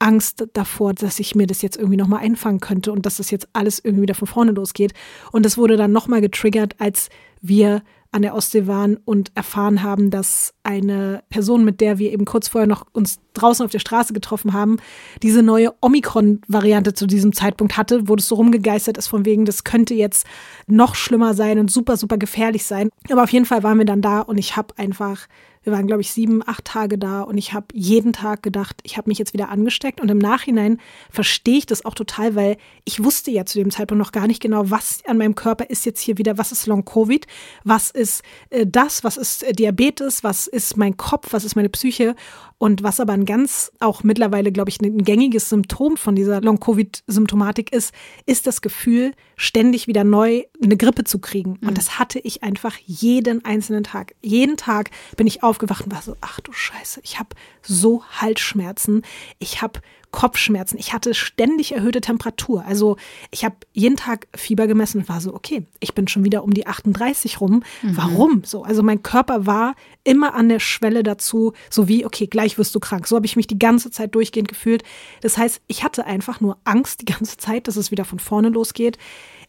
Angst 0.00 0.48
davor, 0.54 0.94
dass 0.94 1.20
ich 1.20 1.34
mir 1.34 1.46
das 1.46 1.62
jetzt 1.62 1.76
irgendwie 1.76 1.96
nochmal 1.96 2.20
einfangen 2.20 2.58
könnte 2.60 2.90
und 2.90 3.06
dass 3.06 3.18
das 3.18 3.30
jetzt 3.30 3.48
alles 3.52 3.78
irgendwie 3.78 4.02
wieder 4.02 4.14
von 4.14 4.26
vorne 4.26 4.52
losgeht. 4.52 4.92
Und 5.30 5.44
das 5.44 5.56
wurde 5.56 5.76
dann 5.76 5.92
nochmal 5.92 6.20
getriggert, 6.20 6.74
als 6.78 7.08
wir 7.40 7.82
an 8.12 8.22
der 8.22 8.34
Ostsee 8.34 8.66
waren 8.66 8.96
und 9.04 9.30
erfahren 9.36 9.82
haben, 9.84 10.10
dass 10.10 10.52
eine 10.64 11.22
Person, 11.30 11.64
mit 11.64 11.80
der 11.80 11.98
wir 11.98 12.12
eben 12.12 12.24
kurz 12.24 12.48
vorher 12.48 12.66
noch 12.66 12.84
uns 12.92 13.20
draußen 13.34 13.64
auf 13.64 13.70
der 13.70 13.78
Straße 13.78 14.12
getroffen 14.12 14.52
haben, 14.52 14.78
diese 15.22 15.44
neue 15.44 15.72
Omikron-Variante 15.80 16.92
zu 16.94 17.06
diesem 17.06 17.32
Zeitpunkt 17.32 17.76
hatte, 17.76 18.08
wo 18.08 18.16
das 18.16 18.26
so 18.26 18.34
rumgegeistert 18.34 18.98
ist, 18.98 19.06
von 19.06 19.24
wegen, 19.24 19.44
das 19.44 19.62
könnte 19.62 19.94
jetzt 19.94 20.26
noch 20.66 20.96
schlimmer 20.96 21.34
sein 21.34 21.60
und 21.60 21.70
super, 21.70 21.96
super 21.96 22.18
gefährlich 22.18 22.64
sein. 22.64 22.88
Aber 23.10 23.22
auf 23.22 23.32
jeden 23.32 23.46
Fall 23.46 23.62
waren 23.62 23.78
wir 23.78 23.86
dann 23.86 24.02
da 24.02 24.20
und 24.20 24.38
ich 24.38 24.56
habe 24.56 24.76
einfach 24.76 25.28
wir 25.62 25.72
waren, 25.74 25.86
glaube 25.86 26.00
ich, 26.00 26.10
sieben, 26.10 26.42
acht 26.46 26.64
Tage 26.64 26.96
da 26.96 27.20
und 27.22 27.36
ich 27.36 27.52
habe 27.52 27.66
jeden 27.74 28.12
Tag 28.12 28.42
gedacht, 28.42 28.80
ich 28.82 28.96
habe 28.96 29.10
mich 29.10 29.18
jetzt 29.18 29.34
wieder 29.34 29.50
angesteckt. 29.50 30.00
Und 30.00 30.10
im 30.10 30.18
Nachhinein 30.18 30.80
verstehe 31.10 31.58
ich 31.58 31.66
das 31.66 31.84
auch 31.84 31.94
total, 31.94 32.34
weil 32.34 32.56
ich 32.84 33.04
wusste 33.04 33.30
ja 33.30 33.44
zu 33.44 33.58
dem 33.58 33.70
Zeitpunkt 33.70 34.02
noch 34.02 34.12
gar 34.12 34.26
nicht 34.26 34.40
genau, 34.40 34.70
was 34.70 35.02
an 35.06 35.18
meinem 35.18 35.34
Körper 35.34 35.68
ist 35.68 35.84
jetzt 35.84 36.00
hier 36.00 36.16
wieder, 36.16 36.38
was 36.38 36.50
ist 36.50 36.66
Long-Covid, 36.66 37.26
was 37.64 37.90
ist 37.90 38.22
äh, 38.48 38.66
das, 38.66 39.04
was 39.04 39.18
ist 39.18 39.42
äh, 39.42 39.52
Diabetes, 39.52 40.24
was 40.24 40.46
ist 40.46 40.78
mein 40.78 40.96
Kopf, 40.96 41.32
was 41.32 41.44
ist 41.44 41.56
meine 41.56 41.68
Psyche. 41.68 42.14
Und 42.62 42.82
was 42.82 43.00
aber 43.00 43.14
ein 43.14 43.24
ganz, 43.24 43.72
auch 43.80 44.02
mittlerweile, 44.02 44.52
glaube 44.52 44.68
ich, 44.68 44.82
ein 44.82 44.98
gängiges 44.98 45.48
Symptom 45.48 45.96
von 45.96 46.14
dieser 46.14 46.42
Long-Covid-Symptomatik 46.42 47.72
ist, 47.72 47.94
ist 48.26 48.46
das 48.46 48.60
Gefühl, 48.60 49.12
ständig 49.34 49.86
wieder 49.86 50.04
neu 50.04 50.42
eine 50.62 50.76
Grippe 50.76 51.04
zu 51.04 51.20
kriegen. 51.20 51.52
Und 51.52 51.70
mhm. 51.70 51.74
das 51.74 51.98
hatte 51.98 52.18
ich 52.18 52.42
einfach 52.42 52.76
jeden 52.84 53.42
einzelnen 53.46 53.82
Tag. 53.82 54.14
Jeden 54.20 54.58
Tag 54.58 54.90
bin 55.16 55.26
ich 55.26 55.42
aufgewacht 55.42 55.86
und 55.86 55.92
war 55.94 56.02
so, 56.02 56.16
ach 56.20 56.38
du 56.40 56.52
Scheiße, 56.52 57.00
ich 57.02 57.18
habe 57.18 57.30
so 57.62 58.04
Halsschmerzen, 58.04 59.04
ich 59.38 59.62
habe 59.62 59.80
Kopfschmerzen. 60.10 60.78
Ich 60.78 60.92
hatte 60.92 61.14
ständig 61.14 61.72
erhöhte 61.72 62.00
Temperatur. 62.00 62.64
Also 62.66 62.96
ich 63.30 63.44
habe 63.44 63.56
jeden 63.72 63.96
Tag 63.96 64.26
Fieber 64.34 64.66
gemessen 64.66 64.98
und 64.98 65.08
war 65.08 65.20
so, 65.20 65.34
okay, 65.34 65.66
ich 65.78 65.94
bin 65.94 66.08
schon 66.08 66.24
wieder 66.24 66.42
um 66.42 66.52
die 66.52 66.66
38 66.66 67.40
rum. 67.40 67.62
Mhm. 67.82 67.96
Warum? 67.96 68.42
So, 68.44 68.62
also 68.64 68.82
mein 68.82 69.02
Körper 69.02 69.46
war 69.46 69.74
immer 70.04 70.34
an 70.34 70.48
der 70.48 70.60
Schwelle 70.60 71.02
dazu, 71.02 71.52
so 71.68 71.88
wie, 71.88 72.04
okay, 72.04 72.26
gleich 72.26 72.58
wirst 72.58 72.74
du 72.74 72.80
krank. 72.80 73.06
So 73.06 73.16
habe 73.16 73.26
ich 73.26 73.36
mich 73.36 73.46
die 73.46 73.58
ganze 73.58 73.90
Zeit 73.90 74.14
durchgehend 74.14 74.48
gefühlt. 74.48 74.82
Das 75.20 75.38
heißt, 75.38 75.60
ich 75.66 75.84
hatte 75.84 76.06
einfach 76.06 76.40
nur 76.40 76.58
Angst 76.64 77.02
die 77.02 77.12
ganze 77.12 77.36
Zeit, 77.36 77.68
dass 77.68 77.76
es 77.76 77.90
wieder 77.90 78.04
von 78.04 78.18
vorne 78.18 78.48
losgeht. 78.48 78.98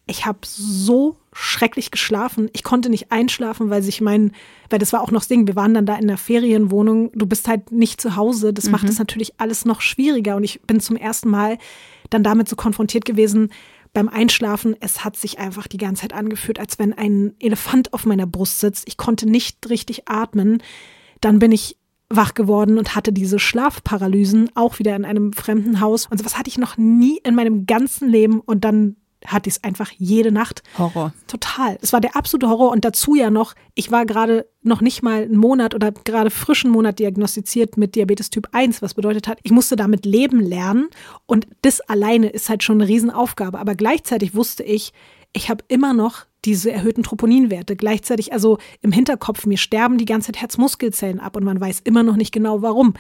Ich 0.08 0.26
habe 0.26 0.40
so 0.44 1.18
schrecklich 1.34 1.92
geschlafen. 1.92 2.50
Ich 2.54 2.64
konnte 2.64 2.90
nicht 2.90 3.12
einschlafen, 3.12 3.70
weil 3.70 3.82
sich 3.82 4.02
mein, 4.02 4.34
weil 4.70 4.80
das 4.80 4.92
war 4.92 5.02
auch 5.02 5.12
noch 5.12 5.22
das 5.22 5.28
Ding, 5.28 5.48
wir 5.48 5.56
waren 5.56 5.74
dann 5.74 5.86
da 5.86 5.96
in 5.96 6.08
der 6.08 6.18
Ferienwohnung, 6.18 7.12
du 7.14 7.26
bist 7.26 7.48
halt 7.48 7.72
nicht 7.72 8.02
zu 8.02 8.16
Hause, 8.16 8.54
das 8.54 8.66
mhm. 8.66 8.72
macht 8.72 8.90
es 8.90 9.00
natürlich 9.00 9.40
alles 9.40 9.64
noch 9.64 9.80
schwieriger 9.80 10.36
und 10.36 10.44
ich 10.44 10.62
bin 10.64 10.80
zum 10.80 10.98
ersten 10.98 11.30
Mal 11.30 11.58
dann 12.10 12.24
damit 12.24 12.50
so 12.50 12.56
konfrontiert 12.58 13.06
gewesen, 13.06 13.50
beim 13.94 14.08
Einschlafen, 14.08 14.76
es 14.80 15.04
hat 15.04 15.18
sich 15.18 15.40
einfach 15.40 15.68
die 15.68 15.78
ganze 15.78 16.04
Zeit 16.04 16.14
angefühlt, 16.14 16.60
als 16.60 16.80
wenn 16.80 16.94
ein 16.94 17.34
Elefant 17.40 17.94
auf 17.94 18.06
meiner 18.06 18.26
Brust 18.26 18.60
sitzt. 18.60 18.88
Ich 18.88 18.98
konnte 18.98 19.30
nicht 19.30 19.70
richtig 19.70 20.08
atmen. 20.08 20.64
Dann 21.20 21.40
bin 21.40 21.52
ich 21.52 21.78
wach 22.10 22.34
geworden 22.34 22.78
und 22.78 22.96
hatte 22.96 23.12
diese 23.12 23.40
Schlafparalysen 23.40 24.50
auch 24.56 24.80
wieder 24.80 24.96
in 24.96 25.06
einem 25.06 25.34
fremden 25.34 25.82
Haus. 25.82 26.08
Und 26.08 26.20
sowas 26.20 26.38
hatte 26.38 26.50
ich 26.50 26.58
noch 26.58 26.78
nie 26.78 27.20
in 27.24 27.36
meinem 27.36 27.66
ganzen 27.66 28.10
Leben. 28.10 28.40
Und 28.40 28.64
dann 28.64 28.96
hatte 29.26 29.50
ich 29.50 29.56
es 29.56 29.64
einfach 29.64 29.92
jede 29.98 30.32
Nacht. 30.32 30.64
Horror. 30.78 31.14
Total. 31.28 31.78
Es 31.82 31.94
war 31.94 32.02
der 32.02 32.16
absolute 32.16 32.50
Horror 32.50 32.72
und 32.72 32.86
dazu 32.86 33.16
ja 33.16 33.30
noch, 33.30 33.54
ich 33.76 33.92
war 33.92 34.06
gerade 34.06 34.48
noch 34.64 34.82
nicht 34.82 35.04
mal 35.04 35.24
einen 35.24 35.38
Monat 35.38 35.76
oder 35.76 35.92
gerade 35.92 36.30
frischen 36.30 36.72
Monat 36.72 37.00
diagnostiziert 37.00 37.78
mit 37.78 37.96
Diabetes 37.96 38.30
Typ 38.30 38.50
1, 38.52 38.82
was 38.82 38.94
bedeutet 38.94 39.28
hat, 39.28 39.40
ich 39.44 39.52
musste 39.52 39.76
damit 39.76 40.06
leben 40.06 40.40
lernen 40.40 40.90
und 41.26 41.48
das 41.62 41.82
alleine 41.82 42.30
ist 42.30 42.50
halt 42.50 42.64
schon 42.64 42.82
eine 42.82 42.90
Riesenaufgabe. 42.90 43.60
Aber 43.60 43.76
gleichzeitig 43.76 44.36
wusste 44.36 44.64
ich, 44.64 44.94
ich 45.34 45.50
habe 45.50 45.64
immer 45.68 45.94
noch 45.94 46.26
diese 46.44 46.72
erhöhten 46.72 47.04
Troponinwerte. 47.04 47.76
Gleichzeitig 47.76 48.34
also 48.34 48.58
im 48.82 48.92
Hinterkopf, 48.92 49.46
mir 49.46 49.58
sterben 49.58 49.98
die 49.98 50.06
ganze 50.06 50.32
Zeit 50.32 50.42
Herzmuskelzellen 50.42 51.20
ab 51.20 51.36
und 51.36 51.44
man 51.44 51.62
weiß 51.62 51.82
immer 51.84 52.04
noch 52.04 52.16
nicht 52.16 52.32
genau 52.32 52.62
warum. 52.62 52.96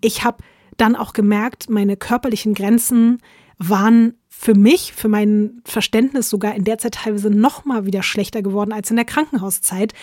Ich 0.00 0.24
habe 0.24 0.38
dann 0.76 0.96
auch 0.96 1.12
gemerkt, 1.12 1.68
meine 1.68 1.96
körperlichen 1.96 2.54
Grenzen 2.54 3.20
waren 3.58 4.14
für 4.28 4.54
mich, 4.54 4.92
für 4.92 5.08
mein 5.08 5.62
Verständnis 5.64 6.28
sogar 6.28 6.54
in 6.54 6.64
der 6.64 6.78
Zeit 6.78 6.94
teilweise 6.94 7.30
noch 7.30 7.64
mal 7.64 7.86
wieder 7.86 8.02
schlechter 8.02 8.42
geworden 8.42 8.72
als 8.72 8.90
in 8.90 8.96
der 8.96 9.04
Krankenhauszeit. 9.04 9.94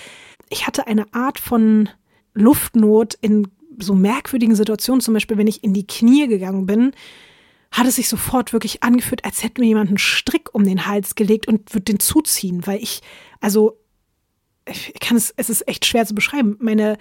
Ich 0.50 0.68
hatte 0.68 0.88
eine 0.88 1.14
Art 1.14 1.40
von 1.40 1.90
Luftnot 2.34 3.16
in 3.22 3.48
so 3.80 3.94
merkwürdigen 3.94 4.56
Situationen, 4.56 5.02
zum 5.02 5.14
Beispiel 5.14 5.38
wenn 5.38 5.48
ich 5.48 5.64
in 5.64 5.74
die 5.74 5.88
Knie 5.88 6.28
gegangen 6.28 6.66
bin, 6.66 6.92
hat 7.72 7.88
es 7.88 7.96
sich 7.96 8.10
sofort 8.10 8.52
wirklich 8.52 8.84
angefühlt, 8.84 9.24
als 9.24 9.44
hätte 9.44 9.62
mir 9.62 9.68
jemand 9.68 9.90
einen 9.90 9.98
Strick 9.98 10.54
um 10.54 10.64
den 10.64 10.86
Hals 10.86 11.16
gelegt 11.16 11.48
und 11.48 11.74
würde 11.74 11.86
den 11.86 12.00
zuziehen, 12.00 12.68
weil 12.68 12.82
ich, 12.82 13.02
also, 13.40 13.78
ich 14.68 15.00
kann 15.00 15.18
es, 15.18 15.34
es 15.38 15.50
ist 15.50 15.68
echt 15.68 15.86
schwer 15.86 16.06
zu 16.06 16.14
beschreiben. 16.14 16.58
Meine 16.60 16.98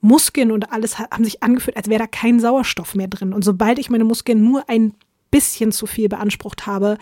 Muskeln 0.00 0.52
und 0.52 0.72
alles 0.72 0.98
haben 0.98 1.24
sich 1.24 1.42
angefühlt, 1.42 1.76
als 1.76 1.88
wäre 1.88 2.00
da 2.00 2.06
kein 2.06 2.40
Sauerstoff 2.40 2.94
mehr 2.94 3.08
drin. 3.08 3.32
Und 3.32 3.42
sobald 3.42 3.78
ich 3.78 3.90
meine 3.90 4.04
Muskeln 4.04 4.42
nur 4.42 4.68
ein 4.68 4.94
bisschen 5.30 5.72
zu 5.72 5.86
viel 5.86 6.08
beansprucht 6.08 6.66
habe, 6.66 6.98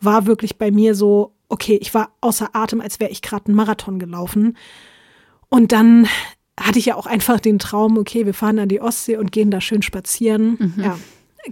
war 0.00 0.26
wirklich 0.26 0.58
bei 0.58 0.70
mir 0.70 0.94
so, 0.94 1.34
okay, 1.48 1.78
ich 1.80 1.94
war 1.94 2.12
außer 2.20 2.50
Atem, 2.54 2.80
als 2.80 3.00
wäre 3.00 3.10
ich 3.10 3.22
gerade 3.22 3.46
einen 3.46 3.56
Marathon 3.56 3.98
gelaufen. 3.98 4.56
Und 5.48 5.72
dann 5.72 6.08
hatte 6.58 6.78
ich 6.78 6.86
ja 6.86 6.96
auch 6.96 7.06
einfach 7.06 7.40
den 7.40 7.58
Traum, 7.58 7.98
okay, 7.98 8.26
wir 8.26 8.34
fahren 8.34 8.58
an 8.58 8.68
die 8.68 8.80
Ostsee 8.80 9.16
und 9.16 9.32
gehen 9.32 9.50
da 9.50 9.60
schön 9.60 9.82
spazieren. 9.82 10.56
Mhm. 10.76 10.82
Ja, 10.82 10.98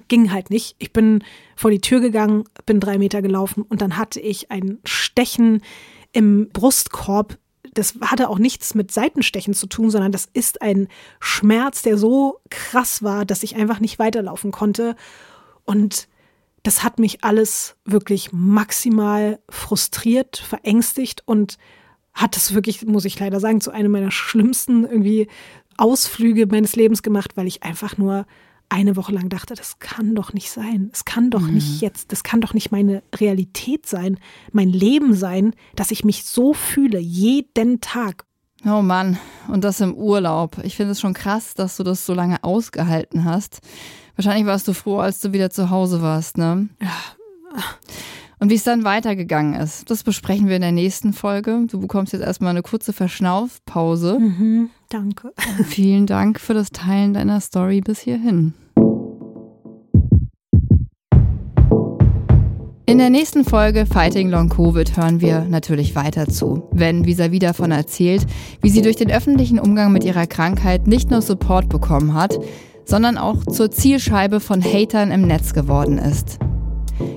ging 0.09 0.33
halt 0.33 0.51
nicht. 0.51 0.77
Ich 0.79 0.93
bin 0.93 1.25
vor 1.57 1.71
die 1.71 1.81
Tür 1.81 2.01
gegangen, 2.01 2.45
bin 2.67 2.81
drei 2.81 2.99
Meter 2.99 3.23
gelaufen 3.23 3.63
und 3.63 3.83
dann 3.83 3.97
hatte 3.97 4.21
ich 4.21 4.51
ein 4.51 4.79
Stechen 4.85 5.63
im 6.13 6.49
Brustkorb. 6.51 7.39
Das 7.75 7.95
hatte 8.03 8.29
auch 8.29 8.39
nichts 8.39 8.75
mit 8.75 8.91
Seitenstechen 8.91 9.55
zu 9.55 9.67
tun, 9.67 9.91
sondern 9.91 10.13
das 10.13 10.29
ist 10.33 10.63
ein 10.63 10.89
Schmerz, 11.21 11.83
der 11.83 11.97
so 11.97 12.41
krass 12.51 13.03
war, 13.03 13.25
dass 13.25 13.43
ich 13.43 13.57
einfach 13.57 13.81
nicht 13.81 13.99
weiterlaufen 13.99 14.53
konnte. 14.53 14.95
Und 15.65 16.09
das 16.63 16.83
hat 16.83 16.99
mich 16.99 17.25
alles 17.25 17.77
wirklich 17.85 18.33
maximal 18.33 19.41
frustriert, 19.49 20.37
verängstigt 20.37 21.23
und 21.27 21.59
hat 22.15 22.37
es 22.37 22.55
wirklich, 22.55 22.85
muss 22.87 23.05
ich 23.05 23.19
leider 23.19 23.41
sagen, 23.41 23.61
zu 23.61 23.71
einem 23.71 23.91
meiner 23.91 24.11
schlimmsten 24.11 24.85
irgendwie 24.85 25.29
Ausflüge 25.77 26.47
meines 26.47 26.77
Lebens 26.77 27.03
gemacht, 27.03 27.37
weil 27.37 27.47
ich 27.47 27.63
einfach 27.63 27.97
nur 27.97 28.27
eine 28.69 28.97
Woche 28.97 29.13
lang 29.13 29.29
dachte, 29.29 29.55
das 29.55 29.79
kann 29.81 30.15
doch 30.15 30.33
nicht 30.33 30.51
sein. 30.51 30.91
Es 30.93 31.05
kann 31.05 31.31
doch 31.31 31.43
mhm. 31.43 31.55
nicht 31.55 31.81
jetzt, 31.81 32.13
das 32.13 32.23
kann 32.23 32.41
doch 32.41 32.55
nicht 32.55 32.73
meine 32.73 33.03
Realität 33.15 33.87
sein, 33.87 34.19
mein 34.53 34.69
Leben 34.69 35.15
sein, 35.15 35.55
dass 35.77 35.91
ich 35.91 36.05
mich 36.05 36.25
so 36.25 36.55
fühle, 36.55 36.99
jeden 36.99 37.81
Tag. 37.81 38.25
Oh 38.65 38.81
Mann, 38.81 39.19
und 39.49 39.65
das 39.65 39.81
im 39.81 39.95
Urlaub. 39.95 40.59
Ich 40.63 40.77
finde 40.77 40.93
es 40.93 41.01
schon 41.01 41.15
krass, 41.15 41.55
dass 41.55 41.77
du 41.77 41.83
das 41.83 42.07
so 42.07 42.15
lange 42.15 42.43
ausgehalten 42.45 43.25
hast. 43.25 43.61
Wahrscheinlich 44.17 44.47
warst 44.47 44.69
du 44.69 44.73
froh, 44.73 44.99
als 44.99 45.21
du 45.21 45.33
wieder 45.33 45.51
zu 45.51 45.71
Hause 45.71 46.03
warst, 46.03 46.39
ne? 46.39 46.69
Ja. 46.81 46.93
Und 48.39 48.51
wie 48.51 48.57
es 48.57 48.65
dann 48.65 48.83
weitergegangen 48.83 49.55
ist, 49.55 49.89
das 49.89 50.03
besprechen 50.03 50.49
wir 50.49 50.57
in 50.57 50.63
der 50.63 50.73
nächsten 50.73 51.13
Folge. 51.13 51.65
Du 51.71 51.79
bekommst 51.79 52.13
jetzt 52.13 52.23
erstmal 52.23 52.51
eine 52.51 52.63
kurze 52.63 52.93
Verschnaufpause. 52.93 54.19
Mhm, 54.19 54.71
danke. 54.89 55.33
Vielen 55.69 56.07
Dank 56.07 56.41
für 56.41 56.53
das 56.53 56.71
Teilen 56.71 57.15
deiner 57.15 57.41
Story 57.41 57.81
bis 57.81 58.01
hierhin. 58.01 58.55
In 62.85 62.99
der 62.99 63.11
nächsten 63.11 63.45
Folge 63.45 63.87
Fighting 63.87 64.29
Long 64.29 64.49
Covid 64.49 64.97
hören 64.97 65.21
wir 65.21 65.43
natürlich 65.45 65.95
weiter 65.95 66.27
zu, 66.27 66.69
wenn 66.73 67.07
Visa 67.07 67.31
wieder 67.31 67.49
davon 67.49 67.71
erzählt, 67.71 68.27
wie 68.61 68.71
sie 68.71 68.83
durch 68.83 68.97
den 68.97 69.11
öffentlichen 69.11 69.61
Umgang 69.61 69.93
mit 69.93 70.03
ihrer 70.03 70.27
Krankheit 70.27 70.89
nicht 70.89 71.11
nur 71.11 71.23
Support 71.23 71.69
bekommen 71.69 72.13
hat, 72.13 72.39
sondern 72.85 73.19
auch 73.19 73.45
zur 73.47 73.71
Zielscheibe 73.71 74.41
von 74.41 74.63
Hatern 74.63 75.11
im 75.11 75.23
Netz 75.23 75.55
geworden 75.55 75.99
ist. 75.99 76.39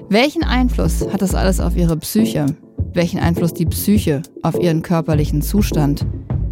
Welchen 0.09 0.43
Einfluss 0.43 1.05
hat 1.11 1.22
das 1.22 1.36
alles 1.36 1.59
auf 1.59 1.76
ihre 1.76 1.97
Psyche? 1.97 2.45
Welchen 2.93 3.20
Einfluss 3.20 3.53
die 3.53 3.66
Psyche 3.66 4.22
auf 4.41 4.59
ihren 4.59 4.82
körperlichen 4.82 5.41
Zustand? 5.41 6.05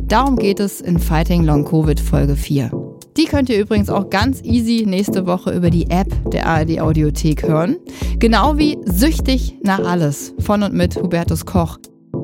Darum 0.07 0.36
geht 0.38 0.59
es 0.59 0.82
in 0.82 0.99
Fighting 0.99 1.43
Long 1.43 1.66
Covid 1.66 1.99
Folge 1.99 2.36
4. 2.36 2.72
Die 3.16 3.26
könnt 3.26 3.49
ihr 3.49 3.59
übrigens 3.59 3.89
auch 3.89 4.09
ganz 4.09 4.41
easy 4.43 4.86
nächste 4.88 5.26
Woche 5.28 5.51
über 5.51 5.70
die 5.70 5.89
App 5.89 6.07
der 6.32 6.47
ARD 6.47 6.80
Audiothek 6.80 7.43
hören. 7.43 7.78
Genau 8.20 8.57
wie 8.57 8.78
Süchtig 8.86 9.57
nach 9.64 9.84
alles 9.86 10.34
von 10.39 10.64
und 10.64 10.74
mit 10.74 10.95
Hubertus 10.95 11.45
Koch. 11.45 11.78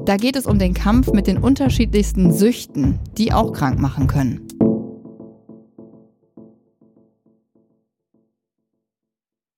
Da 0.05 0.17
geht 0.17 0.35
es 0.35 0.45
um 0.45 0.57
den 0.57 0.73
Kampf 0.73 1.11
mit 1.11 1.27
den 1.27 1.37
unterschiedlichsten 1.37 2.33
Süchten, 2.33 2.99
die 3.17 3.31
auch 3.31 3.53
krank 3.53 3.79
machen 3.79 4.07
können. 4.07 4.48